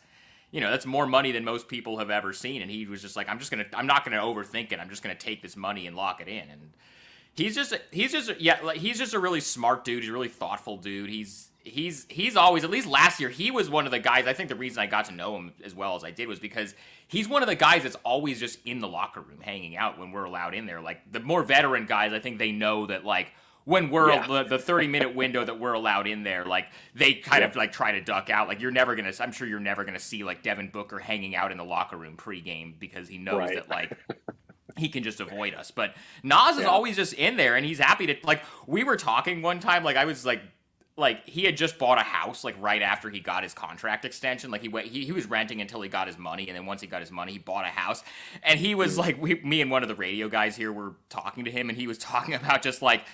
you 0.57 0.62
know, 0.62 0.71
that's 0.71 0.87
more 0.87 1.07
money 1.07 1.33
than 1.33 1.45
most 1.45 1.69
people 1.69 1.99
have 1.99 2.09
ever 2.09 2.33
seen. 2.33 2.62
And 2.62 2.71
he 2.71 2.87
was 2.87 3.03
just 3.03 3.14
like, 3.14 3.29
I'm 3.29 3.38
just 3.38 3.51
gonna 3.51 3.66
I'm 3.75 3.87
not 3.87 4.07
gonna 4.07 4.23
overthink 4.23 4.73
it. 4.73 4.81
I'm 4.81 4.88
just 4.88 5.03
gonna 5.03 5.14
take 5.14 5.42
this 5.42 5.55
money 5.55 5.87
and 5.87 5.95
lock 5.95 6.23
it 6.23 6.29
in. 6.29 6.49
And 6.49 6.73
he's 7.35 7.55
just 7.55 7.75
he's 7.90 8.11
just 8.11 8.40
yeah, 8.40 8.61
like 8.64 8.79
he's 8.79 8.97
just 8.97 9.12
a 9.12 9.19
really 9.19 9.40
smart 9.40 9.85
dude. 9.85 10.03
He's 10.03 10.09
a 10.09 10.14
really 10.14 10.29
thoughtful 10.29 10.79
dude. 10.79 11.11
He's 11.11 11.51
he's 11.62 12.07
he's 12.09 12.37
always 12.37 12.64
at 12.64 12.71
least 12.71 12.87
last 12.87 13.21
year 13.21 13.29
he 13.29 13.51
was 13.51 13.69
one 13.69 13.85
of 13.85 13.92
the 13.92 13.99
guys. 13.99 14.27
I 14.27 14.33
think 14.33 14.49
the 14.49 14.55
reason 14.55 14.79
I 14.79 14.87
got 14.87 15.05
to 15.07 15.12
know 15.12 15.37
him 15.37 15.53
as 15.62 15.75
well 15.75 15.95
as 15.95 16.05
I 16.05 16.11
did 16.11 16.27
was 16.27 16.38
because 16.38 16.75
he's 17.07 17.29
one 17.29 17.42
of 17.42 17.49
the 17.49 17.55
guys 17.55 17.83
that's 17.83 17.97
always 17.97 18.40
just 18.40 18.59
in 18.64 18.79
the 18.79 18.88
locker 18.88 19.21
room 19.21 19.42
hanging 19.42 19.77
out 19.77 19.99
when 19.99 20.11
we're 20.11 20.25
allowed 20.25 20.55
in 20.55 20.64
there. 20.64 20.81
Like 20.81 21.12
the 21.12 21.21
more 21.21 21.42
veteran 21.42 21.85
guys, 21.85 22.14
I 22.14 22.19
think 22.19 22.38
they 22.38 22.53
know 22.53 22.87
that 22.87 23.05
like 23.05 23.31
when 23.66 23.90
we're 23.90 24.11
Yeah. 24.11 24.26
the, 24.26 24.44
the 24.44 24.59
30 24.59 24.87
minute 24.87 25.14
window 25.14 25.44
that 25.44 25.59
we're 25.59 25.72
allowed 25.72 26.07
in 26.07 26.22
there, 26.22 26.44
like 26.44 26.68
they 26.94 27.14
kind 27.14 27.42
of 27.44 27.55
like 27.57 27.72
try 27.72 27.92
to 27.92 28.00
duck 28.00 28.31
out. 28.31 28.46
Like 28.46 28.61
you're 28.61 28.70
never 28.70 28.94
gonna, 28.94 29.12
I'm 29.20 29.33
sure 29.33 29.46
you're 29.46 29.61
never 29.61 29.85
gonna 29.85 29.98
see 29.98 30.22
like 30.22 30.42
Devin 30.42 30.68
Booker 30.68 31.00
hanging 31.00 31.35
out 31.35 31.50
in 31.50 31.59
the 31.59 31.64
locker 31.64 31.96
room 31.96 32.16
pregame 32.16 32.79
because 32.79 33.09
he 33.09 33.18
knows 33.18 33.40
Right. 33.40 33.55
that 33.57 33.68
like 33.68 33.92
he 34.76 34.88
can 34.88 35.02
just 35.02 35.20
avoid 35.20 35.52
us. 35.52 35.72
But 35.72 35.96
Nas 36.22 36.57
is 36.57 36.62
Yeah. 36.62 36.68
always 36.68 36.94
just 36.94 37.12
in 37.14 37.37
there 37.37 37.57
and 37.57 37.66
he's 37.66 37.81
happy 37.81 38.07
to 38.07 38.16
like 38.22 38.40
we 38.68 38.85
were 38.85 38.96
talking 38.96 39.42
one 39.42 39.59
time, 39.59 39.83
like 39.83 39.96
I 39.96 40.05
was 40.05 40.24
like 40.24 40.42
like 40.96 41.29
he 41.29 41.42
had 41.42 41.57
just 41.57 41.76
bought 41.76 41.98
a 41.98 42.02
house 42.02 42.44
like 42.44 42.55
right 42.61 42.83
after 42.83 43.11
he 43.11 43.18
got 43.20 43.42
his 43.42 43.52
contract 43.52 44.05
extension 44.05 44.50
like 44.50 44.62
he 44.62 44.68
went 44.68 44.87
he, 44.87 45.05
he 45.05 45.12
was 45.12 45.26
renting 45.26 45.61
until 45.61 45.83
he 45.83 45.88
got 45.90 46.07
his 46.07 46.16
money 46.16 46.48
and 46.48 46.57
then 46.57 46.64
once 46.64 46.81
he 46.81 46.87
got 46.87 47.00
his 47.00 47.11
money 47.11 47.33
he 47.33 47.38
bought 47.38 47.66
a 47.66 47.68
house 47.68 48.02
and 48.42 48.59
he 48.59 48.74
was 48.74 48.94
hmm. 48.94 49.00
like 49.00 49.20
we, 49.20 49.35
me 49.42 49.61
and 49.61 49.70
one 49.70 49.83
of 49.83 49.88
the 49.88 49.94
radio 49.94 50.29
guys 50.29 50.57
here 50.57 50.72
were 50.72 50.94
talking 51.11 51.44
to 51.44 51.50
him 51.50 51.68
and 51.68 51.76
he 51.76 51.87
was 51.87 51.98
talking 52.12 52.35
about 52.35 52.62
just 52.62 52.81
like 52.81 53.05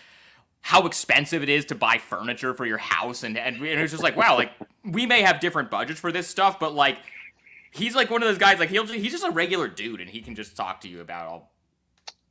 how 0.63 0.87
expensive 0.87 1.43
it 1.43 1.49
is 1.49 1.65
to 1.67 1.75
buy 1.75 1.99
furniture 1.99 2.55
for 2.55 2.65
your 2.65 2.79
house 2.79 3.23
and 3.25 3.37
and, 3.37 3.63
it 3.63 3.81
was 3.81 3.91
just 3.91 4.03
like 4.03 4.17
wow 4.17 4.37
like 4.37 4.53
we 4.85 5.07
may 5.07 5.23
have 5.23 5.41
different 5.41 5.71
budgets 5.71 6.01
for 6.01 6.11
this 6.11 6.27
stuff 6.27 6.59
but 6.59 6.75
like 6.75 6.99
he's 7.73 7.95
like 7.95 8.11
one 8.11 8.23
of 8.23 8.29
those 8.29 8.39
guys 8.39 8.59
like 8.59 8.71
he'll 8.71 8.87
he's 8.87 9.13
just 9.13 9.25
a 9.25 9.31
regular 9.31 9.69
dude 9.69 10.01
and 10.01 10.09
he 10.09 10.21
can 10.21 10.35
just 10.35 10.57
talk 10.57 10.81
to 10.81 10.89
you 10.89 11.01
about 11.01 11.27
all 11.29 11.53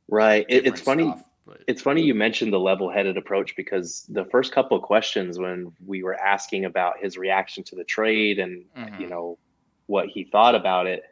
right. 0.08 0.44
It, 0.48 0.66
it's 0.66 0.80
funny. 0.80 1.04
stuff, 1.04 1.24
It's 1.66 1.82
funny 1.82 2.02
you 2.02 2.14
mentioned 2.14 2.52
the 2.52 2.60
level-headed 2.60 3.16
approach 3.16 3.56
because 3.56 4.06
the 4.08 4.24
first 4.26 4.52
couple 4.52 4.76
of 4.76 4.82
questions 4.82 5.38
when 5.38 5.72
we 5.86 6.02
were 6.02 6.14
asking 6.20 6.66
about 6.66 6.98
his 7.00 7.16
reaction 7.16 7.64
to 7.64 7.76
the 7.76 7.84
trade 7.84 8.38
and 8.38 8.64
Mhm. 8.76 9.00
you 9.00 9.08
know 9.08 9.38
what 9.86 10.08
he 10.08 10.24
thought 10.24 10.54
about 10.54 10.86
it, 10.86 11.02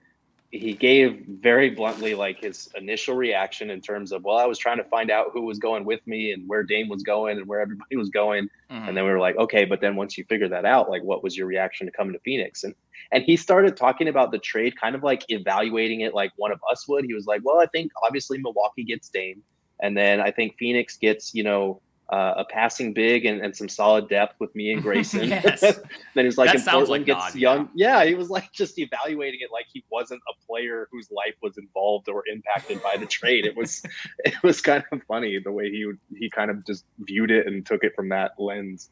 he 0.52 0.72
gave 0.72 1.24
very 1.28 1.70
bluntly 1.70 2.14
like 2.14 2.40
his 2.40 2.68
initial 2.74 3.14
reaction 3.14 3.70
in 3.70 3.80
terms 3.80 4.10
of, 4.10 4.24
well, 4.24 4.36
I 4.36 4.46
was 4.46 4.58
trying 4.58 4.78
to 4.78 4.84
find 4.84 5.08
out 5.08 5.26
who 5.32 5.42
was 5.42 5.60
going 5.60 5.84
with 5.84 6.04
me 6.08 6.32
and 6.32 6.48
where 6.48 6.64
Dame 6.64 6.88
was 6.88 7.04
going 7.04 7.38
and 7.38 7.46
where 7.46 7.60
everybody 7.60 7.96
was 7.96 8.10
going, 8.10 8.48
Mhm. 8.70 8.88
and 8.88 8.96
then 8.96 9.04
we 9.04 9.10
were 9.10 9.20
like, 9.20 9.36
okay, 9.36 9.64
but 9.64 9.80
then 9.80 9.94
once 9.94 10.18
you 10.18 10.24
figure 10.24 10.48
that 10.48 10.64
out, 10.64 10.90
like, 10.90 11.04
what 11.04 11.22
was 11.22 11.36
your 11.36 11.46
reaction 11.46 11.86
to 11.86 11.92
coming 11.92 12.14
to 12.14 12.18
Phoenix? 12.20 12.64
And 12.64 12.74
and 13.12 13.24
he 13.24 13.36
started 13.36 13.76
talking 13.76 14.08
about 14.08 14.30
the 14.30 14.38
trade, 14.38 14.76
kind 14.80 14.94
of 14.94 15.02
like 15.02 15.24
evaluating 15.30 16.02
it 16.02 16.14
like 16.14 16.30
one 16.36 16.52
of 16.52 16.60
us 16.70 16.86
would. 16.86 17.04
He 17.04 17.14
was 17.14 17.26
like, 17.26 17.40
well, 17.44 17.58
I 17.58 17.66
think 17.66 17.90
obviously 18.04 18.38
Milwaukee 18.38 18.84
gets 18.84 19.08
Dame. 19.08 19.42
And 19.82 19.96
then 19.96 20.20
I 20.20 20.30
think 20.30 20.56
Phoenix 20.58 20.96
gets, 20.96 21.34
you 21.34 21.42
know, 21.42 21.80
uh, 22.10 22.34
a 22.38 22.44
passing 22.44 22.92
big 22.92 23.24
and, 23.24 23.40
and 23.40 23.56
some 23.56 23.68
solid 23.68 24.08
depth 24.08 24.34
with 24.40 24.54
me 24.54 24.72
and 24.72 24.82
Grayson. 24.82 25.20
Yes. 25.30 25.60
then 26.14 26.24
he's 26.24 26.36
like, 26.36 26.52
That 26.52 26.66
Portland 26.66 26.88
like 26.88 27.06
gets 27.06 27.34
Nod, 27.34 27.40
young. 27.40 27.68
Yeah. 27.74 28.04
he 28.04 28.14
was 28.14 28.30
like 28.30 28.52
just 28.52 28.78
evaluating 28.78 29.40
it 29.42 29.50
like 29.52 29.66
he 29.72 29.84
wasn't 29.90 30.20
a 30.28 30.46
player 30.46 30.88
whose 30.90 31.08
life 31.10 31.36
was 31.40 31.56
involved 31.56 32.08
or 32.08 32.24
impacted 32.26 32.82
by 32.82 32.96
the 32.96 33.06
trade. 33.06 33.46
It 33.46 33.56
was, 33.56 33.82
it 34.24 34.34
was 34.42 34.60
kind 34.60 34.82
of 34.90 35.02
funny 35.04 35.38
the 35.38 35.52
way 35.52 35.70
he 35.70 35.84
would, 35.84 35.98
he 36.16 36.28
kind 36.28 36.50
of 36.50 36.66
just 36.66 36.84
viewed 36.98 37.30
it 37.30 37.46
and 37.46 37.64
took 37.64 37.84
it 37.84 37.94
from 37.94 38.08
that 38.08 38.32
lens. 38.38 38.90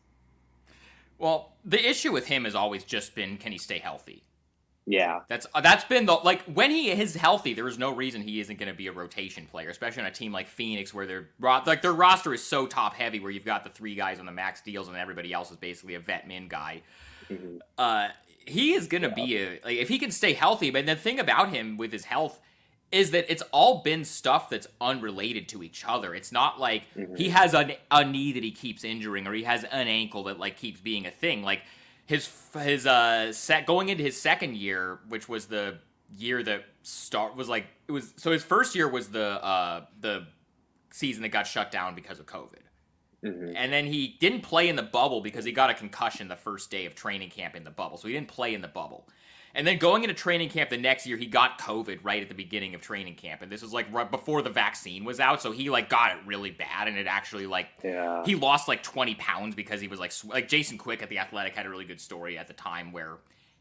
well 1.19 1.57
the 1.65 1.89
issue 1.89 2.13
with 2.13 2.27
him 2.27 2.45
has 2.45 2.55
always 2.55 2.85
just 2.85 3.15
been 3.15 3.37
can 3.37 3.51
he 3.51 3.59
stay 3.59 3.79
healthy 3.79 4.23
Yeah. 4.91 5.21
That's 5.29 5.47
uh, 5.55 5.61
that's 5.61 5.85
been 5.85 6.07
the 6.07 6.15
like 6.15 6.43
when 6.45 6.71
he 6.71 6.91
is 6.91 7.15
healthy, 7.15 7.53
there 7.53 7.69
is 7.69 7.79
no 7.79 7.95
reason 7.95 8.23
he 8.23 8.41
isn't 8.41 8.59
going 8.59 8.71
to 8.71 8.75
be 8.75 8.87
a 8.87 8.93
rotation 8.93 9.47
player, 9.47 9.69
especially 9.69 10.03
on 10.03 10.09
a 10.09 10.13
team 10.13 10.33
like 10.33 10.49
Phoenix 10.49 10.95
where 10.95 11.07
their 11.07 11.29
like 11.41 11.83
their 11.83 11.93
roster 11.93 12.33
is 12.33 12.43
so 12.43 12.67
top 12.67 12.95
heavy, 12.95 13.21
where 13.21 13.31
you've 13.31 13.45
got 13.45 13.65
the 13.65 13.71
three 13.71 13.95
guys 13.95 14.19
on 14.19 14.25
the 14.25 14.33
max 14.33 14.63
deals 14.63 14.89
and 14.89 14.97
everybody 14.97 15.31
else 15.33 15.51
is 15.51 15.59
basically 15.59 15.95
a 15.95 16.01
vet 16.01 16.27
min 16.27 16.49
guy. 16.49 16.81
Mhm. 17.29 17.59
Uh, 17.77 18.09
he 18.47 18.73
is 18.73 18.87
going 18.87 19.03
to 19.03 19.11
be 19.11 19.37
a 19.37 19.61
like 19.63 19.77
if 19.77 19.89
he 19.89 19.99
can 19.99 20.11
stay 20.11 20.33
healthy. 20.33 20.71
But 20.71 20.87
the 20.87 20.97
thing 20.97 21.21
about 21.21 21.51
him 21.51 21.77
with 21.77 21.93
his 21.93 22.05
health 22.07 22.41
is 22.91 23.11
that 23.11 23.31
it's 23.31 23.43
all 23.53 23.83
been 23.83 24.03
stuff 24.07 24.49
that's 24.49 24.67
unrelated 24.81 25.47
to 25.51 25.63
each 25.63 25.85
other. 25.87 26.15
It's 26.15 26.33
not 26.33 26.59
like 26.59 26.85
he 27.19 27.29
has 27.29 27.53
a, 27.53 27.77
a 27.91 28.03
knee 28.03 28.33
that 28.33 28.43
he 28.43 28.51
keeps 28.51 28.83
injuring 28.83 29.27
or 29.27 29.35
he 29.35 29.43
has 29.43 29.65
an 29.65 29.87
ankle 29.87 30.25
that 30.25 30.39
like 30.39 30.57
keeps 30.57 30.81
being 30.81 31.05
a 31.05 31.11
thing. 31.11 31.43
Like 31.43 31.61
his 32.09 32.29
his 32.55 32.87
uh 32.87 33.33
set 33.33 33.67
going 33.67 33.91
into 33.91 34.03
his 34.03 34.21
second 34.21 34.57
year, 34.57 34.99
which 35.09 35.29
was 35.29 35.47
the 35.47 35.79
year 36.17 36.43
that 36.43 36.65
start 36.83 37.37
was 37.37 37.51
like 37.51 37.67
it 37.87 37.93
was 37.93 38.15
so 38.17 38.33
his 38.33 38.43
first 38.43 38.75
year 38.75 38.89
was 38.89 39.11
the 39.11 39.45
uh 39.45 39.85
the 40.01 40.27
season 40.91 41.23
that 41.23 41.29
got 41.29 41.47
shut 41.47 41.71
down 41.71 41.95
because 41.95 42.19
of 42.19 42.25
COVID. 42.25 42.63
Mhm. 43.23 43.53
And 43.55 43.71
then 43.71 43.85
he 43.85 44.17
didn't 44.21 44.41
play 44.41 44.69
in 44.69 44.77
the 44.77 44.83
bubble 44.83 45.21
because 45.21 45.45
he 45.45 45.53
got 45.53 45.69
a 45.69 45.75
concussion 45.75 46.29
the 46.29 46.37
first 46.37 46.71
day 46.71 46.87
of 46.87 46.95
training 46.95 47.29
camp 47.29 47.55
in 47.55 47.63
the 47.63 47.71
bubble. 47.71 47.99
So 47.99 48.09
he 48.09 48.15
didn't 48.15 48.29
play 48.29 48.55
in 48.55 48.63
the 48.63 48.69
bubble. 48.69 49.07
And 49.55 49.67
then 49.67 49.79
going 49.79 50.03
into 50.05 50.15
training 50.15 50.51
camp 50.51 50.71
the 50.71 50.77
next 50.77 51.07
year, 51.07 51.17
he 51.17 51.27
got 51.27 51.59
COVID 51.61 52.01
right 52.03 52.23
at 52.23 52.29
the 52.29 52.35
beginning 52.35 52.75
of 52.75 52.81
training 52.81 53.15
camp. 53.17 53.43
And 53.43 53.51
this 53.51 53.63
was 53.63 53.73
like 53.73 53.93
right 53.93 54.11
before 54.11 54.43
the 54.43 54.51
vaccine 54.51 55.05
was 55.05 55.21
out. 55.21 55.41
So 55.43 55.53
he 55.53 55.71
like 55.71 55.89
got 55.89 56.13
it 56.13 56.19
really 56.27 56.51
bad. 56.51 56.87
And 56.89 56.97
it 56.97 57.07
actually 57.07 57.47
like 57.47 57.69
Yeah. 57.83 58.25
he 58.25 58.35
lost 58.35 58.69
like 58.69 58.83
20 58.83 59.15
pounds 59.17 59.55
because 59.55 59.81
he 59.81 59.89
was 59.89 59.99
like 59.99 60.13
sw- 60.13 60.27
like 60.27 60.49
Jason 60.49 60.79
Quick 60.79 61.03
at 61.03 61.09
the 61.09 61.19
Athletic 61.19 61.55
had 61.55 61.67
a 61.67 61.71
really 61.71 61.85
good 61.87 62.01
story 62.01 62.37
at 62.39 62.47
the 62.47 62.53
time 62.55 62.93
where 62.93 63.17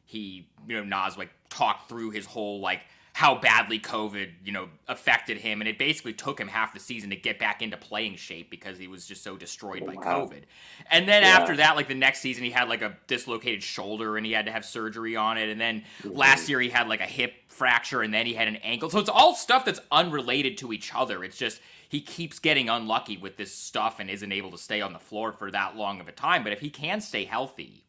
he 0.06 0.48
you 0.68 0.76
know 0.76 0.84
Nas 0.84 1.18
like 1.18 1.30
talked 1.50 1.90
through 1.90 2.12
his 2.12 2.26
whole 2.26 2.60
like 2.62 2.82
how 3.18 3.34
badly 3.34 3.80
COVID, 3.80 4.30
you 4.46 4.52
know, 4.52 4.70
affected 4.88 5.40
him, 5.40 5.60
and 5.60 5.68
it 5.68 5.80
basically 5.80 6.14
took 6.14 6.40
him 6.40 6.48
half 6.48 6.72
the 6.72 6.80
season 6.80 7.10
to 7.10 7.16
get 7.16 7.40
back 7.40 7.64
into 7.64 7.76
playing 7.76 8.16
shape 8.16 8.52
because 8.52 8.78
he 8.78 8.88
was 8.88 9.08
just 9.08 9.24
so 9.24 9.36
destroyed 9.36 9.84
by 9.88 9.96
oh, 9.96 10.00
Wow. 10.00 10.26
COVID. 10.28 10.44
And 10.92 11.10
then 11.10 11.24
Yeah. 11.24 11.30
after 11.30 11.56
that, 11.56 11.76
like 11.76 11.88
the 11.88 11.96
next 11.96 12.20
season, 12.20 12.44
he 12.44 12.52
had 12.52 12.70
like 12.70 12.84
a 12.84 12.96
dislocated 13.08 13.64
shoulder 13.64 14.18
and 14.18 14.26
he 14.28 14.34
had 14.34 14.46
to 14.46 14.52
have 14.52 14.64
surgery 14.64 15.16
on 15.16 15.40
it. 15.40 15.50
And 15.50 15.60
then 15.60 15.82
mm-hmm. 16.04 16.16
last 16.16 16.48
year, 16.48 16.62
he 16.62 16.70
had 16.70 16.88
like 16.88 17.02
a 17.02 17.08
hip 17.08 17.34
fracture 17.48 18.04
and 18.04 18.14
then 18.14 18.28
he 18.28 18.36
had 18.36 18.48
an 18.48 18.58
ankle. 18.58 18.92
So 18.92 19.00
it's 19.00 19.10
all 19.10 19.34
stuff 19.34 19.66
that's 19.66 19.82
unrelated 19.92 20.56
to 20.60 20.72
each 20.72 20.94
other. 20.94 21.24
It's 21.24 21.38
just 21.38 21.60
he 21.90 22.02
keeps 22.02 22.38
getting 22.38 22.70
unlucky 22.70 23.18
with 23.18 23.36
this 23.36 23.52
stuff 23.52 24.00
and 24.00 24.12
isn't 24.12 24.32
able 24.32 24.52
to 24.52 24.60
stay 24.60 24.80
on 24.80 24.94
the 24.94 25.00
floor 25.00 25.32
for 25.32 25.50
that 25.50 25.76
long 25.76 26.00
of 26.00 26.08
a 26.08 26.12
time. 26.12 26.44
But 26.44 26.54
if 26.54 26.60
he 26.60 26.70
can 26.70 27.02
stay 27.02 27.26
healthy, 27.26 27.84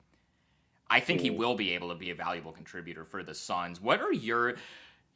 I 0.89 1.01
think 1.01 1.21
he 1.21 1.31
mm. 1.31 1.37
will 1.37 1.55
be 1.55 1.73
able 1.73 1.91
to 1.91 1.95
be 1.95 2.09
a 2.09 2.15
valuable 2.15 2.53
contributor 2.53 3.05
for 3.05 3.23
the 3.23 3.35
Suns. 3.35 3.79
What 3.79 4.01
are 4.01 4.11
your 4.11 4.57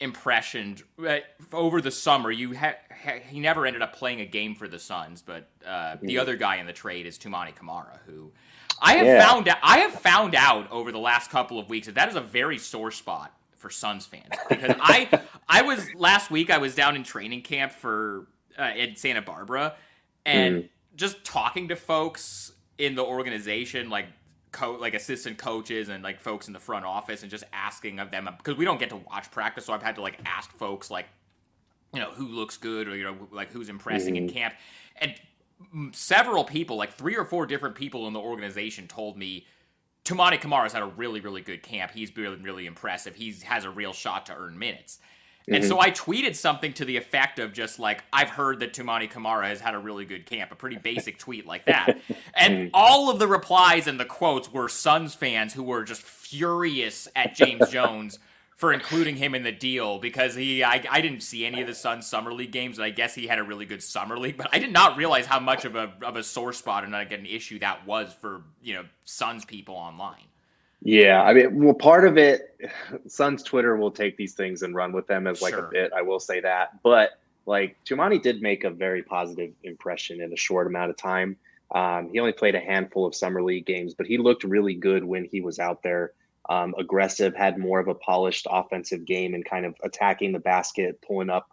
impressions 0.03 0.83
uh, 1.07 1.19
over 1.53 1.81
the 1.81 1.91
summer? 1.91 2.31
You 2.31 2.55
ha- 2.57 2.75
ha- 3.05 3.21
he 3.29 3.41
never 3.41 3.65
ended 3.67 3.83
up 3.83 3.95
playing 3.95 4.21
a 4.21 4.27
game 4.27 4.55
for 4.55 4.69
the 4.69 4.79
Suns, 4.79 5.23
but 5.23 5.49
uh, 5.67 5.97
the 6.03 6.19
other 6.19 6.37
guy 6.37 6.57
in 6.57 6.67
the 6.67 6.73
trade 6.73 7.07
is 7.07 7.19
Toumani 7.19 7.55
Camara, 7.55 8.01
who 8.07 8.33
I 8.81 8.95
have 8.95 9.07
Yeah. 9.07 9.27
found 9.27 9.49
out. 9.49 9.59
I 9.63 9.79
have 9.79 9.93
found 9.93 10.35
out 10.35 10.71
over 10.71 10.93
the 10.93 10.99
last 10.99 11.31
couple 11.31 11.59
of 11.59 11.69
weeks 11.71 11.87
that 11.87 11.95
that 11.95 12.09
is 12.09 12.17
a 12.17 12.21
very 12.21 12.59
sore 12.59 12.91
spot 12.91 13.33
for 13.57 13.71
Suns 13.71 14.05
fans 14.07 14.35
because 14.49 14.75
I 14.81 15.09
I 15.49 15.63
was 15.63 15.87
last 15.95 16.31
week 16.31 16.51
I 16.51 16.59
was 16.59 16.75
down 16.75 16.97
in 16.97 17.05
training 17.05 17.43
camp 17.43 17.73
for 17.73 18.27
uh, 18.59 18.73
in 18.77 18.97
Santa 18.97 19.23
Barbara 19.23 19.77
and 20.27 20.69
just 20.97 21.25
talking 21.25 21.69
to 21.69 21.77
folks 21.77 22.53
in 22.77 22.97
the 22.97 23.05
organization 23.05 23.89
like 23.89 24.07
co- 24.53 24.79
like 24.81 24.95
assistant 24.95 25.39
coaches 25.39 25.89
and 25.89 26.05
like 26.05 26.21
folks 26.21 26.47
in 26.47 26.53
the 26.53 26.61
front 26.61 26.85
office 26.85 27.23
and 27.23 27.31
just 27.31 27.45
asking 27.53 27.99
of 27.99 28.11
them 28.11 28.29
because 28.37 28.57
we 28.57 28.65
don't 28.65 28.79
get 28.79 28.91
to 28.91 28.97
watch 28.97 29.31
practice 29.31 29.67
so 29.67 29.73
I've 29.73 29.83
had 29.83 29.97
to 29.97 30.03
like 30.03 30.19
ask 30.25 30.53
folks 30.53 30.91
like 30.91 31.07
you 31.93 32.01
know 32.01 32.11
who 32.11 32.29
looks 32.29 32.57
good 32.57 32.89
or 32.89 32.97
you 32.97 33.05
know 33.05 33.17
like 33.31 33.51
who's 33.51 33.69
impressing 33.69 34.17
in 34.17 34.29
camp 34.29 34.55
and 35.01 35.15
mm, 35.75 35.95
several 35.95 36.45
people 36.45 36.77
like 36.77 36.93
three 36.93 37.17
or 37.17 37.25
four 37.25 37.47
different 37.47 37.75
people 37.75 38.07
in 38.07 38.13
the 38.13 38.21
organization 38.21 38.87
told 38.87 39.17
me 39.17 39.47
Toumani 40.05 40.41
Camara's 40.41 40.73
had 40.73 40.83
a 40.83 40.87
really, 40.87 41.21
really 41.21 41.43
good 41.43 41.63
camp. 41.63 41.93
He's 41.93 42.17
really, 42.17 42.37
really 42.37 42.67
impressive. 42.67 43.15
He 43.15 43.33
has 43.45 43.65
a 43.65 43.71
real 43.71 43.93
shot 43.93 44.27
to 44.27 44.35
earn 44.35 44.59
minutes. 44.59 44.99
And 45.49 45.65
so 45.65 45.77
mm-hmm. 45.77 45.83
I 45.83 45.91
tweeted 45.91 46.37
something 46.37 46.73
to 46.75 46.85
the 46.85 46.97
effect 46.97 47.39
of 47.39 47.53
just 47.53 47.79
like, 47.79 48.05
I've 48.13 48.31
heard 48.31 48.61
that 48.61 48.73
Toumani 48.73 49.11
Camara 49.11 49.49
has 49.49 49.61
had 49.61 49.75
a 49.75 49.79
really 49.79 50.05
good 50.05 50.27
camp, 50.27 50.53
a 50.53 50.55
pretty 50.55 50.77
basic 50.77 51.19
tweet 51.21 51.47
like 51.47 51.67
that. 51.67 52.01
And 52.35 52.55
mm-hmm. 52.55 52.69
all 52.75 53.11
of 53.11 53.19
the 53.19 53.27
replies 53.27 53.87
and 53.87 53.99
the 53.99 54.05
quotes 54.05 54.53
were 54.53 54.69
Suns 54.69 55.15
fans 55.15 55.53
who 55.55 55.63
were 55.63 55.85
just 55.85 56.03
furious 56.03 57.09
at 57.17 57.35
James 57.35 57.69
Jones 57.71 58.19
for 58.57 58.73
including 58.73 59.17
him 59.17 59.35
in 59.35 59.43
the 59.43 59.51
deal 59.51 59.99
because 59.99 60.37
he 60.37 60.63
I, 60.63 60.85
I 60.89 61.01
didn't 61.01 61.23
see 61.23 61.45
any 61.45 61.63
of 61.63 61.67
the 61.67 61.75
Suns 61.75 62.07
summer 62.07 62.33
league 62.33 62.53
games 62.53 62.79
and 62.79 62.85
I 62.85 62.91
guess 62.91 63.13
he 63.13 63.27
had 63.27 63.41
a 63.41 63.43
really 63.43 63.67
good 63.67 63.83
summer 63.83 64.17
league 64.17 64.37
but 64.37 64.51
I 64.53 64.61
did 64.61 64.73
not 64.73 64.97
realize 64.97 65.27
how 65.27 65.41
much 65.41 65.65
of 65.65 65.75
a 65.75 65.93
of 66.03 66.15
a 66.15 66.23
sore 66.23 66.53
spot 66.53 66.85
and 66.85 66.93
like 66.93 67.11
an 67.11 67.27
issue 67.27 67.59
that 67.59 67.85
was 67.89 68.15
for 68.21 68.45
you 68.63 68.75
know 68.75 68.85
Suns 69.05 69.45
people 69.45 69.75
online. 69.75 70.29
Yeah, 70.85 71.23
I 71.23 71.33
mean, 71.33 71.63
well, 71.63 71.75
part 71.75 72.07
of 72.07 72.19
it, 72.19 72.59
Suns 73.07 73.43
Twitter 73.43 73.77
will 73.77 73.91
take 73.91 74.17
these 74.17 74.35
things 74.35 74.63
and 74.63 74.75
run 74.75 74.93
with 74.93 75.07
them 75.07 75.27
as 75.27 75.41
like 75.41 75.55
Sure. 75.55 75.67
a 75.67 75.71
bit. 75.71 75.93
I 75.93 76.03
will 76.03 76.19
say 76.19 76.41
that, 76.41 76.83
but 76.83 77.11
like 77.47 77.77
Toumani 77.85 78.21
did 78.21 78.43
make 78.43 78.65
a 78.65 78.71
very 78.71 79.03
positive 79.03 79.53
impression 79.63 80.21
in 80.21 80.33
a 80.33 80.37
short 80.37 80.67
amount 80.67 80.91
of 80.91 80.97
time. 80.97 81.37
Um, 81.73 82.11
he 82.13 82.19
only 82.19 82.33
played 82.33 82.55
a 82.55 82.61
handful 82.61 83.07
of 83.07 83.15
summer 83.15 83.43
league 83.43 83.67
games, 83.67 83.95
but 83.95 84.07
he 84.07 84.19
looked 84.19 84.45
really 84.45 84.75
good 84.75 85.05
when 85.05 85.25
he 85.25 85.41
was 85.41 85.59
out 85.59 85.83
there. 85.83 86.13
Um, 86.51 86.75
aggressive, 86.77 87.35
had 87.35 87.59
more 87.59 87.79
of 87.79 87.89
a 87.89 87.95
polished 87.95 88.47
offensive 88.51 89.05
game, 89.05 89.35
and 89.35 89.45
kind 89.45 89.65
of 89.65 89.77
attacking 89.85 90.33
the 90.33 90.41
basket, 90.41 91.01
pulling 91.07 91.31
up 91.31 91.49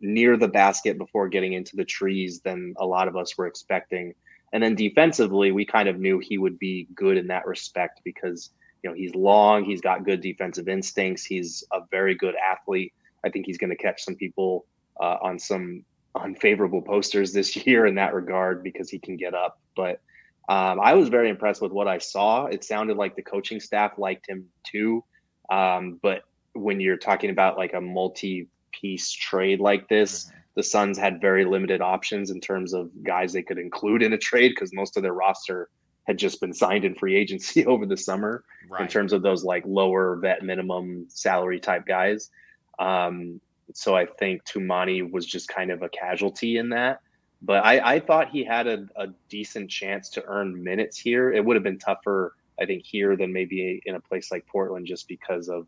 near 0.00 0.36
the 0.36 0.48
basket 0.48 0.98
before 0.98 1.28
getting 1.28 1.52
into 1.52 1.76
the 1.76 1.84
trees 1.84 2.40
than 2.40 2.74
a 2.78 2.84
lot 2.84 3.06
of 3.06 3.16
us 3.16 3.38
were 3.38 3.46
expecting. 3.46 4.14
And 4.52 4.62
then 4.62 4.74
defensively, 4.74 5.52
we 5.52 5.64
kind 5.64 5.88
of 5.88 5.98
knew 6.00 6.18
he 6.18 6.38
would 6.38 6.58
be 6.58 6.88
good 6.94 7.16
in 7.16 7.28
that 7.28 7.46
respect 7.46 8.00
because 8.04 8.50
you 8.82 8.90
know 8.90 8.96
he's 8.96 9.14
long, 9.14 9.64
he's 9.64 9.80
got 9.80 10.04
good 10.04 10.20
defensive 10.20 10.68
instincts, 10.68 11.24
he's 11.24 11.64
a 11.72 11.80
very 11.90 12.14
good 12.14 12.34
athlete. 12.36 12.92
I 13.24 13.30
think 13.30 13.46
he's 13.46 13.58
going 13.58 13.70
to 13.70 13.76
catch 13.76 14.04
some 14.04 14.16
people 14.16 14.66
uh, 15.00 15.18
on 15.22 15.38
some 15.38 15.84
unfavorable 16.14 16.82
posters 16.82 17.32
this 17.32 17.56
year 17.66 17.86
in 17.86 17.94
that 17.96 18.14
regard 18.14 18.62
because 18.62 18.90
he 18.90 18.98
can 18.98 19.16
get 19.16 19.34
up. 19.34 19.60
But 19.76 20.00
um, 20.48 20.80
I 20.80 20.94
was 20.94 21.08
very 21.08 21.28
impressed 21.28 21.62
with 21.62 21.72
what 21.72 21.88
I 21.88 21.98
saw. 21.98 22.46
It 22.46 22.64
sounded 22.64 22.96
like 22.96 23.16
the 23.16 23.22
coaching 23.22 23.60
staff 23.60 23.98
liked 23.98 24.28
him 24.28 24.46
too. 24.64 25.04
Um, 25.50 26.00
but 26.02 26.22
when 26.54 26.80
you're 26.80 26.96
talking 26.96 27.30
about 27.30 27.56
like 27.56 27.74
a 27.74 27.80
multi-piece 27.80 29.12
trade 29.12 29.60
like 29.60 29.88
this, 29.88 30.30
the 30.54 30.62
Suns 30.62 30.98
had 30.98 31.20
very 31.20 31.44
limited 31.44 31.80
options 31.80 32.30
in 32.30 32.40
terms 32.40 32.74
of 32.74 32.90
guys 33.02 33.32
they 33.32 33.42
could 33.42 33.58
include 33.58 34.02
in 34.02 34.12
a 34.12 34.18
trade 34.18 34.50
because 34.50 34.74
most 34.74 34.96
of 34.96 35.02
their 35.02 35.14
roster 35.14 35.70
had 36.04 36.18
just 36.18 36.40
been 36.40 36.52
signed 36.52 36.84
in 36.84 36.94
free 36.94 37.16
agency 37.16 37.64
over 37.72 37.86
the 37.86 37.96
summer 37.96 38.44
in 38.80 38.88
terms 38.88 39.12
of 39.12 39.22
those 39.22 39.44
like 39.44 39.64
lower 39.66 40.16
vet 40.16 40.42
minimum 40.42 41.06
salary 41.08 41.60
type 41.60 41.86
guys. 41.86 42.30
Um, 42.78 43.40
so 43.74 43.96
I 43.96 44.06
think 44.06 44.44
Toumani 44.44 45.10
was 45.10 45.26
just 45.26 45.48
kind 45.48 45.70
of 45.70 45.82
a 45.82 45.88
casualty 45.88 46.56
in 46.56 46.70
that. 46.70 47.00
But 47.40 47.64
I, 47.64 47.94
I 47.94 48.00
thought 48.00 48.30
he 48.30 48.44
had 48.44 48.66
a, 48.66 48.86
a 48.96 49.08
decent 49.28 49.70
chance 49.70 50.08
to 50.10 50.24
earn 50.26 50.62
minutes 50.62 50.98
here. 50.98 51.32
It 51.32 51.44
would 51.44 51.56
have 51.56 51.64
been 51.64 51.78
tougher, 51.78 52.34
I 52.60 52.66
think, 52.66 52.84
here 52.84 53.16
than 53.16 53.32
maybe 53.32 53.82
in 53.84 53.96
a 53.96 54.00
place 54.00 54.30
like 54.30 54.46
Portland, 54.46 54.86
just 54.86 55.08
because 55.08 55.48
of 55.48 55.66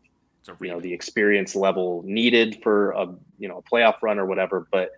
you 0.61 0.69
know 0.69 0.79
the 0.79 0.93
experience 0.93 1.55
level 1.55 2.03
needed 2.05 2.59
for 2.61 2.91
a 2.91 3.07
you 3.39 3.49
know 3.49 3.57
a 3.57 3.63
playoff 3.63 3.95
run 4.01 4.19
or 4.19 4.25
whatever. 4.25 4.67
But 4.71 4.91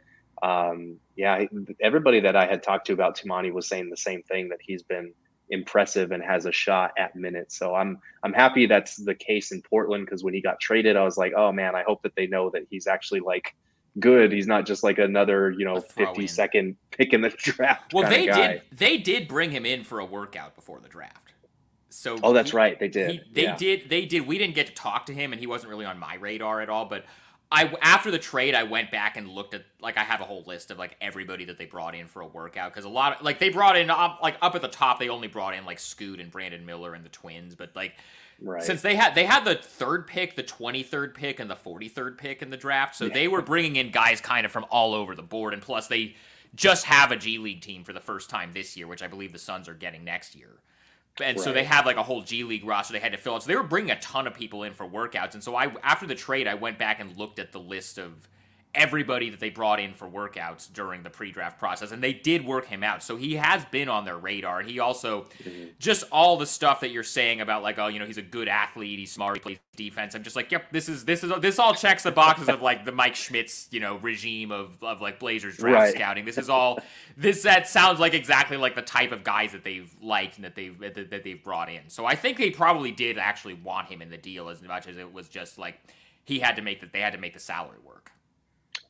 um, 0.43 0.97
yeah, 1.15 1.45
everybody 1.81 2.19
that 2.19 2.35
I 2.35 2.45
had 2.45 2.61
talked 2.61 2.87
to 2.87 2.93
about 2.93 3.17
Toumani 3.17 3.51
was 3.51 3.67
saying 3.67 3.89
the 3.89 3.97
same 3.97 4.21
thing 4.23 4.49
that 4.49 4.59
he's 4.61 4.83
been 4.83 5.13
impressive 5.49 6.11
and 6.11 6.23
has 6.23 6.45
a 6.45 6.51
shot 6.51 6.91
at 6.97 7.15
minutes. 7.15 7.57
So 7.57 7.73
I'm 7.75 7.99
I'm 8.23 8.33
happy 8.33 8.65
that's 8.65 8.95
the 8.97 9.15
case 9.15 9.51
in 9.51 9.61
Portland 9.61 10.05
because 10.05 10.23
when 10.23 10.33
he 10.33 10.41
got 10.41 10.59
traded, 10.59 10.95
I 10.97 11.03
was 11.03 11.17
like, 11.17 11.33
oh 11.35 11.51
man, 11.51 11.75
I 11.75 11.83
hope 11.83 12.01
that 12.03 12.15
they 12.15 12.27
know 12.27 12.49
that 12.51 12.63
he's 12.69 12.87
actually 12.87 13.21
like 13.21 13.55
good. 13.99 14.31
He's 14.31 14.47
not 14.47 14.65
just 14.65 14.83
like 14.83 14.97
another 14.99 15.51
you 15.51 15.65
know 15.65 15.77
A 15.77 15.81
throw-in. 15.81 16.09
50 16.15 16.27
second 16.27 16.75
pick 16.91 17.13
in 17.13 17.21
the 17.21 17.29
draft. 17.37 17.93
Well, 17.93 18.09
they 18.09 18.25
did. 18.27 18.61
They 18.71 18.97
did 18.97 19.27
bring 19.27 19.51
him 19.51 19.65
in 19.65 19.83
for 19.83 19.99
a 19.99 20.05
workout 20.05 20.55
before 20.55 20.79
the 20.79 20.89
draft. 20.89 21.33
So 21.89 22.17
Oh, 22.21 22.33
that's 22.33 22.51
he- 22.51 22.57
right, 22.57 22.79
they 22.79 22.89
did. 22.89 23.11
He, 23.11 23.21
they 23.33 23.43
Yeah. 23.43 23.55
did. 23.55 23.89
They 23.89 24.05
did. 24.05 24.27
We 24.27 24.37
didn't 24.37 24.55
get 24.55 24.67
to 24.67 24.73
talk 24.73 25.05
to 25.07 25.13
him, 25.13 25.31
and 25.31 25.39
he 25.39 25.47
wasn't 25.47 25.69
really 25.71 25.85
on 25.85 25.97
my 25.97 26.15
radar 26.15 26.61
at 26.61 26.69
all. 26.69 26.85
But 26.85 27.05
I, 27.49 27.73
after 27.81 28.11
the 28.11 28.19
trade, 28.19 28.55
I 28.55 28.63
went 28.63 28.91
back 28.91 29.15
and 29.15 29.29
looked 29.29 29.53
at 29.53 29.63
like 29.79 29.97
I 29.97 30.03
have 30.03 30.19
a 30.19 30.25
whole 30.25 30.43
list 30.45 30.69
of 30.69 30.77
like 30.77 30.97
everybody 30.99 31.45
that 31.45 31.57
they 31.57 31.65
brought 31.65 31.95
in 31.95 32.07
for 32.07 32.21
a 32.21 32.27
workout 32.27 32.71
because 32.73 32.83
a 32.83 32.89
lot 32.89 33.17
of 33.17 33.21
like 33.23 33.39
they 33.39 33.49
brought 33.49 33.77
in 33.77 33.89
up, 33.89 34.19
like 34.21 34.35
up 34.41 34.55
at 34.55 34.61
the 34.61 34.67
top 34.67 34.99
they 34.99 35.07
only 35.09 35.27
brought 35.29 35.53
in 35.53 35.63
like 35.65 35.79
Scoot 35.79 36.19
and 36.19 36.29
Brandon 36.29 36.65
Miller 36.65 36.93
and 36.93 37.05
the 37.05 37.09
Twins, 37.09 37.55
but 37.55 37.75
like 37.75 37.93
Right. 38.39 38.61
since 38.61 38.83
they 38.83 38.95
had 38.95 39.15
they 39.15 39.25
had 39.25 39.45
the 39.45 39.55
third 39.55 40.05
pick, 40.05 40.35
the 40.35 40.43
twenty 40.43 40.83
third 40.83 41.15
pick, 41.15 41.39
and 41.39 41.49
the 41.49 41.55
forty 41.55 41.89
third 41.89 42.19
pick 42.19 42.43
in 42.43 42.51
the 42.51 42.57
draft, 42.57 42.95
so 42.95 43.09
they 43.09 43.27
were 43.27 43.41
bringing 43.41 43.77
in 43.77 43.89
guys 43.91 44.21
kind 44.21 44.45
of 44.45 44.51
from 44.51 44.65
all 44.69 44.93
over 44.93 45.15
the 45.15 45.23
board, 45.23 45.53
and 45.53 45.61
plus 45.63 45.87
they 45.87 46.15
just 46.53 46.85
have 46.85 47.11
a 47.11 47.15
G 47.15 47.39
League 47.39 47.61
team 47.61 47.83
for 47.83 47.93
the 47.93 47.99
first 47.99 48.29
time 48.29 48.51
this 48.53 48.77
year, 48.77 48.85
which 48.85 49.01
I 49.01 49.07
believe 49.07 49.31
the 49.33 49.39
Suns 49.39 49.67
are 49.67 49.73
getting 49.73 50.03
next 50.03 50.35
year. 50.35 50.59
And 51.21 51.39
so 51.39 51.51
they 51.51 51.59
Right. 51.59 51.67
have 51.67 51.85
like 51.85 51.97
a 51.97 52.03
whole 52.03 52.21
G 52.21 52.43
League 52.43 52.65
roster 52.65 52.93
they 52.93 52.99
had 52.99 53.11
to 53.11 53.17
fill 53.17 53.35
out. 53.35 53.43
So 53.43 53.47
they 53.47 53.55
were 53.55 53.63
bringing 53.63 53.91
a 53.91 53.99
ton 53.99 54.27
of 54.27 54.33
people 54.33 54.63
in 54.63 54.73
for 54.73 54.87
workouts. 54.87 55.33
And 55.33 55.43
so 55.43 55.55
I 55.55 55.71
after 55.83 56.05
the 56.05 56.15
trade, 56.15 56.47
I 56.47 56.53
went 56.53 56.77
back 56.77 56.99
and 56.99 57.15
looked 57.17 57.39
at 57.39 57.51
the 57.51 57.59
list 57.59 57.97
of 57.97 58.27
everybody 58.75 59.29
that 59.29 59.39
they 59.39 59.49
brought 59.49 59.79
in 59.79 59.93
for 59.93 60.07
workouts 60.07 60.71
during 60.71 61.01
the 61.01 61.09
pre-draft 61.09 61.57
process 61.57 61.91
and 61.91 62.03
they 62.03 62.13
did 62.13 62.45
work 62.45 62.65
him 62.67 62.83
out. 62.83 63.01
So 63.01 63.15
he 63.15 63.35
has 63.35 63.65
been 63.65 63.89
on 63.89 64.05
their 64.05 64.17
radar 64.17 64.59
and 64.59 64.69
he 64.69 64.79
also 64.79 65.25
mm-hmm. 65.43 65.69
just 65.79 66.03
all 66.11 66.37
the 66.37 66.45
stuff 66.45 66.81
that 66.81 66.91
you're 66.91 67.03
saying 67.03 67.41
about 67.41 67.63
like 67.63 67.79
oh 67.79 67.87
you 67.87 67.99
know 67.99 68.05
he's 68.05 68.17
a 68.17 68.21
good 68.21 68.47
athlete 68.47 68.99
he's 68.99 69.11
smart 69.11 69.37
he 69.37 69.41
plays 69.41 69.57
defense 69.75 70.15
i'm 70.15 70.23
just 70.23 70.35
like 70.35 70.51
yep 70.51 70.71
this 70.71 70.89
is 70.89 71.05
this 71.05 71.23
is 71.23 71.31
this 71.39 71.59
all 71.59 71.73
checks 71.73 72.01
the 72.03 72.11
boxes 72.11 72.49
of 72.49 72.63
like 72.63 72.83
the 72.83 72.91
mike 72.91 73.15
schmitz 73.15 73.67
you 73.69 73.79
know 73.79 73.97
regime 73.97 74.51
of 74.51 74.83
of 74.83 75.01
like 75.01 75.19
blazers 75.19 75.57
draft 75.57 75.77
Right. 75.77 75.93
scouting. 75.93 76.25
This 76.25 76.37
is 76.37 76.49
all 76.49 76.79
this 77.15 77.43
that 77.43 77.67
sounds 77.67 77.99
like 77.99 78.13
exactly 78.13 78.57
like 78.57 78.75
the 78.75 78.81
type 78.81 79.11
of 79.11 79.23
guys 79.23 79.51
that 79.51 79.63
they've 79.63 79.93
liked 80.01 80.37
and 80.37 80.45
that 80.45 80.55
they've 80.55 80.77
that, 80.79 81.09
that 81.11 81.23
they've 81.23 81.43
brought 81.43 81.69
in. 81.69 81.89
So 81.89 82.05
i 82.05 82.15
think 82.15 82.37
they 82.37 82.51
probably 82.51 82.91
did 82.91 83.17
actually 83.17 83.53
want 83.55 83.87
him 83.87 84.01
in 84.01 84.09
the 84.09 84.17
deal 84.17 84.49
as 84.49 84.61
much 84.61 84.87
as 84.87 84.97
it 84.97 85.11
was 85.13 85.27
just 85.29 85.57
like 85.57 85.79
he 86.23 86.39
had 86.39 86.55
to 86.57 86.61
make 86.61 86.81
that 86.81 86.91
they 86.91 86.99
had 86.99 87.13
to 87.13 87.19
make 87.19 87.33
the 87.33 87.39
salary 87.39 87.77
work 87.85 88.11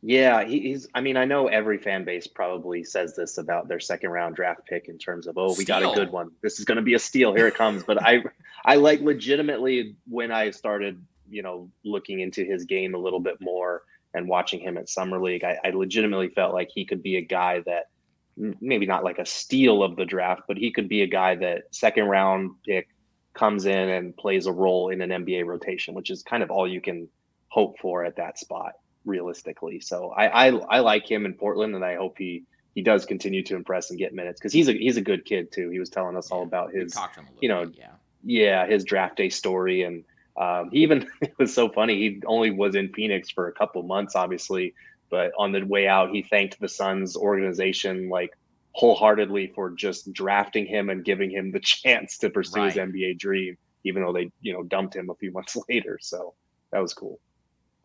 Yeah, 0.07 0.45
he, 0.45 0.61
he's. 0.61 0.87
I 0.95 1.01
mean, 1.01 1.17
I 1.17 1.25
know 1.25 1.47
every 1.47 1.77
fan 1.77 2.05
base 2.05 2.27
probably 2.27 2.81
says 2.81 3.13
this 3.13 3.39
about 3.39 3.67
their 3.67 3.81
second 3.81 4.11
round 4.11 4.37
draft 4.37 4.61
pick 4.65 4.87
in 4.87 4.97
terms 4.97 5.27
of, 5.27 5.37
oh, 5.37 5.53
we 5.57 5.65
got 5.65 5.83
a 5.83 5.93
good 5.93 6.13
one. 6.13 6.31
This 6.41 6.59
is 6.59 6.65
going 6.65 6.77
to 6.77 6.81
be 6.81 6.93
a 6.93 6.99
steal. 6.99 7.33
Here 7.33 7.45
it 7.45 7.55
comes. 7.55 7.83
But 7.83 8.01
I, 8.01 8.23
I 8.63 8.75
like 8.75 9.01
legitimately 9.01 9.97
when 10.07 10.31
I 10.31 10.51
started, 10.51 11.05
you 11.29 11.43
know, 11.43 11.69
looking 11.83 12.21
into 12.21 12.45
his 12.45 12.63
game 12.63 12.95
a 12.95 12.97
little 12.97 13.19
bit 13.19 13.35
more 13.41 13.83
and 14.13 14.29
watching 14.29 14.61
him 14.61 14.77
at 14.77 14.87
summer 14.87 15.21
league, 15.21 15.43
I, 15.43 15.57
I 15.65 15.71
legitimately 15.71 16.29
felt 16.29 16.53
like 16.53 16.69
he 16.73 16.85
could 16.85 17.03
be 17.03 17.17
a 17.17 17.21
guy 17.21 17.59
that 17.65 17.89
maybe 18.37 18.85
not 18.85 19.03
like 19.03 19.19
a 19.19 19.25
steal 19.25 19.83
of 19.83 19.97
the 19.97 20.05
draft, 20.05 20.43
but 20.47 20.55
he 20.55 20.71
could 20.71 20.87
be 20.87 21.01
a 21.01 21.07
guy 21.07 21.35
that 21.35 21.63
second 21.71 22.05
round 22.05 22.51
pick 22.65 22.87
comes 23.33 23.65
in 23.65 23.89
and 23.89 24.15
plays 24.15 24.45
a 24.45 24.53
role 24.53 24.87
in 24.87 25.01
an 25.01 25.09
NBA 25.09 25.45
rotation, 25.45 25.93
which 25.93 26.11
is 26.11 26.23
kind 26.23 26.43
of 26.43 26.49
all 26.49 26.65
you 26.65 26.79
can 26.79 27.09
hope 27.49 27.77
for 27.81 28.05
at 28.05 28.15
that 28.15 28.39
spot 28.39 28.71
realistically. 29.07 29.79
So 29.79 30.09
I, 30.09 30.47
I 30.47 30.47
I 30.49 30.79
like 30.79 31.09
him 31.09 31.25
in 31.25 31.33
Portland, 31.33 31.73
and 31.73 31.83
I 31.83 31.95
hope 31.95 32.17
he 32.17 32.43
he 32.77 32.83
does 32.83 33.07
continue 33.07 33.41
to 33.41 33.55
impress 33.55 33.89
and 33.89 33.97
get 33.97 34.13
minutes 34.13 34.39
because 34.39 34.53
he's 34.53 34.67
a 34.67 34.73
he's 34.73 34.97
a 34.97 35.01
good 35.01 35.25
kid 35.25 35.51
too. 35.51 35.71
He 35.71 35.79
was 35.79 35.89
telling 35.89 36.15
us 36.15 36.29
all 36.29 36.43
about 36.43 36.71
his 36.71 36.93
talked 36.93 37.15
to 37.15 37.21
him 37.21 37.25
a 37.25 37.29
little 37.29 37.41
you 37.41 37.49
know, 37.49 37.65
bit, 37.65 37.75
yeah. 37.79 37.87
yeah 38.23 38.67
his 38.67 38.83
draft 38.83 39.17
day 39.17 39.29
story 39.29 39.81
and 39.81 40.03
um, 40.39 40.69
he 40.71 40.83
even 40.83 41.07
it 41.21 41.33
was 41.39 41.51
so 41.51 41.69
funny 41.69 41.95
he 41.95 42.21
only 42.27 42.51
was 42.51 42.75
in 42.75 42.93
phoenix 42.93 43.31
for 43.31 43.47
a 43.47 43.51
couple 43.53 43.81
months 43.81 44.15
obviously 44.15 44.75
but 45.09 45.31
on 45.39 45.51
the 45.51 45.63
way 45.63 45.87
out 45.87 46.11
he 46.11 46.21
thanked 46.21 46.59
the 46.59 46.67
suns 46.67 47.17
organization 47.17 48.09
like 48.09 48.37
wholeheartedly 48.73 49.47
for 49.55 49.71
just 49.71 50.13
drafting 50.13 50.67
him 50.67 50.91
and 50.91 51.03
giving 51.03 51.31
him 51.31 51.51
the 51.51 51.59
chance 51.63 52.19
to 52.19 52.29
pursue 52.29 52.61
his 52.61 52.75
nba 52.75 53.17
dream 53.17 53.57
even 53.85 54.03
though 54.03 54.13
they 54.13 54.29
you 54.41 54.53
know 54.53 54.61
dumped 54.61 54.95
him 54.95 55.09
a 55.09 55.15
few 55.15 55.31
months 55.31 55.57
later 55.67 55.97
so 55.99 56.35
that 56.71 56.79
was 56.79 56.93
cool 56.93 57.19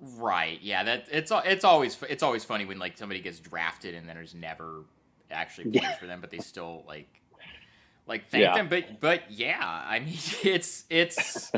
Right. 0.03 0.59
Yeah. 0.61 0.82
That 0.84 1.07
it's 1.12 1.30
it's 1.32 1.64
always 1.64 1.96
it's 2.09 2.22
always 2.24 2.44
funny 2.44 2.64
when 2.64 2.78
like 2.80 2.98
somebody 2.98 3.20
gets 3.20 3.38
drafted 3.38 3.94
and 3.94 4.09
then 4.09 4.16
there's 4.16 4.34
never 4.34 4.82
actually 5.30 5.70
plays 5.70 5.82
Yeah. 5.84 5.96
for 5.96 6.07
them, 6.07 6.20
but 6.20 6.30
they 6.30 6.38
still 6.38 6.82
like 6.88 7.09
like 8.07 8.28
thank 8.28 8.42
Yeah. 8.42 8.55
them. 8.55 8.68
But 8.68 9.00
but 9.00 9.30
yeah, 9.30 9.61
I 9.62 10.00
mean 10.00 10.16
it's 10.42 10.84
it's 10.90 11.53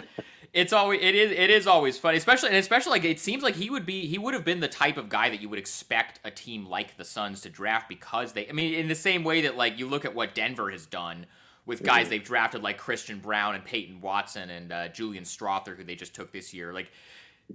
it's 0.52 0.72
always 0.74 1.00
it 1.02 1.14
is 1.14 1.30
it 1.32 1.48
is 1.50 1.66
always 1.66 1.98
funny, 1.98 2.18
especially 2.18 2.50
and 2.50 2.58
especially 2.58 2.90
like 2.90 3.04
it 3.04 3.18
seems 3.18 3.42
like 3.42 3.54
he 3.56 3.70
would 3.70 3.86
be 3.86 4.06
he 4.06 4.18
would 4.18 4.34
have 4.34 4.44
been 4.44 4.60
the 4.60 4.68
type 4.68 4.98
of 4.98 5.08
guy 5.08 5.30
that 5.30 5.40
you 5.40 5.48
would 5.48 5.58
expect 5.58 6.20
a 6.22 6.30
team 6.30 6.66
like 6.66 6.98
the 6.98 7.04
Suns 7.04 7.40
to 7.42 7.48
draft 7.48 7.88
because 7.88 8.34
they 8.34 8.46
I 8.48 8.52
mean 8.52 8.74
in 8.74 8.88
the 8.88 8.94
same 8.94 9.24
way 9.24 9.40
that 9.40 9.56
like 9.56 9.78
you 9.78 9.88
look 9.88 10.04
at 10.04 10.14
what 10.14 10.34
Denver 10.34 10.70
has 10.70 10.84
done 10.84 11.24
with 11.66 11.82
guys 11.82 12.10
they've 12.10 12.22
drafted 12.22 12.62
like 12.62 12.76
Christian 12.76 13.20
Braun 13.20 13.54
and 13.54 13.64
Peyton 13.64 14.02
Watson 14.02 14.50
and 14.50 14.70
uh, 14.70 14.88
Julian 14.88 15.24
Strawther 15.24 15.74
who 15.74 15.82
they 15.82 15.94
just 15.94 16.14
took 16.14 16.30
this 16.30 16.52
year 16.52 16.74
like 16.74 16.92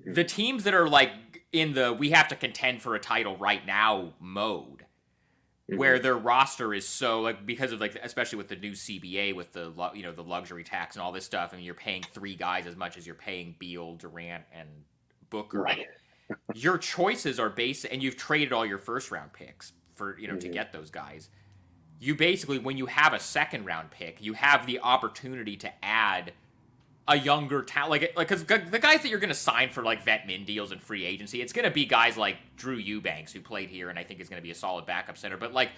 the 0.05 0.23
teams 0.23 0.63
that 0.63 0.73
are 0.73 0.87
like 0.87 1.11
in 1.51 1.73
the 1.73 1.91
we 1.93 2.11
have 2.11 2.27
to 2.29 2.35
contend 2.35 2.81
for 2.81 2.95
a 2.95 2.99
title 2.99 3.35
right 3.37 3.65
now 3.65 4.13
mode 4.19 4.85
where 5.75 5.99
their 5.99 6.17
roster 6.17 6.73
is 6.73 6.87
so 6.87 7.21
like 7.21 7.45
because 7.45 7.71
of 7.71 7.79
like 7.79 7.95
especially 8.01 8.37
with 8.37 8.47
the 8.47 8.55
new 8.55 8.71
CBA 8.71 9.35
with 9.35 9.53
the 9.53 9.71
you 9.93 10.01
know 10.03 10.11
the 10.11 10.23
luxury 10.23 10.63
tax 10.63 10.95
and 10.95 11.03
all 11.03 11.11
this 11.11 11.25
stuff 11.25 11.53
and 11.53 11.63
you're 11.63 11.73
paying 11.75 12.01
three 12.11 12.35
guys 12.35 12.65
as 12.65 12.75
much 12.75 12.97
as 12.97 13.05
you're 13.05 13.15
paying 13.15 13.55
Beal, 13.59 13.95
Durant 13.95 14.43
and 14.53 14.67
Booker. 15.29 15.61
right 15.61 15.87
Your 16.55 16.77
choices 16.77 17.39
are 17.39 17.49
based 17.49 17.85
and 17.89 18.01
you've 18.03 18.15
traded 18.17 18.53
all 18.53 18.65
your 18.65 18.77
first 18.77 19.09
round 19.11 19.33
picks 19.33 19.73
for 19.95 20.17
you 20.19 20.27
know 20.27 20.37
to 20.37 20.47
Mhm. 20.49 20.53
get 20.53 20.71
those 20.71 20.89
guys. 20.91 21.29
You 21.99 22.15
basically 22.15 22.57
when 22.59 22.77
you 22.77 22.85
have 22.87 23.13
a 23.13 23.19
second 23.19 23.65
round 23.65 23.91
pick, 23.91 24.21
you 24.21 24.33
have 24.33 24.65
the 24.65 24.79
opportunity 24.79 25.55
to 25.57 25.71
add 25.83 26.33
a 27.09 27.17
younger 27.17 27.63
talent, 27.63 27.89
like 27.89 28.13
like 28.15 28.29
because 28.29 28.45
the 28.45 28.79
guys 28.79 29.01
that 29.01 29.09
you're 29.09 29.19
going 29.19 29.29
to 29.29 29.35
sign 29.35 29.69
for 29.71 29.83
like 29.83 30.05
vet 30.05 30.27
min 30.27 30.45
deals 30.45 30.71
and 30.71 30.79
free 30.79 31.03
agency, 31.03 31.41
it's 31.41 31.51
going 31.51 31.65
to 31.65 31.71
be 31.71 31.85
guys 31.85 32.15
like 32.15 32.37
Drew 32.55 32.77
Eubanks 32.77 33.33
who 33.33 33.41
played 33.41 33.69
here 33.69 33.89
and 33.89 33.97
I 33.97 34.03
think 34.03 34.21
is 34.21 34.29
going 34.29 34.39
to 34.39 34.43
be 34.43 34.51
a 34.51 34.55
solid 34.55 34.85
backup 34.85 35.17
center. 35.17 35.35
But 35.35 35.51
like 35.51 35.71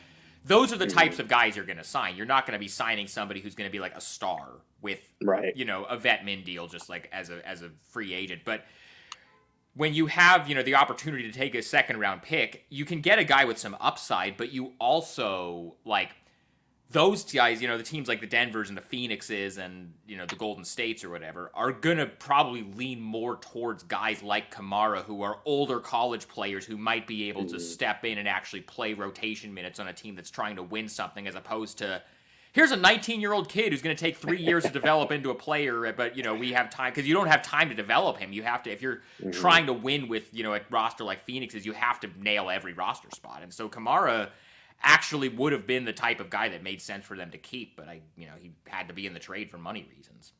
those 0.44 0.74
are 0.74 0.78
the 0.78 0.86
mm-hmm. 0.86 0.98
types 0.98 1.20
of 1.20 1.30
guys 1.30 1.56
you're 1.56 1.66
going 1.66 1.78
to 1.78 1.84
sign. 1.86 2.18
You're 2.18 2.26
not 2.26 2.46
going 2.46 2.54
to 2.54 2.60
be 2.60 2.68
signing 2.68 3.08
somebody 3.08 3.40
who's 3.40 3.56
going 3.56 3.70
to 3.70 3.72
be 3.72 3.80
like 3.80 3.96
a 3.96 4.02
star 4.02 4.50
with 4.82 5.00
right 5.24 5.56
you 5.56 5.64
know 5.64 5.84
a 5.86 5.96
vet 5.98 6.26
min 6.26 6.44
deal 6.44 6.68
just 6.68 6.90
like 6.90 7.08
as 7.14 7.30
a 7.30 7.48
as 7.48 7.62
a 7.62 7.72
free 7.90 8.14
agent. 8.14 8.42
But 8.44 8.66
when 9.74 9.94
you 9.94 10.08
have 10.08 10.50
you 10.50 10.56
know 10.56 10.64
the 10.64 10.76
opportunity 10.76 11.32
to 11.32 11.32
take 11.32 11.56
a 11.56 11.62
second 11.62 11.98
round 12.00 12.24
pick, 12.24 12.66
you 12.70 12.84
can 12.84 13.00
get 13.00 13.20
a 13.20 13.24
guy 13.24 13.46
with 13.46 13.58
some 13.58 13.78
upside, 13.80 14.36
but 14.36 14.52
you 14.52 14.74
also 14.80 15.76
like 15.86 16.10
those 16.92 17.24
guys, 17.24 17.62
you 17.62 17.68
know, 17.68 17.78
the 17.78 17.84
teams 17.84 18.08
like 18.08 18.20
the 18.20 18.28
Denvers 18.28 18.70
and 18.70 18.78
the 18.78 18.82
Phoenixes 18.82 19.58
and, 19.58 19.94
you 20.08 20.18
know, 20.18 20.26
the 20.26 20.36
Golden 20.36 20.66
States 20.66 21.04
or 21.04 21.10
whatever 21.10 21.52
are 21.54 21.72
going 21.72 21.98
to 21.98 22.06
probably 22.06 22.64
lean 22.64 23.00
more 23.00 23.38
towards 23.38 23.84
guys 23.84 24.22
like 24.22 24.52
Camara 24.52 25.02
who 25.02 25.22
are 25.22 25.40
older 25.46 25.80
college 25.80 26.28
players 26.28 26.66
who 26.66 26.78
might 26.78 27.08
be 27.08 27.30
able 27.30 27.46
to 27.46 27.56
mm. 27.56 27.62
step 27.62 28.04
in 28.04 28.18
and 28.18 28.28
actually 28.28 28.62
play 28.62 28.94
rotation 28.94 29.54
minutes 29.54 29.80
on 29.80 29.88
a 29.88 29.94
team 29.94 30.16
that's 30.16 30.30
trying 30.30 30.56
to 30.58 30.64
win 30.64 30.88
something 30.88 31.28
as 31.28 31.36
opposed 31.36 31.78
to 31.78 32.02
here's 32.54 32.72
a 32.72 32.78
19-year-old 32.78 33.48
kid 33.48 33.72
who's 33.72 33.82
going 33.82 33.96
to 33.96 34.00
take 34.00 34.18
3 34.18 34.38
years 34.38 34.64
to 34.64 34.70
develop 34.74 35.12
into 35.12 35.30
a 35.30 35.36
player 35.36 35.86
eh, 35.86 35.94
but, 35.96 36.18
you 36.18 36.24
know, 36.24 36.36
we 36.36 36.52
have 36.52 36.70
time 36.70 36.92
cuz 36.94 37.08
you 37.08 37.14
don't 37.14 37.28
have 37.28 37.42
time 37.42 37.70
to 37.70 37.76
develop 37.76 38.18
him. 38.18 38.34
You 38.34 38.44
have 38.44 38.64
to 38.64 38.72
if 38.72 38.82
you're 38.82 39.02
mm-hmm. 39.22 39.32
trying 39.32 39.68
to 39.68 39.74
win 39.74 40.10
with, 40.10 40.34
you 40.34 40.44
know, 40.44 40.54
a 40.54 40.62
roster 40.70 41.06
like 41.06 41.24
Phoenix's, 41.24 41.66
you 41.66 41.74
have 41.74 42.00
to 42.02 42.10
nail 42.18 42.50
every 42.50 42.74
roster 42.74 43.10
spot. 43.12 43.44
And 43.44 43.54
so 43.54 43.70
Camara 43.70 44.32
actually 44.84 45.30
would 45.30 45.54
have 45.54 45.68
been 45.68 45.86
the 45.86 45.94
type 45.94 46.20
of 46.20 46.30
guy 46.30 46.50
that 46.50 46.64
made 46.64 46.82
sense 46.82 47.06
for 47.06 47.18
them 47.18 47.32
to 47.32 47.38
keep, 47.38 47.76
but 47.76 47.88
I, 47.88 48.02
you 48.16 48.26
know, 48.26 48.34
he 48.40 48.52
had 48.68 48.88
to 48.88 48.94
be 48.94 49.06
in 49.06 49.14
the 49.14 49.20
trade 49.20 49.50
for 49.50 49.58
money 49.58 49.88
reasons. 49.96 50.34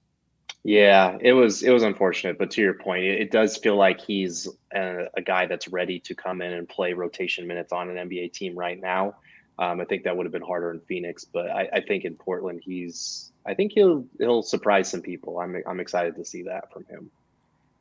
Yeah, 0.64 1.18
it 1.20 1.34
was 1.34 1.64
it 1.64 1.72
was 1.72 1.82
unfortunate, 1.82 2.38
but 2.38 2.52
to 2.52 2.62
your 2.62 2.76
point, 2.76 3.04
it, 3.04 3.20
it 3.22 3.32
does 3.32 3.58
feel 3.58 3.76
like 3.76 4.00
he's 4.00 4.48
a, 4.74 5.06
a 5.16 5.22
guy 5.22 5.48
that's 5.48 5.68
ready 5.68 6.00
to 6.02 6.14
come 6.14 6.42
in 6.42 6.54
and 6.54 6.70
play 6.70 6.94
rotation 6.94 7.48
minutes 7.48 7.74
on 7.74 7.90
an 7.90 8.10
NBA 8.10 8.34
team 8.34 8.56
right 8.56 8.80
now. 8.80 9.16
Um, 9.58 9.82
I 9.82 9.86
think 9.86 10.04
that 10.04 10.16
would 10.16 10.26
have 10.26 10.34
been 10.34 10.42
harder 10.42 10.72
in 10.72 10.80
Phoenix, 10.82 11.26
but 11.26 11.50
I, 11.50 11.68
I 11.74 11.82
think 11.82 12.06
in 12.06 12.16
Portland, 12.16 12.62
he's 12.64 13.32
I 13.46 13.56
think 13.56 13.72
he'll 13.74 14.06
he'll 14.20 14.44
surprise 14.44 14.90
some 14.90 15.02
people. 15.02 15.40
I'm 15.40 15.64
I'm 15.68 15.80
excited 15.80 16.16
to 16.16 16.26
see 16.26 16.44
that 16.44 16.72
from 16.72 16.86
him. 16.86 17.10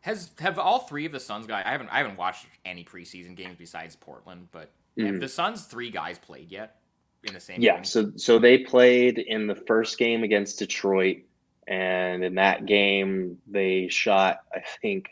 Has 0.01 0.31
have 0.39 0.59
all 0.59 0.81
three 0.81 1.05
of 1.05 1.13
the 1.13 1.21
Suns 1.21 1.47
guys? 1.47 1.65
I 1.67 1.73
haven't 1.73 1.91
I 1.91 1.99
haven't 1.99 2.17
watched 2.17 2.47
any 2.65 2.85
preseason 2.85 3.37
games 3.37 3.57
besides 3.59 3.95
Portland, 3.95 4.49
but 4.53 4.71
have 5.07 5.17
Mhm. 5.17 5.21
the 5.21 5.29
Suns 5.29 5.65
three 5.67 5.91
guys 5.91 6.19
played 6.19 6.51
yet 6.51 6.81
in 7.25 7.35
the 7.35 7.41
same? 7.41 7.61
Yeah, 7.61 7.77
game? 7.77 7.85
so 7.85 8.13
so 8.17 8.39
they 8.39 8.59
played 8.59 9.19
in 9.19 9.47
the 9.47 9.55
first 9.55 9.99
game 9.99 10.23
against 10.25 10.59
Detroit, 10.59 11.19
and 11.67 12.25
in 12.25 12.35
that 12.37 12.67
game 12.67 13.41
they 13.47 13.89
shot 13.89 14.41
I 14.55 14.61
think 14.81 15.09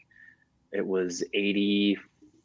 it 0.73 0.87
was 0.87 1.23
eighty 1.35 1.97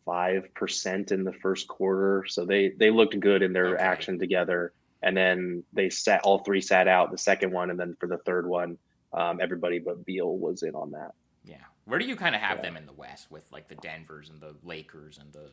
five 0.06 0.54
percent 0.54 1.12
in 1.12 1.24
the 1.24 1.34
first 1.34 1.68
quarter. 1.68 2.26
So 2.28 2.46
they 2.46 2.70
they 2.70 2.90
looked 2.92 3.20
good 3.20 3.42
in 3.42 3.54
their 3.54 3.76
Okay. 3.76 3.84
action 3.84 4.20
together, 4.20 4.74
and 5.02 5.16
then 5.16 5.64
they 5.74 5.90
sat 5.90 6.22
all 6.24 6.40
three 6.40 6.62
sat 6.62 6.88
out 6.88 7.12
the 7.12 7.18
second 7.18 7.52
one, 7.52 7.70
and 7.70 7.80
then 7.80 7.96
for 8.00 8.08
the 8.08 8.18
third 8.20 8.48
one, 8.48 8.78
um, 9.14 9.40
everybody 9.42 9.80
but 9.80 10.06
Beal 10.06 10.38
was 10.38 10.64
in 10.64 10.76
on 10.76 10.92
that. 10.92 11.14
yeah. 11.46 11.58
Where 11.86 12.00
do 12.00 12.06
you 12.06 12.16
kind 12.16 12.34
of 12.36 12.40
have 12.42 12.58
Yeah. 12.60 12.62
them 12.64 12.78
in 12.78 12.86
the 12.86 12.94
West 12.94 13.30
with 13.30 13.50
like 13.52 13.68
the 13.68 13.76
Denver's 13.76 14.30
and 14.30 14.40
the 14.40 14.56
Lakers 14.64 15.18
and 15.18 15.32
the 15.34 15.52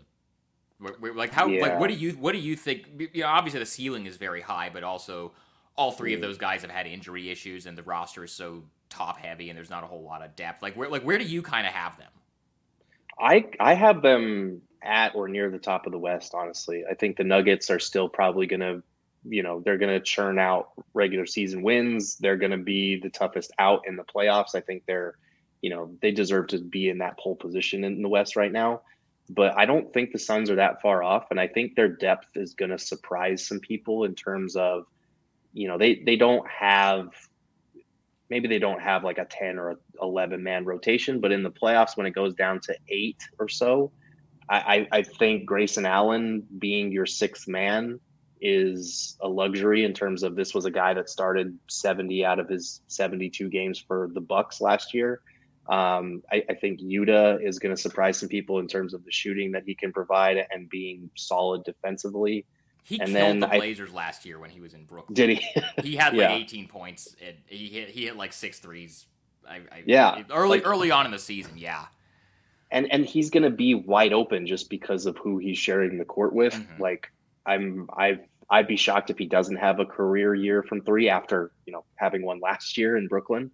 like 0.81 1.33
how 1.33 1.49
like 1.59 1.79
what 1.79 1.89
do 1.91 1.95
you 1.95 2.13
what 2.13 2.33
do 2.33 2.39
you 2.39 2.57
think? 2.57 2.87
You 3.15 3.23
know, 3.23 3.29
obviously 3.29 3.61
the 3.61 3.67
ceiling 3.67 4.07
is 4.07 4.17
very 4.17 4.41
high, 4.41 4.71
but 4.73 4.83
also 4.83 5.33
all 5.77 5.93
three 5.93 6.15
of 6.15 6.21
Mhm. 6.21 6.23
those 6.23 6.39
guys 6.39 6.63
have 6.63 6.71
had 6.71 6.87
injury 6.87 7.31
issues, 7.31 7.67
and 7.67 7.77
the 7.77 7.83
roster 7.83 8.25
is 8.25 8.33
so 8.33 8.65
top 8.89 9.19
heavy, 9.19 9.51
and 9.51 9.57
there's 9.57 9.71
not 9.71 9.85
a 9.85 9.87
whole 9.87 10.03
lot 10.03 10.23
of 10.23 10.37
depth. 10.37 10.63
Like 10.63 10.75
where 10.77 10.89
like 10.89 11.03
where 11.03 11.19
do 11.19 11.25
you 11.25 11.43
kind 11.43 11.67
of 11.67 11.73
have 11.73 11.97
them? 11.99 12.13
I 13.19 13.51
I 13.61 13.75
have 13.75 14.03
them 14.03 14.63
at 14.83 15.15
or 15.15 15.29
near 15.29 15.51
the 15.51 15.59
top 15.59 15.87
of 15.87 15.93
the 15.93 15.99
West. 15.99 16.35
Honestly, 16.35 16.85
I 16.91 16.95
think 16.95 17.17
the 17.17 17.25
Nuggets 17.25 17.71
are 17.71 17.79
still 17.79 18.09
probably 18.09 18.47
going 18.47 18.61
to, 18.61 18.83
you 19.25 19.43
know, 19.43 19.61
they're 19.61 19.79
going 19.79 19.93
to 19.93 20.01
churn 20.01 20.39
out 20.39 20.71
regular 20.95 21.27
season 21.27 21.63
wins. 21.63 22.17
They're 22.17 22.37
going 22.39 22.53
to 22.53 22.59
be 22.59 22.99
the 22.99 23.11
toughest 23.11 23.53
out 23.59 23.83
in 23.87 23.97
the 23.97 24.05
playoffs. 24.05 24.55
I 24.55 24.61
think 24.61 24.85
they're, 24.87 25.17
you 25.61 25.71
know, 25.71 25.95
they 26.01 26.13
deserve 26.13 26.49
to 26.49 26.59
be 26.59 26.89
in 26.89 26.99
that 26.99 27.19
pole 27.19 27.37
position 27.37 27.85
in 27.85 28.01
the 28.03 28.09
West 28.09 28.37
right 28.37 28.53
now. 28.53 28.83
But 29.33 29.57
I 29.57 29.65
don't 29.65 29.93
think 29.93 30.11
the 30.11 30.19
Suns 30.19 30.51
are 30.51 30.57
that 30.57 30.83
far 30.83 31.03
off, 31.05 31.31
and 31.31 31.39
I 31.39 31.47
think 31.47 31.77
their 31.77 31.89
depth 31.89 32.37
is 32.37 32.55
going 32.55 32.73
to 32.73 32.79
surprise 32.79 33.47
some 33.47 33.61
people 33.61 34.05
in 34.05 34.15
terms 34.15 34.57
of, 34.57 34.87
you 35.53 35.69
know, 35.69 35.79
they 35.79 36.03
they 36.05 36.17
don't 36.17 36.47
have 36.49 37.11
maybe 38.29 38.49
they 38.49 38.59
don't 38.59 38.81
have 38.81 39.05
like 39.05 39.19
a 39.19 39.25
10 39.25 39.59
or 39.59 39.71
a 39.71 39.77
11 40.01 40.43
man 40.43 40.65
rotation, 40.65 41.21
but 41.21 41.33
in 41.33 41.43
the 41.43 41.51
playoffs, 41.51 41.97
when 41.97 42.07
it 42.07 42.13
goes 42.13 42.35
down 42.35 42.61
to 42.61 42.75
eight 42.89 43.19
or 43.39 43.49
so, 43.49 43.91
I, 44.49 44.87
I, 44.93 44.99
I 44.99 45.03
think 45.03 45.47
Grayson 45.47 45.85
Allen 45.85 46.47
being 46.59 46.93
your 46.93 47.07
sixth 47.07 47.49
man 47.49 47.99
is 48.41 49.17
a 49.21 49.29
luxury 49.29 49.85
in 49.85 49.93
terms 49.93 50.23
of 50.23 50.35
this 50.35 50.55
was 50.55 50.65
a 50.65 50.71
guy 50.71 50.95
that 50.95 51.11
started 51.11 51.59
70 51.69 52.25
out 52.25 52.39
of 52.39 52.49
his 52.49 52.81
72 52.87 53.49
games 53.51 53.79
for 53.79 54.09
the 54.15 54.21
Bucks 54.21 54.61
last 54.61 54.95
year. 54.95 55.21
Um, 55.71 56.23
I, 56.33 56.45
I 56.51 56.55
think 56.55 56.81
Yuta 56.81 57.41
is 57.47 57.59
going 57.61 57.75
to 57.75 57.81
surprise 57.81 58.19
some 58.19 58.29
people 58.29 58.59
in 58.59 58.67
terms 58.67 58.93
of 58.93 59.05
the 59.05 59.13
shooting 59.13 59.53
that 59.53 59.63
he 59.65 59.75
can 59.75 59.93
provide 59.93 60.45
and 60.51 60.69
being 60.69 61.09
solid 61.17 61.63
defensively. 61.65 62.45
He 62.83 62.99
And 62.99 63.11
killed 63.11 63.17
then 63.17 63.41
the 63.41 63.49
I- 63.49 63.59
Blazers 63.59 63.93
last 63.95 64.27
year 64.27 64.39
when 64.41 64.51
he 64.51 64.61
was 64.61 64.75
in 64.75 64.85
Brooklyn. 64.85 65.15
Did 65.15 65.31
he? 65.39 65.47
He 65.83 65.95
had 65.97 66.15
Yeah. 66.15 66.31
like 66.33 66.41
18 66.43 66.67
points. 66.67 67.15
And 67.25 67.37
he 67.47 67.69
hit 67.69 67.89
he 67.91 68.05
hit 68.07 68.17
like 68.17 68.33
six 68.33 68.59
threes. 68.59 69.07
I, 69.49 69.57
I, 69.71 69.83
Yeah, 69.87 70.23
early 70.31 70.59
like- 70.59 70.67
early 70.67 70.91
on 70.91 71.07
in 71.07 71.13
the 71.13 71.19
season. 71.19 71.53
Yeah, 71.57 71.85
and 72.73 72.91
and 72.93 73.05
he's 73.07 73.31
going 73.31 73.43
to 73.45 73.51
be 73.51 73.75
wide 73.77 74.13
open 74.13 74.47
just 74.47 74.71
because 74.71 75.07
of 75.07 75.17
who 75.19 75.39
he's 75.39 75.59
sharing 75.59 75.99
the 75.99 76.05
court 76.05 76.33
with. 76.35 76.55
Mhm. 76.55 76.81
Like 76.81 77.13
I'm 77.47 77.89
I 77.97 78.19
I'd 78.51 78.67
be 78.67 78.77
shocked 78.77 79.11
if 79.11 79.19
he 79.19 79.27
doesn't 79.27 79.57
have 79.57 79.79
a 79.79 79.87
career 79.87 80.35
year 80.35 80.63
from 80.65 80.81
three 80.83 81.09
after 81.09 81.53
you 81.67 81.73
know 81.73 81.85
having 81.97 82.23
one 82.25 82.41
last 82.41 82.77
year 82.77 82.97
in 82.97 83.07
Brooklyn. 83.07 83.53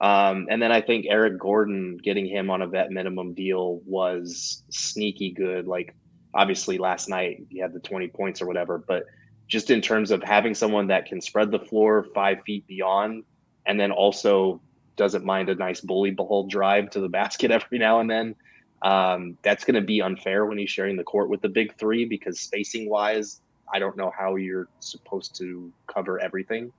Um, 0.00 0.46
and 0.50 0.60
then 0.60 0.72
I 0.72 0.80
think 0.80 1.06
Eric 1.08 1.38
Gordon 1.38 1.96
getting 1.96 2.26
him 2.26 2.50
on 2.50 2.62
a 2.62 2.66
vet 2.66 2.90
minimum 2.90 3.32
deal 3.32 3.80
was 3.86 4.62
sneaky 4.68 5.30
good. 5.30 5.66
Like 5.66 5.94
obviously 6.34 6.78
last 6.78 7.08
night 7.08 7.46
he 7.48 7.58
had 7.58 7.72
the 7.72 7.80
20 7.80 8.08
points 8.08 8.42
or 8.42 8.46
whatever, 8.46 8.78
but 8.78 9.04
just 9.48 9.70
in 9.70 9.80
terms 9.80 10.10
of 10.10 10.22
having 10.22 10.54
someone 10.54 10.88
that 10.88 11.06
can 11.06 11.20
spread 11.20 11.50
the 11.50 11.58
floor 11.58 12.06
five 12.14 12.38
feet 12.44 12.66
beyond, 12.66 13.24
and 13.64 13.78
then 13.78 13.90
also 13.90 14.60
doesn't 14.96 15.24
mind 15.24 15.48
a 15.48 15.54
nice 15.54 15.80
bully 15.80 16.10
ball 16.10 16.46
drive 16.46 16.90
to 16.90 17.00
the 17.00 17.08
basket 17.20 17.50
every 17.50 17.78
now 17.78 18.00
and 18.00 18.10
then. 18.10 18.34
Um, 18.82 19.38
that's 19.42 19.64
going 19.64 19.74
to 19.74 19.80
be 19.80 20.02
unfair 20.02 20.44
when 20.46 20.58
he's 20.58 20.70
sharing 20.70 20.96
the 20.96 21.04
court 21.04 21.30
with 21.30 21.40
the 21.40 21.48
big 21.48 21.76
three 21.78 22.04
because 22.04 22.40
spacing 22.40 22.90
wise, 22.90 23.40
I 23.72 23.78
don't 23.78 23.96
know 23.96 24.12
how 24.16 24.36
you're 24.36 24.68
supposed 24.80 25.34
to 25.36 25.72
cover 25.86 26.20
everything, 26.20 26.72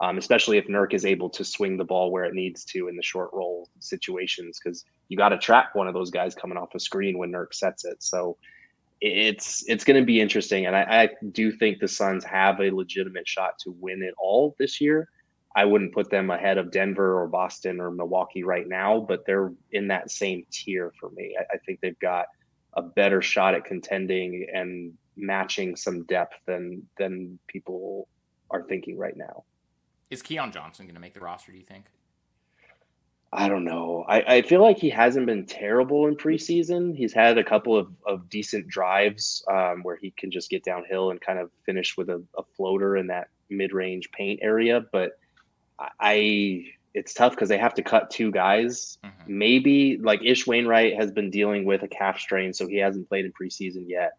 um, 0.00 0.16
especially 0.16 0.56
if 0.56 0.66
Nurk 0.66 0.94
is 0.94 1.04
able 1.04 1.28
to 1.30 1.44
swing 1.44 1.76
the 1.76 1.84
ball 1.84 2.10
where 2.10 2.24
it 2.24 2.34
needs 2.34 2.64
to 2.66 2.88
in 2.88 2.96
the 2.96 3.02
short 3.02 3.30
roll 3.32 3.68
situations 3.80 4.58
because 4.58 4.84
you 5.08 5.16
got 5.16 5.28
to 5.28 5.38
trap 5.38 5.70
one 5.74 5.88
of 5.88 5.94
those 5.94 6.10
guys 6.10 6.34
coming 6.34 6.56
off 6.56 6.74
a 6.74 6.80
screen 6.80 7.18
when 7.18 7.30
Nurk 7.30 7.52
sets 7.52 7.84
it. 7.84 8.02
So 8.02 8.38
it's 9.02 9.64
it's 9.68 9.84
going 9.84 10.00
to 10.00 10.04
be 10.04 10.20
interesting, 10.20 10.66
and 10.66 10.76
I, 10.76 10.82
I 10.82 11.08
do 11.32 11.52
think 11.52 11.78
the 11.78 11.88
Suns 11.88 12.24
have 12.24 12.60
a 12.60 12.70
legitimate 12.70 13.26
shot 13.26 13.58
to 13.60 13.74
win 13.78 14.02
it 14.02 14.14
all 14.18 14.54
this 14.58 14.80
year. 14.80 15.08
I 15.56 15.64
wouldn't 15.64 15.94
put 15.94 16.10
them 16.10 16.30
ahead 16.30 16.58
of 16.58 16.70
Denver 16.70 17.20
or 17.20 17.26
Boston 17.26 17.80
or 17.80 17.90
Milwaukee 17.90 18.44
right 18.44 18.68
now, 18.68 19.00
but 19.00 19.26
they're 19.26 19.52
in 19.72 19.88
that 19.88 20.10
same 20.10 20.44
tier 20.50 20.92
for 21.00 21.10
me. 21.10 21.34
I, 21.38 21.54
I 21.54 21.58
think 21.66 21.80
they've 21.80 21.98
got 21.98 22.26
a 22.74 22.82
better 22.82 23.20
shot 23.20 23.54
at 23.54 23.64
contending 23.64 24.46
and 24.52 24.92
matching 25.16 25.76
some 25.76 26.04
depth 26.04 26.36
than 26.46 26.86
than 26.98 27.38
people 27.48 28.06
are 28.50 28.62
thinking 28.62 28.98
right 28.98 29.16
now. 29.16 29.44
Is 30.10 30.22
Keon 30.22 30.52
Johnson 30.52 30.86
going 30.86 30.94
to 30.94 31.00
make 31.00 31.14
the 31.14 31.20
roster? 31.20 31.52
Do 31.52 31.58
you 31.58 31.64
think? 31.64 31.86
I 33.32 33.48
don't 33.48 33.64
know. 33.64 34.04
I, 34.08 34.36
I 34.36 34.42
feel 34.42 34.60
like 34.60 34.78
he 34.78 34.90
hasn't 34.90 35.26
been 35.26 35.46
terrible 35.46 36.08
in 36.08 36.16
preseason. 36.16 36.96
He's 36.96 37.12
had 37.12 37.38
a 37.38 37.44
couple 37.44 37.76
of, 37.76 37.88
of 38.04 38.28
decent 38.28 38.66
drives 38.66 39.44
um, 39.48 39.84
where 39.84 39.94
he 39.94 40.10
can 40.10 40.32
just 40.32 40.50
get 40.50 40.64
downhill 40.64 41.12
and 41.12 41.20
kind 41.20 41.38
of 41.38 41.50
finish 41.64 41.96
with 41.96 42.08
a, 42.08 42.20
a 42.36 42.42
floater 42.56 42.96
in 42.96 43.06
that 43.06 43.28
mid 43.48 43.72
range 43.72 44.10
paint 44.10 44.40
area. 44.42 44.84
But 44.92 45.12
I 46.00 46.64
it's 46.92 47.14
tough 47.14 47.32
because 47.32 47.48
they 47.48 47.58
have 47.58 47.74
to 47.74 47.82
cut 47.82 48.10
two 48.10 48.32
guys. 48.32 48.98
Mm-hmm. 49.04 49.38
Maybe 49.38 49.98
like 49.98 50.20
Ish 50.24 50.46
Wainwright 50.46 50.96
has 50.96 51.12
been 51.12 51.30
dealing 51.30 51.64
with 51.64 51.82
a 51.82 51.88
calf 51.88 52.18
strain, 52.18 52.52
so 52.52 52.66
he 52.66 52.78
hasn't 52.78 53.08
played 53.08 53.24
in 53.24 53.32
preseason 53.32 53.84
yet, 53.86 54.14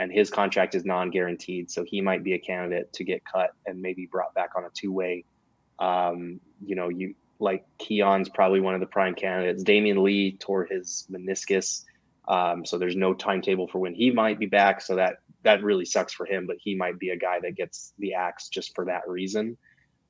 and 0.00 0.10
his 0.10 0.30
contract 0.30 0.74
is 0.74 0.86
non-guaranteed, 0.86 1.70
so 1.70 1.84
he 1.84 2.00
might 2.00 2.24
be 2.24 2.32
a 2.32 2.38
candidate 2.38 2.90
to 2.94 3.04
get 3.04 3.22
cut 3.22 3.50
and 3.66 3.82
maybe 3.82 4.06
brought 4.06 4.32
back 4.32 4.52
on 4.56 4.64
a 4.64 4.70
two-way. 4.70 5.26
Um, 5.78 6.40
you 6.64 6.74
know, 6.74 6.88
you 6.88 7.14
like 7.38 7.66
Keon's 7.78 8.30
probably 8.30 8.60
one 8.60 8.72
of 8.72 8.80
the 8.80 8.86
prime 8.86 9.14
candidates. 9.14 9.62
Damion 9.62 10.02
Lee 10.02 10.38
tore 10.38 10.64
his 10.64 11.06
meniscus, 11.12 11.84
um, 12.28 12.64
so 12.64 12.78
there's 12.78 12.96
no 12.96 13.12
timetable 13.12 13.68
for 13.68 13.78
when 13.78 13.94
he 13.94 14.10
might 14.10 14.38
be 14.38 14.46
back. 14.46 14.80
So 14.80 14.96
that 14.96 15.16
that 15.42 15.62
really 15.62 15.84
sucks 15.84 16.14
for 16.14 16.24
him, 16.24 16.46
but 16.46 16.56
he 16.58 16.74
might 16.74 16.98
be 16.98 17.10
a 17.10 17.16
guy 17.16 17.38
that 17.40 17.54
gets 17.54 17.92
the 17.98 18.14
axe 18.14 18.48
just 18.48 18.74
for 18.74 18.86
that 18.86 19.06
reason. 19.06 19.58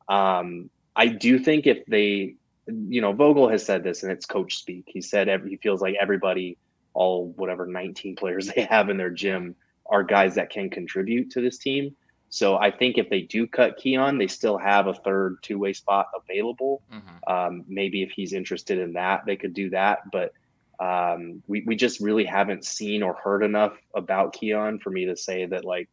Um, 0.08 0.70
I 0.94 1.06
do 1.06 1.36
think 1.36 1.66
if 1.66 1.84
they, 1.86 2.36
you 2.66 3.00
know, 3.00 3.12
Vogel 3.12 3.48
has 3.48 3.64
said 3.64 3.82
this 3.82 4.04
and 4.04 4.12
it's 4.12 4.26
coach 4.26 4.56
speak. 4.56 4.84
He 4.86 5.00
said 5.00 5.28
every, 5.28 5.50
he 5.50 5.56
feels 5.56 5.80
like 5.80 5.96
everybody, 6.00 6.58
all 6.94 7.32
whatever 7.36 7.66
19 7.66 8.14
players 8.16 8.46
they 8.54 8.62
have 8.62 8.88
in 8.88 8.96
their 8.96 9.10
gym 9.10 9.56
are 9.90 10.02
guys 10.02 10.34
that 10.36 10.50
can 10.50 10.70
contribute 10.70 11.30
to 11.32 11.40
this 11.40 11.58
team. 11.58 11.94
So 12.30 12.56
I 12.56 12.70
think 12.70 12.96
if 12.96 13.10
they 13.10 13.22
do 13.22 13.46
cut 13.46 13.76
Keon, 13.76 14.16
they 14.16 14.28
still 14.28 14.56
have 14.56 14.86
a 14.86 14.94
third 14.94 15.38
two 15.42 15.58
way 15.58 15.72
spot 15.72 16.06
available. 16.16 16.82
Mm-hmm. 16.92 17.32
Um, 17.32 17.64
maybe 17.66 18.02
if 18.02 18.12
he's 18.12 18.32
interested 18.32 18.78
in 18.78 18.92
that, 18.92 19.26
they 19.26 19.36
could 19.36 19.52
do 19.52 19.68
that. 19.70 20.10
But 20.12 20.32
um, 20.78 21.42
we, 21.48 21.64
we 21.66 21.76
just 21.76 22.00
really 22.00 22.24
haven't 22.24 22.64
seen 22.64 23.02
or 23.02 23.14
heard 23.14 23.42
enough 23.42 23.76
about 23.94 24.32
Keon 24.32 24.78
for 24.78 24.90
me 24.90 25.06
to 25.06 25.16
say 25.16 25.44
that 25.46 25.64
like, 25.64 25.88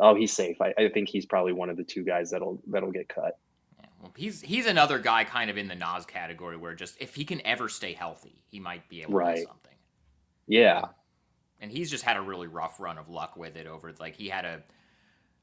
oh, 0.00 0.14
he's 0.14 0.32
safe. 0.32 0.56
I, 0.60 0.74
I 0.78 0.88
think 0.88 1.08
he's 1.08 1.26
probably 1.26 1.52
one 1.52 1.68
of 1.68 1.76
the 1.76 1.84
two 1.84 2.02
guys 2.02 2.30
that'll 2.30 2.60
that'll 2.66 2.90
get 2.90 3.08
cut 3.08 3.38
Well, 4.00 4.12
he's 4.16 4.40
he's 4.40 4.66
another 4.66 4.98
guy 4.98 5.24
kind 5.24 5.50
of 5.50 5.58
in 5.58 5.68
the 5.68 5.74
Nas 5.74 6.06
category 6.06 6.56
where 6.56 6.74
just 6.74 6.96
if 6.98 7.14
he 7.14 7.24
can 7.24 7.46
ever 7.46 7.68
stay 7.68 7.92
healthy, 7.92 8.42
he 8.46 8.58
might 8.58 8.88
be 8.88 9.02
able 9.02 9.14
right. 9.14 9.36
to 9.36 9.40
do 9.42 9.46
something. 9.46 9.76
Yeah. 10.46 10.82
And 11.60 11.70
he's 11.70 11.90
just 11.90 12.04
had 12.04 12.16
a 12.16 12.20
really 12.20 12.46
rough 12.46 12.80
run 12.80 12.98
of 12.98 13.08
luck 13.08 13.36
with 13.36 13.56
it 13.56 13.66
over 13.66 13.92
like 13.98 14.16
he 14.16 14.28
had 14.28 14.44
a 14.44 14.62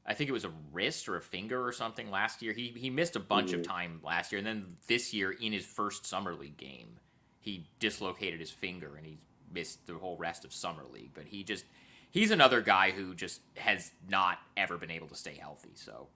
I 0.06 0.14
think 0.16 0.30
it 0.30 0.34
was 0.34 0.46
a 0.46 0.52
wrist 0.72 1.08
or 1.08 1.16
a 1.16 1.22
finger 1.22 1.66
or 1.66 1.72
something 1.72 2.10
last 2.10 2.42
year. 2.42 2.54
He 2.54 2.74
he 2.76 2.90
missed 2.90 3.16
a 3.16 3.20
bunch 3.20 3.52
mm-hmm. 3.52 3.62
of 3.62 3.68
time 3.68 4.00
last 4.04 4.32
year 4.32 4.40
and 4.40 4.48
then 4.48 4.78
this 4.88 5.14
year 5.14 5.32
in 5.32 5.52
his 5.52 5.66
first 5.66 6.06
summer 6.06 6.34
league 6.34 6.58
game, 6.58 7.00
he 7.40 7.68
dislocated 7.80 8.40
his 8.40 8.52
finger 8.52 8.96
and 8.96 9.06
he 9.06 9.18
missed 9.54 9.86
the 9.88 9.94
whole 9.94 10.18
rest 10.18 10.46
of 10.46 10.54
summer 10.54 10.84
league, 10.92 11.12
but 11.14 11.26
he 11.26 11.44
just 11.44 11.66
he's 12.12 12.32
another 12.32 12.62
guy 12.62 12.92
who 12.92 13.16
just 13.16 13.42
has 13.58 13.92
not 14.10 14.38
ever 14.58 14.78
been 14.78 14.92
able 14.92 15.08
to 15.08 15.16
stay 15.16 15.36
healthy. 15.36 15.72
So 15.76 16.08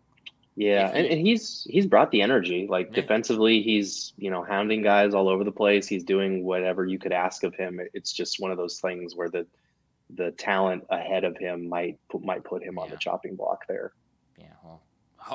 yeah, 0.55 0.89
and, 0.93 1.05
and 1.05 1.19
he's 1.19 1.67
he's 1.69 1.85
brought 1.85 2.11
the 2.11 2.21
energy. 2.21 2.65
Like 2.69 2.87
yeah. 2.87 3.01
defensively, 3.01 3.61
he's 3.61 4.13
you 4.17 4.31
know 4.31 4.43
hounding 4.43 4.81
guys 4.83 5.13
all 5.13 5.27
over 5.27 5.43
the 5.43 5.51
place. 5.51 5.87
He's 5.87 6.03
doing 6.03 6.45
whatever 6.45 6.85
you 6.85 6.97
could 6.97 7.11
ask 7.11 7.43
of 7.43 7.53
him. 7.55 7.81
It's 7.93 8.13
just 8.13 8.39
one 8.39 8.51
of 8.51 8.57
those 8.57 8.79
things 8.79 9.15
where 9.15 9.29
the 9.29 9.45
the 10.09 10.31
talent 10.31 10.83
ahead 10.89 11.23
of 11.23 11.37
him 11.37 11.67
might 11.67 11.97
put, 12.09 12.23
might 12.23 12.43
put 12.43 12.63
him 12.63 12.75
yeah. 12.77 12.83
on 12.83 12.89
the 12.89 12.97
chopping 12.97 13.35
block 13.35 13.65
there. 13.67 13.93
Yeah, 14.37 14.53
well, 14.63 14.81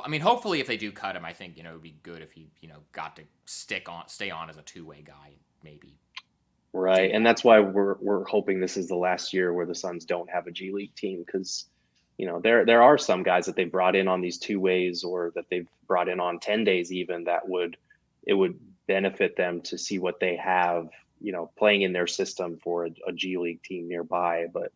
I 0.04 0.08
mean, 0.08 0.20
hopefully, 0.20 0.60
if 0.60 0.66
they 0.66 0.76
do 0.76 0.92
cut 0.92 1.16
him, 1.16 1.24
I 1.24 1.32
think 1.32 1.56
you 1.56 1.62
know 1.62 1.70
it 1.70 1.74
would 1.74 1.82
be 1.82 1.96
good 2.02 2.22
if 2.22 2.32
he 2.32 2.50
you 2.60 2.68
know 2.68 2.78
got 2.92 3.16
to 3.16 3.22
stick 3.46 3.88
on, 3.88 4.08
stay 4.08 4.30
on 4.30 4.50
as 4.50 4.56
a 4.56 4.62
two 4.62 4.84
way 4.84 5.02
guy, 5.04 5.34
maybe. 5.64 5.98
Right, 6.72 7.10
and 7.10 7.26
that's 7.26 7.42
why 7.42 7.60
we're 7.60 7.96
we're 8.00 8.24
hoping 8.24 8.60
this 8.60 8.76
is 8.76 8.86
the 8.88 8.96
last 8.96 9.32
year 9.32 9.52
where 9.52 9.66
the 9.66 9.74
Suns 9.74 10.04
don't 10.04 10.30
have 10.30 10.46
a 10.46 10.52
G 10.52 10.70
League 10.72 10.94
team 10.94 11.24
because 11.26 11.66
you 12.20 12.26
know 12.26 12.38
there 12.38 12.64
there 12.64 12.82
are 12.82 12.98
some 12.98 13.22
guys 13.22 13.46
that 13.46 13.56
they've 13.56 13.72
brought 13.72 13.96
in 13.96 14.06
on 14.06 14.20
these 14.20 14.38
two 14.38 14.60
ways 14.60 15.02
or 15.02 15.32
that 15.34 15.46
they've 15.50 15.66
brought 15.88 16.08
in 16.08 16.20
on 16.20 16.38
10 16.38 16.64
days 16.64 16.92
even 16.92 17.24
that 17.24 17.48
would 17.48 17.78
it 18.24 18.34
would 18.34 18.60
benefit 18.86 19.36
them 19.36 19.62
to 19.62 19.78
see 19.78 19.98
what 19.98 20.20
they 20.20 20.36
have 20.36 20.90
you 21.20 21.32
know 21.32 21.50
playing 21.56 21.82
in 21.82 21.92
their 21.92 22.06
system 22.06 22.58
for 22.62 22.86
a, 22.86 22.90
a 23.06 23.12
G 23.12 23.36
League 23.38 23.62
team 23.62 23.88
nearby 23.88 24.46
but 24.52 24.72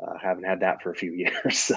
uh, 0.00 0.18
haven't 0.18 0.44
had 0.44 0.60
that 0.60 0.82
for 0.82 0.90
a 0.90 0.94
few 0.94 1.12
years 1.12 1.58
so 1.58 1.76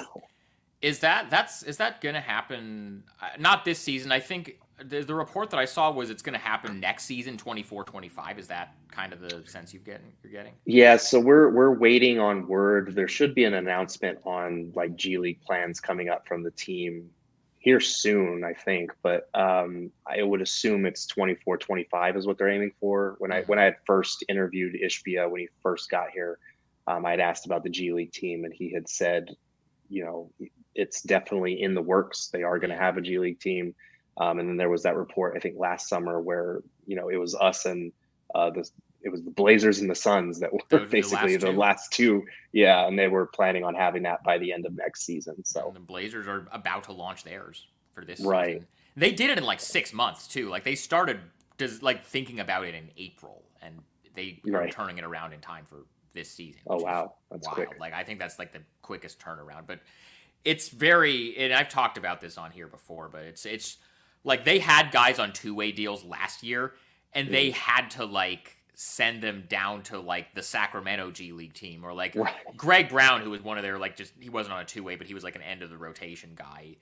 is 0.82 1.00
that 1.00 1.30
that's 1.30 1.62
is 1.62 1.76
that 1.76 2.00
going 2.00 2.14
to 2.14 2.20
happen 2.20 3.04
uh, 3.20 3.28
not 3.38 3.64
this 3.64 3.78
season 3.78 4.12
i 4.12 4.20
think 4.20 4.58
the, 4.84 5.02
the 5.02 5.14
report 5.14 5.50
that 5.50 5.58
I 5.58 5.64
saw 5.64 5.90
was 5.90 6.10
it's 6.10 6.22
going 6.22 6.34
to 6.34 6.44
happen 6.44 6.80
next 6.80 7.04
season, 7.04 7.36
24 7.36 7.84
25. 7.84 8.38
Is 8.38 8.48
that 8.48 8.74
kind 8.90 9.12
of 9.12 9.20
the 9.20 9.42
sense 9.46 9.72
you've 9.72 9.84
getting, 9.84 10.12
you're 10.22 10.32
getting? 10.32 10.54
Yeah. 10.64 10.96
So 10.96 11.20
we're, 11.20 11.50
we're 11.50 11.74
waiting 11.74 12.18
on 12.18 12.46
word. 12.46 12.94
There 12.94 13.08
should 13.08 13.34
be 13.34 13.44
an 13.44 13.54
announcement 13.54 14.18
on 14.24 14.72
like 14.74 14.96
G 14.96 15.18
League 15.18 15.40
plans 15.42 15.80
coming 15.80 16.08
up 16.08 16.26
from 16.26 16.42
the 16.42 16.50
team 16.52 17.10
here 17.60 17.80
soon, 17.80 18.42
I 18.42 18.52
think. 18.52 18.90
But 19.02 19.28
um, 19.34 19.90
I 20.06 20.22
would 20.22 20.42
assume 20.42 20.84
it's 20.84 21.06
24 21.06 21.58
25 21.58 22.16
is 22.16 22.26
what 22.26 22.36
they're 22.36 22.48
aiming 22.48 22.72
for. 22.80 23.14
When 23.18 23.32
I, 23.32 23.40
mm-hmm. 23.40 23.50
when 23.50 23.58
I 23.58 23.64
had 23.64 23.76
first 23.86 24.24
interviewed 24.28 24.74
Ishbia 24.74 25.30
when 25.30 25.42
he 25.42 25.48
first 25.62 25.88
got 25.90 26.10
here, 26.10 26.38
um, 26.86 27.06
I 27.06 27.12
had 27.12 27.20
asked 27.20 27.46
about 27.46 27.62
the 27.62 27.70
G 27.70 27.92
League 27.92 28.12
team 28.12 28.44
and 28.44 28.52
he 28.52 28.72
had 28.72 28.88
said, 28.88 29.28
you 29.88 30.04
know, 30.04 30.30
it's 30.74 31.02
definitely 31.02 31.62
in 31.62 31.74
the 31.74 31.82
works. 31.82 32.28
They 32.28 32.42
are 32.42 32.58
going 32.58 32.70
to 32.70 32.76
have 32.76 32.96
a 32.96 33.00
G 33.00 33.18
League 33.18 33.40
team 33.40 33.74
um, 34.20 34.38
and 34.38 34.48
then 34.48 34.56
there 34.56 34.68
was 34.68 34.82
that 34.82 34.96
report, 34.96 35.34
I 35.36 35.40
think, 35.40 35.58
last 35.58 35.88
summer 35.88 36.20
where 36.20 36.60
you 36.86 36.94
know 36.94 37.08
it 37.08 37.16
was 37.16 37.34
us 37.34 37.64
and 37.64 37.90
uh, 38.34 38.50
the 38.50 38.68
it 39.02 39.10
was 39.10 39.22
the 39.22 39.30
Blazers 39.30 39.80
and 39.80 39.90
the 39.90 39.94
Suns 39.94 40.40
that 40.40 40.52
were 40.52 40.86
basically 40.86 41.36
the 41.36 41.46
last, 41.46 41.52
the 41.52 41.58
last, 41.58 41.92
two. 41.92 42.24
Yeah, 42.52 42.86
and 42.86 42.98
they 42.98 43.08
were 43.08 43.26
planning 43.26 43.64
on 43.64 43.74
having 43.74 44.02
that 44.04 44.22
by 44.24 44.38
the 44.38 44.52
end 44.52 44.66
of 44.66 44.74
next 44.76 45.04
season. 45.04 45.44
So 45.44 45.66
and 45.66 45.76
the 45.76 45.80
Blazers 45.80 46.26
are 46.26 46.46
about 46.52 46.84
to 46.84 46.92
launch 46.92 47.24
theirs 47.24 47.66
for 47.94 48.04
this 48.04 48.20
right. 48.20 48.54
Season. 48.54 48.66
They 48.96 49.12
did 49.12 49.30
it 49.30 49.38
in 49.38 49.44
like 49.44 49.60
six 49.60 49.92
months 49.92 50.26
too. 50.26 50.48
Like 50.48 50.64
they 50.64 50.74
started 50.74 51.20
just 51.58 51.82
like 51.82 52.04
thinking 52.04 52.40
about 52.40 52.64
it 52.66 52.74
in 52.74 52.90
April, 52.96 53.42
and 53.62 53.80
they 54.14 54.40
right. 54.46 54.68
are 54.68 54.68
turning 54.68 54.98
it 54.98 55.04
around 55.04 55.32
in 55.32 55.40
time 55.40 55.64
for 55.66 55.86
this 56.12 56.30
season. 56.30 56.60
Oh 56.66 56.78
wow, 56.78 57.14
that's 57.30 57.46
wild. 57.46 57.56
quick. 57.56 57.80
Like 57.80 57.94
I 57.94 58.04
think 58.04 58.18
that's 58.18 58.38
like 58.38 58.52
the 58.52 58.62
quickest 58.82 59.18
turnaround, 59.18 59.66
but 59.66 59.80
it's 60.44 60.68
very. 60.68 61.36
And 61.38 61.52
I've 61.52 61.68
talked 61.68 61.96
about 61.96 62.20
this 62.20 62.36
on 62.36 62.50
here 62.50 62.66
before, 62.66 63.08
but 63.08 63.22
it's 63.22 63.46
it's 63.46 63.78
like 64.24 64.44
they 64.44 64.58
had 64.58 64.90
guys 64.90 65.18
on 65.18 65.32
two 65.32 65.54
way 65.54 65.72
deals 65.72 66.04
last 66.04 66.42
year, 66.42 66.74
and 67.12 67.28
mm. 67.28 67.32
they 67.32 67.50
had 67.50 67.90
to 67.92 68.04
like 68.04 68.59
send 68.82 69.22
them 69.22 69.44
down 69.46 69.82
to 69.82 70.00
like 70.00 70.34
the 70.34 70.42
Sacramento 70.42 71.10
G 71.10 71.32
League 71.32 71.52
team 71.52 71.84
or 71.84 71.92
like 71.92 72.14
right. 72.14 72.34
Greg 72.56 72.88
Brown, 72.88 73.20
who 73.20 73.28
was 73.28 73.42
one 73.42 73.58
of 73.58 73.62
their 73.62 73.78
like 73.78 73.94
just 73.94 74.14
he 74.18 74.30
wasn't 74.30 74.54
on 74.54 74.62
a 74.62 74.64
two 74.64 74.82
way, 74.82 74.96
but 74.96 75.06
he 75.06 75.12
was 75.12 75.22
like 75.22 75.36
an 75.36 75.42
end 75.42 75.60
of 75.60 75.68
the 75.68 75.76
rotation 75.76 76.30
guy. 76.34 76.76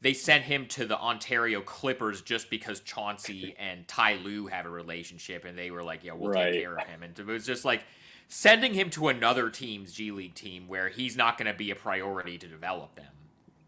They 0.00 0.12
sent 0.12 0.42
him 0.42 0.66
to 0.66 0.86
the 0.86 0.98
Ontario 0.98 1.60
Clippers 1.60 2.20
just 2.20 2.50
because 2.50 2.80
Chauncey 2.80 3.54
and 3.60 3.86
Ty 3.86 4.16
Lue 4.24 4.48
have 4.48 4.66
a 4.66 4.68
relationship, 4.68 5.44
and 5.44 5.56
they 5.56 5.70
were 5.70 5.84
like, 5.84 6.02
"Yeah, 6.02 6.14
we'll 6.14 6.32
right. 6.32 6.50
take 6.50 6.62
care 6.62 6.76
of 6.76 6.84
him." 6.84 7.04
And 7.04 7.16
it 7.16 7.24
was 7.24 7.46
just 7.46 7.64
like 7.64 7.84
sending 8.26 8.74
him 8.74 8.90
to 8.90 9.06
another 9.06 9.50
team's 9.50 9.92
G 9.92 10.10
League 10.10 10.34
team 10.34 10.66
where 10.66 10.88
he's 10.88 11.16
not 11.16 11.38
going 11.38 11.46
to 11.46 11.56
be 11.56 11.70
a 11.70 11.76
priority 11.76 12.38
to 12.38 12.48
develop 12.48 12.96
them. 12.96 13.12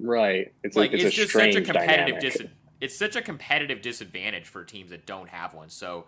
Right. 0.00 0.52
It's 0.64 0.74
like, 0.76 0.90
like 0.90 1.00
it's, 1.00 1.04
it's 1.04 1.14
just 1.14 1.32
such 1.32 1.54
a 1.54 1.62
competitive 1.62 2.18
dis- 2.18 2.42
it's 2.80 2.98
such 2.98 3.14
a 3.14 3.22
competitive 3.22 3.82
disadvantage 3.82 4.46
for 4.46 4.64
teams 4.64 4.90
that 4.90 5.06
don't 5.06 5.28
have 5.28 5.54
one. 5.54 5.68
So 5.68 6.06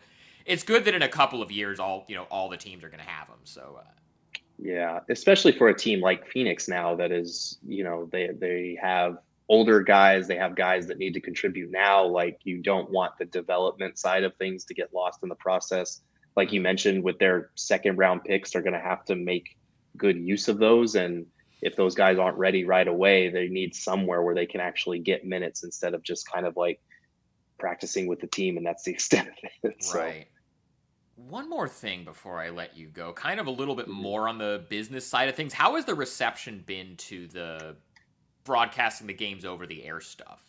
it's 0.49 0.65
good 0.65 0.85
that 0.87 0.95
in 0.95 1.03
a 1.03 1.09
couple 1.09 1.43
of 1.43 1.53
years, 1.53 1.79
all 1.79 2.05
you 2.09 2.17
know, 2.17 2.25
all 2.31 2.49
the 2.49 2.57
teams 2.57 2.83
are 2.83 2.89
going 2.89 3.05
to 3.05 3.09
have 3.09 3.29
them. 3.29 3.41
So. 3.45 3.79
Uh, 3.79 3.85
yeah, 4.61 4.99
especially 5.09 5.53
for 5.53 5.69
a 5.69 5.75
team 5.75 6.01
like 6.01 6.27
Phoenix 6.27 6.67
now 6.67 6.97
that 6.97 7.13
is, 7.13 7.59
you 7.65 7.85
know, 7.85 8.09
they 8.11 8.31
they 8.37 8.77
have 8.83 9.19
older 9.49 9.81
guys, 9.81 10.27
they 10.27 10.37
have 10.37 10.57
guys 10.57 10.87
that 10.89 10.99
need 10.99 11.15
to 11.15 11.21
contribute 11.21 11.71
now. 11.71 12.05
Like 12.05 12.41
you 12.43 12.59
don't 12.59 12.91
want 12.91 13.13
the 13.19 13.25
development 13.27 13.99
side 13.99 14.25
of 14.25 14.35
things 14.37 14.65
to 14.65 14.75
get 14.75 14.93
lost 14.93 15.21
in 15.23 15.29
the 15.29 15.37
process. 15.37 16.01
like 16.37 16.53
you 16.53 16.61
mentioned, 16.61 17.03
with 17.03 17.19
their 17.19 17.51
second 17.55 17.99
round 17.99 18.25
picks, 18.25 18.51
they're 18.51 18.63
going 18.63 18.73
to 18.73 18.81
have 18.81 19.05
to 19.05 19.17
make 19.17 19.57
good 19.97 20.17
use 20.17 20.49
of 20.49 20.59
those. 20.59 20.95
And 20.95 21.27
if 21.63 21.75
those 21.77 21.95
guys 21.95 22.19
aren't 22.19 22.39
ready 22.39 22.65
right 22.65 22.87
away, 22.87 23.29
they 23.29 23.49
need 23.49 23.75
somewhere 23.75 24.23
where 24.23 24.35
they 24.35 24.47
can 24.47 24.61
actually 24.61 24.99
get 24.99 25.25
minutes 25.25 25.65
instead 25.65 25.95
of 25.95 26.03
just 26.03 26.31
kind 26.31 26.47
of 26.47 26.57
like 26.57 26.81
practicing 27.59 28.07
with 28.07 28.21
the 28.21 28.27
team, 28.27 28.57
and 28.57 28.67
that's 28.67 28.85
the 28.85 28.91
extent 28.97 29.29
of 29.29 29.35
it. 29.71 29.85
So, 29.85 29.99
Right. 29.99 30.27
One 31.27 31.51
more 31.51 31.69
thing 31.69 32.05
before 32.05 32.39
I 32.39 32.51
let 32.51 32.77
you 32.77 32.87
go, 32.87 33.12
kind 33.12 33.41
of 33.41 33.49
a 33.49 33.51
little 33.51 33.75
bit 33.75 33.87
Mhm. 33.87 33.95
more 33.95 34.29
on 34.29 34.39
the 34.39 34.64
business 34.69 35.05
side 35.05 35.29
of 35.29 35.35
things. 35.35 35.53
How 35.53 35.75
has 35.75 35.85
the 35.85 35.95
reception 35.97 36.61
been 36.61 36.97
to 36.97 37.27
the 37.27 37.77
broadcasting 38.45 39.09
the 39.09 39.14
games 39.14 39.45
over 39.45 39.66
the 39.66 39.85
air 39.85 40.01
stuff? 40.01 40.45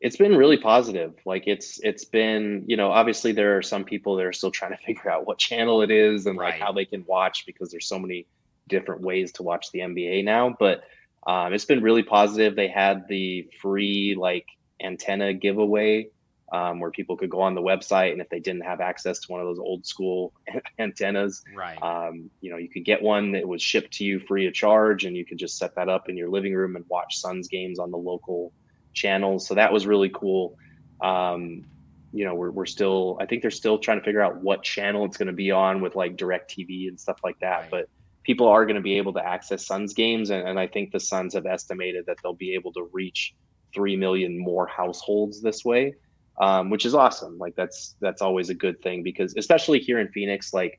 it's 0.00 0.16
been 0.16 0.36
really 0.36 0.58
positive 0.58 1.14
like 1.24 1.44
it's 1.46 1.80
it's 1.82 2.04
been 2.04 2.62
you 2.66 2.76
know 2.76 2.90
obviously 2.90 3.32
there 3.32 3.56
are 3.56 3.62
some 3.62 3.82
people 3.82 4.14
that 4.14 4.26
are 4.26 4.32
still 4.32 4.50
trying 4.50 4.70
to 4.70 4.76
figure 4.86 5.10
out 5.10 5.26
what 5.26 5.38
channel 5.38 5.80
it 5.82 5.90
is 5.90 6.26
and 6.26 6.36
like 6.36 6.58
how 6.58 6.70
they 6.70 6.84
can 6.84 7.02
watch 7.06 7.44
because 7.46 7.70
there's 7.70 7.88
so 7.88 7.98
many 7.98 8.26
different 8.68 9.00
ways 9.00 9.32
to 9.32 9.42
watch 9.42 9.70
the 9.72 9.78
nba 9.80 10.22
now 10.22 10.54
but 10.60 10.82
um, 11.26 11.52
it's 11.54 11.64
been 11.64 11.82
really 11.82 12.02
positive 12.02 12.54
they 12.54 12.68
had 12.68 13.08
the 13.08 13.48
free 13.60 14.14
like 14.18 14.46
antenna 14.82 15.32
giveaway 15.32 16.06
um, 16.52 16.78
where 16.80 16.90
people 16.92 17.16
could 17.16 17.30
go 17.30 17.40
on 17.40 17.54
the 17.54 17.60
website 17.60 18.12
and 18.12 18.20
if 18.20 18.28
they 18.28 18.38
didn't 18.40 18.62
have 18.64 18.80
access 18.80 19.18
to 19.20 19.32
one 19.32 19.40
of 19.40 19.46
those 19.46 19.58
old 19.58 19.84
school 19.84 20.32
antennas 20.78 21.42
Right. 21.54 21.82
um, 21.82 22.30
you 22.40 22.50
know 22.50 22.56
you 22.56 22.68
could 22.68 22.84
get 22.84 23.02
one 23.02 23.32
that 23.32 23.46
was 23.46 23.62
shipped 23.62 23.92
to 23.94 24.04
you 24.04 24.20
free 24.20 24.46
of 24.46 24.54
charge 24.54 25.04
and 25.04 25.16
you 25.16 25.24
could 25.26 25.38
just 25.38 25.58
set 25.58 25.72
that 25.76 25.88
up 25.88 26.04
in 26.08 26.16
your 26.16 26.30
living 26.30 26.54
room 26.54 26.76
and 26.76 26.84
watch 26.88 27.16
suns 27.18 27.48
games 27.48 27.78
on 27.78 27.90
the 27.90 27.96
local 27.98 28.52
channels 28.94 29.46
so 29.46 29.54
that 29.54 29.72
was 29.72 29.86
really 29.86 30.10
cool 30.14 30.54
um, 31.04 31.64
you 32.12 32.24
know 32.24 32.34
we're, 32.34 32.50
we're 32.52 32.64
still 32.66 33.18
i 33.20 33.26
think 33.26 33.42
they're 33.42 33.50
still 33.50 33.78
trying 33.78 33.98
to 33.98 34.04
figure 34.04 34.22
out 34.22 34.40
what 34.42 34.62
channel 34.62 35.04
it's 35.04 35.16
going 35.16 35.26
to 35.26 35.32
be 35.34 35.50
on 35.50 35.80
with 35.80 35.96
like 35.96 36.16
direct 36.16 36.54
tv 36.56 36.88
and 36.88 36.98
stuff 36.98 37.18
like 37.24 37.36
that 37.40 37.62
Right. 37.62 37.70
but 37.72 37.86
people 38.24 38.46
are 38.48 38.64
going 38.64 38.76
to 38.76 38.82
be 38.82 38.96
able 38.96 39.12
to 39.14 39.24
access 39.24 39.66
suns 39.66 39.92
games 39.94 40.30
and, 40.30 40.48
and 40.48 40.58
i 40.58 40.66
think 40.66 40.92
the 40.92 41.00
suns 41.00 41.34
have 41.34 41.46
estimated 41.46 42.04
that 42.06 42.16
they'll 42.22 42.34
be 42.34 42.54
able 42.54 42.72
to 42.72 42.88
reach 42.92 43.34
3 43.74 43.96
million 43.96 44.38
more 44.38 44.66
households 44.68 45.42
this 45.42 45.64
way 45.64 45.92
um, 46.40 46.70
which 46.70 46.84
is 46.86 46.94
awesome. 46.94 47.38
Like 47.38 47.54
that's 47.56 47.94
that's 48.00 48.22
always 48.22 48.50
a 48.50 48.54
good 48.54 48.80
thing 48.82 49.02
because 49.02 49.34
especially 49.36 49.78
here 49.80 49.98
in 49.98 50.08
phoenix 50.08 50.52
like 50.52 50.78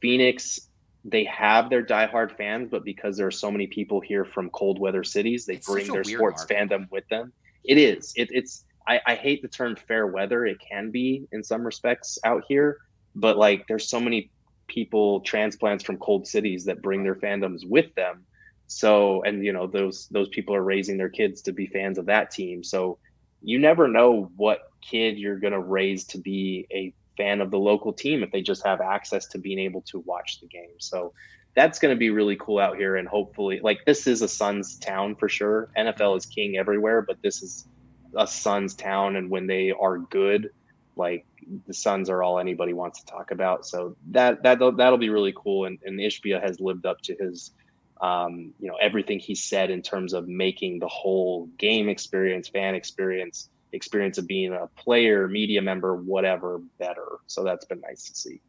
phoenix 0.00 0.60
they 1.04 1.24
have 1.24 1.70
their 1.70 1.84
diehard 1.84 2.36
fans 2.36 2.68
but 2.70 2.84
because 2.84 3.16
there 3.16 3.26
are 3.26 3.30
so 3.30 3.50
many 3.50 3.66
people 3.68 4.00
here 4.00 4.24
from 4.24 4.50
cold 4.50 4.78
weather 4.80 5.04
cities 5.04 5.46
they 5.46 5.54
It's 5.54 5.66
bring 5.66 5.86
their 5.92 6.04
sports 6.04 6.44
market. 6.50 6.70
fandom 6.70 6.90
with 6.90 7.08
them. 7.08 7.32
It 7.64 7.78
is. 7.78 8.12
It, 8.16 8.28
it's 8.32 8.64
I, 8.88 9.00
I 9.06 9.14
hate 9.14 9.42
the 9.42 9.48
term 9.48 9.76
fair 9.76 10.06
weather. 10.06 10.46
It 10.46 10.58
can 10.60 10.90
be 10.90 11.26
in 11.32 11.42
some 11.42 11.64
respects 11.64 12.18
out 12.24 12.44
here 12.48 12.78
but 13.14 13.36
like 13.36 13.66
there's 13.66 13.88
so 13.88 13.98
many 14.00 14.30
people 14.68 15.20
transplants 15.20 15.84
from 15.84 15.96
cold 15.98 16.26
cities 16.26 16.64
that 16.64 16.82
bring 16.82 17.02
their 17.02 17.14
fandoms 17.14 17.66
with 17.66 17.94
them. 17.94 18.24
So 18.66 19.22
and 19.22 19.44
you 19.44 19.52
know 19.52 19.66
those 19.66 20.08
those 20.08 20.28
people 20.28 20.54
are 20.54 20.62
raising 20.62 20.98
their 20.98 21.08
kids 21.08 21.42
to 21.42 21.52
be 21.52 21.66
fans 21.66 21.98
of 21.98 22.06
that 22.06 22.30
team. 22.30 22.64
So 22.64 22.98
you 23.46 23.60
never 23.60 23.86
know 23.86 24.32
what 24.36 24.58
kid 24.82 25.16
you're 25.16 25.38
going 25.38 25.52
to 25.52 25.60
raise 25.60 26.02
to 26.04 26.18
be 26.18 26.66
a 26.72 26.92
fan 27.16 27.40
of 27.40 27.52
the 27.52 27.58
local 27.58 27.92
team 27.92 28.24
if 28.24 28.30
they 28.32 28.42
just 28.42 28.66
have 28.66 28.80
access 28.80 29.26
to 29.26 29.38
being 29.38 29.60
able 29.60 29.82
to 29.82 30.00
watch 30.00 30.40
the 30.40 30.48
game. 30.48 30.74
So 30.78 31.12
that's 31.54 31.78
going 31.78 31.94
to 31.94 31.98
be 31.98 32.10
really 32.10 32.36
cool 32.36 32.58
out 32.58 32.76
here 32.76 32.96
and 32.96 33.06
hopefully 33.06 33.60
like 33.62 33.78
this 33.86 34.08
is 34.08 34.20
a 34.20 34.28
suns 34.28 34.76
town 34.78 35.14
for 35.14 35.28
sure. 35.28 35.70
Nfl 35.78 36.18
is 36.18 36.26
king 36.26 36.56
everywhere 36.56 37.02
but 37.02 37.18
this 37.22 37.40
is 37.40 37.68
a 38.16 38.26
suns 38.26 38.74
town 38.74 39.14
and 39.14 39.30
when 39.30 39.46
they 39.46 39.70
are 39.70 39.98
good 39.98 40.50
like 40.96 41.24
the 41.68 41.74
suns 41.74 42.10
are 42.10 42.24
all 42.24 42.40
anybody 42.40 42.72
wants 42.72 42.98
to 43.04 43.06
talk 43.06 43.30
about. 43.30 43.64
So 43.64 43.96
that 44.10 44.42
that 44.42 44.58
that'll 44.58 44.98
be 44.98 45.10
really 45.10 45.34
cool 45.36 45.66
and, 45.66 45.78
and 45.84 46.00
ishbia 46.00 46.42
has 46.42 46.58
lived 46.58 46.84
up 46.84 47.00
to 47.02 47.14
his 47.14 47.52
um, 48.00 48.54
you 48.58 48.68
know 48.68 48.76
everything 48.80 49.18
he 49.18 49.34
said 49.34 49.70
in 49.70 49.82
terms 49.82 50.12
of 50.12 50.28
making 50.28 50.78
the 50.78 50.88
whole 50.88 51.48
game 51.58 51.88
experience 51.88 52.48
fan 52.48 52.74
experience 52.74 53.48
experience 53.72 54.18
of 54.18 54.26
being 54.26 54.52
a 54.52 54.68
player 54.78 55.28
media 55.28 55.60
member 55.62 55.96
whatever 55.96 56.60
better 56.78 57.18
so 57.26 57.44
that's 57.44 57.64
been 57.66 57.80
nice 57.80 58.04
to 58.04 58.14
see 58.14 58.40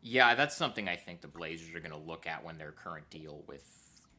Yeah, 0.00 0.34
that's 0.34 0.56
something 0.56 0.88
I 0.88 0.96
think 0.96 1.20
the 1.20 1.28
Blazers 1.28 1.74
are 1.74 1.80
going 1.80 1.92
to 1.92 1.96
look 1.96 2.26
at 2.26 2.44
when 2.44 2.58
their 2.58 2.72
current 2.72 3.08
deal 3.10 3.44
with 3.46 3.64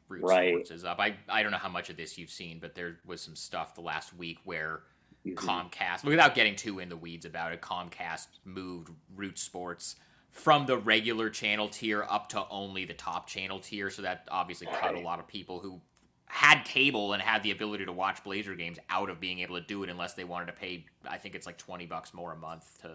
Root 0.08 0.22
Right. 0.22 0.48
Sports 0.48 0.70
is 0.70 0.84
up. 0.84 0.98
I, 0.98 1.16
I 1.28 1.42
don't 1.42 1.52
know 1.52 1.58
how 1.58 1.68
much 1.68 1.90
of 1.90 1.96
this 1.96 2.16
you've 2.16 2.30
seen, 2.30 2.58
but 2.60 2.74
there 2.74 2.98
was 3.04 3.20
some 3.20 3.36
stuff 3.36 3.74
the 3.74 3.82
last 3.82 4.14
week 4.14 4.38
where 4.44 4.82
Mhm. 5.26 5.36
Comcast, 5.36 6.04
without 6.04 6.34
getting 6.34 6.56
too 6.56 6.78
in 6.78 6.88
the 6.88 6.96
weeds 6.96 7.24
about 7.26 7.52
it, 7.52 7.60
Comcast 7.60 8.26
moved 8.44 8.90
Root 9.14 9.38
Sports 9.38 9.96
from 10.34 10.66
the 10.66 10.76
regular 10.76 11.30
channel 11.30 11.68
tier 11.68 12.04
up 12.10 12.28
to 12.28 12.44
only 12.50 12.84
the 12.84 12.92
top 12.92 13.28
channel 13.28 13.60
tier. 13.60 13.88
So 13.88 14.02
that 14.02 14.28
obviously 14.30 14.66
cut 14.66 14.96
a 14.96 15.00
lot 15.00 15.20
of 15.20 15.28
people 15.28 15.60
who 15.60 15.80
had 16.26 16.64
cable 16.64 17.12
and 17.12 17.22
had 17.22 17.44
the 17.44 17.52
ability 17.52 17.84
to 17.84 17.92
watch 17.92 18.22
Blazer 18.24 18.56
games 18.56 18.78
out 18.90 19.08
of 19.08 19.20
being 19.20 19.38
able 19.38 19.58
to 19.58 19.64
do 19.64 19.84
it 19.84 19.90
unless 19.90 20.14
they 20.14 20.24
wanted 20.24 20.46
to 20.46 20.52
pay, 20.52 20.86
I 21.06 21.18
think 21.18 21.36
it's 21.36 21.46
like 21.46 21.56
20 21.56 21.86
bucks 21.86 22.12
more 22.12 22.32
a 22.32 22.36
month 22.36 22.66
to 22.82 22.90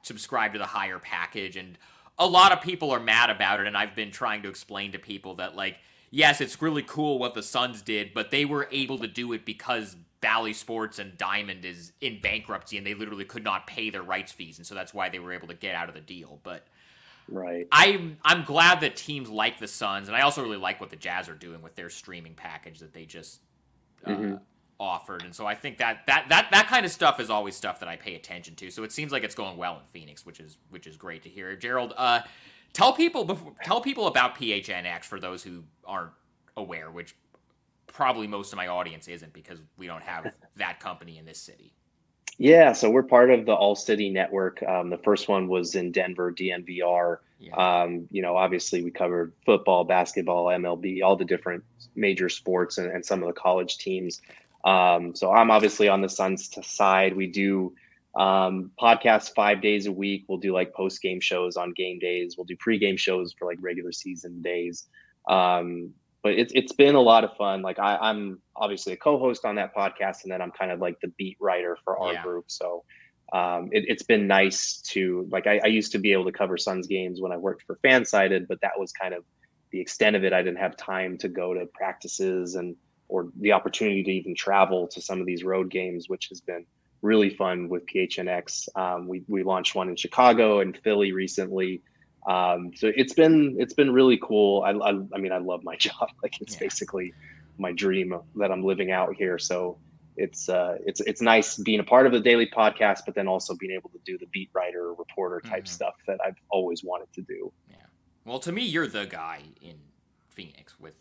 subscribe 0.00 0.54
to 0.54 0.58
the 0.58 0.64
higher 0.64 0.98
package. 0.98 1.56
And 1.56 1.76
a 2.18 2.26
lot 2.26 2.50
of 2.50 2.62
people 2.62 2.90
are 2.90 3.00
mad 3.00 3.28
about 3.28 3.60
it. 3.60 3.66
And 3.66 3.76
I've 3.76 3.94
been 3.94 4.10
trying 4.10 4.42
to 4.42 4.48
explain 4.48 4.92
to 4.92 4.98
people 4.98 5.34
that, 5.34 5.54
like, 5.54 5.80
yes, 6.10 6.40
it's 6.40 6.62
really 6.62 6.82
cool 6.82 7.18
what 7.18 7.34
the 7.34 7.42
Suns 7.42 7.82
did, 7.82 8.14
but 8.14 8.30
they 8.30 8.46
were 8.46 8.68
able 8.70 8.98
to 9.00 9.06
do 9.06 9.34
it 9.34 9.44
because 9.44 9.96
Bally 10.24 10.54
Sports 10.54 10.98
and 10.98 11.18
Diamond 11.18 11.66
is 11.66 11.92
in 12.00 12.18
bankruptcy 12.22 12.78
and 12.78 12.86
they 12.86 12.94
literally 12.94 13.26
could 13.26 13.44
not 13.44 13.66
pay 13.66 13.90
their 13.90 14.02
rights 14.02 14.32
fees. 14.32 14.56
And 14.56 14.66
so 14.66 14.74
that's 14.74 14.94
why 14.94 15.10
they 15.10 15.18
were 15.18 15.34
able 15.34 15.48
to 15.48 15.54
get 15.54 15.74
out 15.74 15.90
of 15.90 15.94
the 15.94 16.00
deal. 16.00 16.40
But 16.42 16.66
right 17.28 17.68
I'm 17.70 18.16
I'm 18.24 18.44
glad 18.44 18.80
that 18.80 18.96
teams 18.96 19.28
like 19.28 19.58
the 19.58 19.68
Suns, 19.68 20.08
and 20.08 20.16
I 20.16 20.22
also 20.22 20.42
really 20.42 20.56
like 20.56 20.80
what 20.80 20.88
the 20.88 20.96
Jazz 20.96 21.28
are 21.28 21.34
doing 21.34 21.60
with 21.60 21.74
their 21.74 21.90
streaming 21.90 22.32
package 22.34 22.78
that 22.78 22.94
they 22.94 23.04
just 23.04 23.40
uh, 24.06 24.10
Mhm. 24.12 24.40
offered. 24.80 25.22
And 25.24 25.34
so 25.34 25.46
I 25.46 25.54
think 25.54 25.76
that, 25.78 26.06
that 26.06 26.26
that 26.30 26.48
that 26.52 26.68
kind 26.68 26.86
of 26.86 26.92
stuff 26.92 27.20
is 27.20 27.28
always 27.28 27.54
stuff 27.54 27.80
that 27.80 27.88
I 27.90 27.96
pay 27.96 28.14
attention 28.14 28.54
to. 28.56 28.70
So 28.70 28.82
it 28.82 28.92
seems 28.92 29.12
like 29.12 29.24
it's 29.24 29.34
going 29.34 29.58
well 29.58 29.74
in 29.78 29.84
Phoenix, 29.86 30.24
which 30.24 30.40
is 30.40 30.56
which 30.70 30.86
is 30.86 30.96
great 30.96 31.22
to 31.24 31.28
hear. 31.28 31.54
Gerald, 31.54 31.92
uh, 31.98 32.20
tell 32.72 32.94
people 32.94 33.24
before, 33.26 33.52
tell 33.62 33.82
people 33.82 34.06
about 34.06 34.36
PHNX 34.36 35.04
for 35.04 35.20
those 35.20 35.42
who 35.42 35.64
aren't 35.84 36.12
aware, 36.56 36.90
which 36.90 37.14
probably 37.94 38.26
most 38.26 38.52
of 38.52 38.58
my 38.58 38.66
audience 38.66 39.08
isn't 39.08 39.32
because 39.32 39.60
we 39.78 39.86
don't 39.86 40.02
have 40.02 40.34
that 40.56 40.80
company 40.80 41.16
in 41.16 41.24
this 41.24 41.38
city. 41.38 41.72
yeah 42.36 42.72
so 42.74 42.90
we're 42.90 43.02
part 43.02 43.30
of 43.30 43.46
the 43.46 43.54
all 43.54 43.74
city 43.76 44.10
network 44.10 44.62
um, 44.64 44.90
the 44.90 44.98
first 44.98 45.28
one 45.28 45.48
was 45.48 45.74
in 45.74 45.90
denver 45.92 46.30
dnvr 46.32 47.18
Yeah. 47.38 47.54
Um, 47.56 48.08
you 48.10 48.22
know, 48.22 48.36
obviously 48.36 48.82
we 48.82 48.90
covered 48.90 49.32
football, 49.44 49.84
basketball, 49.84 50.46
MLB, 50.46 51.02
all 51.02 51.16
the 51.16 51.24
different 51.24 51.62
major 51.94 52.28
sports 52.28 52.78
and, 52.78 52.90
and 52.90 53.04
some 53.04 53.22
of 53.22 53.28
the 53.28 53.34
college 53.34 53.78
teams. 53.78 54.20
Um, 54.64 55.14
so 55.14 55.30
I'm 55.30 55.50
obviously 55.50 55.88
on 55.88 56.00
the 56.00 56.08
Suns 56.08 56.50
side. 56.66 57.14
We 57.14 57.26
do 57.26 57.74
um, 58.16 58.70
podcasts 58.80 59.34
five 59.34 59.60
days 59.60 59.86
a 59.86 59.92
week. 59.92 60.24
We'll 60.28 60.38
do 60.38 60.52
like 60.54 60.72
post 60.72 61.02
game 61.02 61.20
shows 61.20 61.56
on 61.56 61.72
game 61.72 61.98
days. 61.98 62.36
We'll 62.36 62.46
do 62.46 62.56
pre 62.56 62.78
game 62.78 62.96
shows 62.96 63.34
for 63.38 63.46
like 63.46 63.58
regular 63.60 63.92
season 63.92 64.40
days. 64.40 64.86
Um, 65.28 65.90
but 66.24 66.32
it's 66.32 66.52
it's 66.56 66.72
been 66.72 66.94
a 66.96 67.00
lot 67.00 67.22
of 67.22 67.36
fun. 67.36 67.60
Like 67.62 67.78
I, 67.78 67.96
I'm 67.96 68.40
obviously 68.56 68.94
a 68.94 68.96
co-host 68.96 69.44
on 69.44 69.54
that 69.56 69.74
podcast, 69.76 70.24
and 70.24 70.32
then 70.32 70.40
I'm 70.42 70.50
kind 70.50 70.72
of 70.72 70.80
like 70.80 70.98
the 71.00 71.12
beat 71.18 71.36
writer 71.40 71.76
for 71.84 71.98
our 71.98 72.14
Yeah. 72.14 72.22
group. 72.22 72.46
So 72.48 72.82
um, 73.32 73.68
it, 73.72 73.84
it's 73.86 74.02
been 74.02 74.26
nice 74.26 74.80
to 74.92 75.28
like 75.30 75.46
I, 75.46 75.60
I 75.62 75.66
used 75.68 75.92
to 75.92 75.98
be 75.98 76.12
able 76.12 76.24
to 76.24 76.32
cover 76.32 76.56
Suns 76.56 76.86
games 76.86 77.20
when 77.20 77.30
I 77.30 77.36
worked 77.36 77.62
for 77.66 77.78
Fansided, 77.84 78.48
but 78.48 78.58
that 78.62 78.72
was 78.78 78.90
kind 78.92 79.14
of 79.14 79.22
the 79.70 79.80
extent 79.80 80.16
of 80.16 80.24
it. 80.24 80.32
I 80.32 80.42
didn't 80.42 80.58
have 80.58 80.76
time 80.76 81.18
to 81.18 81.28
go 81.28 81.52
to 81.54 81.66
practices 81.74 82.54
and 82.54 82.74
or 83.08 83.28
the 83.38 83.52
opportunity 83.52 84.02
to 84.02 84.10
even 84.10 84.34
travel 84.34 84.88
to 84.88 85.00
some 85.02 85.20
of 85.20 85.26
these 85.26 85.44
road 85.44 85.70
games, 85.70 86.08
which 86.08 86.28
has 86.30 86.40
been 86.40 86.64
really 87.02 87.28
fun 87.28 87.68
with 87.68 87.82
PHNX. 87.86 88.66
Um, 88.76 89.08
we 89.08 89.24
we 89.28 89.42
launched 89.42 89.74
one 89.74 89.90
in 89.90 89.96
Chicago 89.96 90.60
and 90.60 90.74
Philly 90.82 91.12
recently. 91.12 91.82
Um, 92.26 92.72
so 92.74 92.90
it's 92.96 93.12
been 93.14 93.56
it's 93.58 93.74
been 93.74 93.92
really 93.92 94.18
cool. 94.22 94.62
I, 94.62 94.70
I, 94.70 94.90
I 95.14 95.18
mean 95.18 95.32
I 95.32 95.38
love 95.38 95.62
my 95.62 95.76
job. 95.86 96.08
Like 96.22 96.40
it's 96.40 96.54
Yeah. 96.54 96.60
basically 96.60 97.12
my 97.58 97.72
dream 97.72 98.14
that 98.36 98.50
I'm 98.50 98.62
living 98.62 98.90
out 98.90 99.14
here. 99.16 99.38
So 99.38 99.78
it's 100.16 100.48
uh 100.48 100.76
it's 100.86 101.00
it's 101.00 101.20
nice 101.20 101.56
being 101.58 101.80
a 101.80 101.84
part 101.84 102.06
of 102.06 102.12
the 102.12 102.20
daily 102.20 102.46
podcast, 102.46 103.00
but 103.04 103.14
then 103.14 103.28
also 103.28 103.54
being 103.56 103.72
able 103.72 103.90
to 103.90 103.98
do 104.04 104.16
the 104.18 104.26
beat 104.32 104.48
writer 104.54 104.94
reporter 104.94 105.40
type 105.40 105.64
Mhm. 105.64 105.68
stuff 105.68 105.94
that 106.06 106.18
I've 106.24 106.36
always 106.50 106.82
wanted 106.84 107.12
to 107.14 107.22
do. 107.22 107.52
Yeah. 107.68 107.76
Well, 108.24 108.38
to 108.40 108.52
me, 108.52 108.62
you're 108.62 108.86
the 108.86 109.06
guy 109.06 109.42
in 109.60 109.76
Phoenix 110.28 110.78
with 110.80 110.94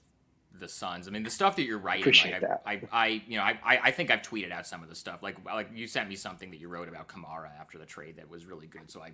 the 0.51 0.67
Suns. 0.67 1.07
I 1.07 1.11
mean, 1.11 1.23
the 1.23 1.29
stuff 1.29 1.55
that 1.55 1.63
you're 1.63 1.79
writing, 1.79 2.03
Appreciate 2.03 2.33
like, 2.33 2.41
that. 2.41 2.61
I, 2.65 2.73
I, 2.73 2.81
I, 2.91 3.07
you 3.27 3.37
know, 3.37 3.43
I, 3.43 3.57
I 3.63 3.77
I 3.85 3.91
think 3.91 4.11
I've 4.11 4.21
tweeted 4.21 4.51
out 4.51 4.67
some 4.67 4.83
of 4.83 4.89
the 4.89 4.95
stuff. 4.95 5.23
Like, 5.23 5.37
like 5.45 5.69
you 5.73 5.87
sent 5.87 6.09
me 6.09 6.15
something 6.15 6.51
that 6.51 6.57
you 6.59 6.67
wrote 6.67 6.87
about 6.89 7.07
Camara 7.07 7.51
after 7.59 7.77
the 7.77 7.85
trade 7.85 8.17
that 8.17 8.29
was 8.29 8.45
really 8.45 8.67
good. 8.67 8.91
So 8.91 9.01
I 9.01 9.11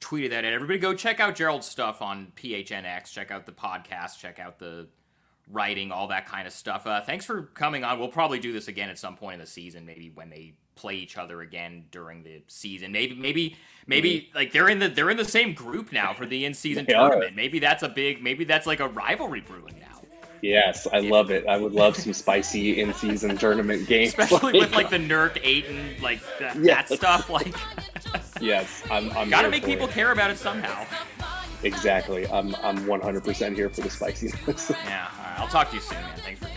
tweeted 0.00 0.30
that. 0.30 0.44
at 0.44 0.52
everybody, 0.52 0.78
go 0.78 0.94
check 0.94 1.20
out 1.20 1.34
Gerald's 1.34 1.66
stuff 1.66 2.02
on 2.02 2.32
PHNX. 2.36 3.12
Check 3.12 3.30
out 3.30 3.46
the 3.46 3.52
podcast. 3.52 4.18
Check 4.18 4.38
out 4.38 4.58
the 4.58 4.86
writing, 5.50 5.92
all 5.92 6.08
that 6.08 6.26
kind 6.26 6.46
of 6.46 6.52
stuff. 6.52 6.86
Uh, 6.86 7.00
thanks 7.00 7.24
for 7.24 7.42
coming 7.54 7.84
on. 7.84 7.98
We'll 7.98 8.08
probably 8.08 8.38
do 8.38 8.52
this 8.52 8.68
again 8.68 8.88
at 8.90 8.98
some 8.98 9.16
point 9.16 9.34
in 9.34 9.40
the 9.40 9.46
season, 9.46 9.86
maybe 9.86 10.10
when 10.14 10.30
they 10.30 10.54
play 10.74 10.94
each 10.96 11.16
other 11.16 11.40
again 11.40 11.84
during 11.90 12.22
the 12.22 12.42
season. 12.48 12.92
Maybe 12.92 13.14
maybe 13.14 13.56
maybe 13.86 14.30
like 14.34 14.52
they're 14.52 14.68
in 14.68 14.78
the 14.78 14.88
they're 14.88 15.10
in 15.10 15.16
the 15.16 15.24
same 15.24 15.54
group 15.54 15.92
now 15.92 16.12
for 16.12 16.26
the 16.26 16.44
in 16.44 16.52
season 16.54 16.84
They 16.86 16.94
are. 16.94 17.10
tournament. 17.10 17.36
Maybe 17.36 17.58
that's 17.58 17.82
a 17.82 17.88
big 17.88 18.22
maybe 18.22 18.44
that's 18.44 18.66
like 18.66 18.80
a 18.80 18.88
rivalry 18.88 19.40
brewing 19.40 19.78
now. 19.80 20.02
Yes, 20.42 20.86
I 20.92 21.00
love 21.00 21.30
it. 21.30 21.46
I 21.46 21.56
would 21.56 21.72
love 21.72 21.96
some 21.96 22.12
spicy 22.12 22.80
in-season 22.80 23.38
tournament 23.38 23.88
games. 23.88 24.10
Especially 24.10 24.52
with 24.52 24.72
like 24.72 24.90
the 24.90 24.98
Nurk 24.98 25.38
Ayton 25.42 25.94
like 26.02 26.20
that 26.38 26.88
stuff 26.88 27.30
like 27.30 27.54
yes, 28.40 28.82
I'm. 28.90 29.10
I'm 29.12 29.28
gotta 29.30 29.50
make 29.50 29.64
people 29.64 29.88
it. 29.88 29.92
care 29.92 30.12
about 30.12 30.30
it 30.30 30.38
somehow. 30.38 30.86
Exactly. 31.62 32.26
I'm. 32.28 32.54
I'm 32.56 32.78
100% 32.78 33.54
here 33.54 33.68
for 33.68 33.80
the 33.80 33.90
spiciness. 33.90 34.70
Yeah, 34.70 35.08
all 35.18 35.24
right, 35.24 35.40
I'll 35.40 35.48
talk 35.48 35.70
to 35.70 35.76
you 35.76 35.82
soon, 35.82 36.00
man. 36.00 36.18
Thanks 36.18 36.40
for 36.40 36.55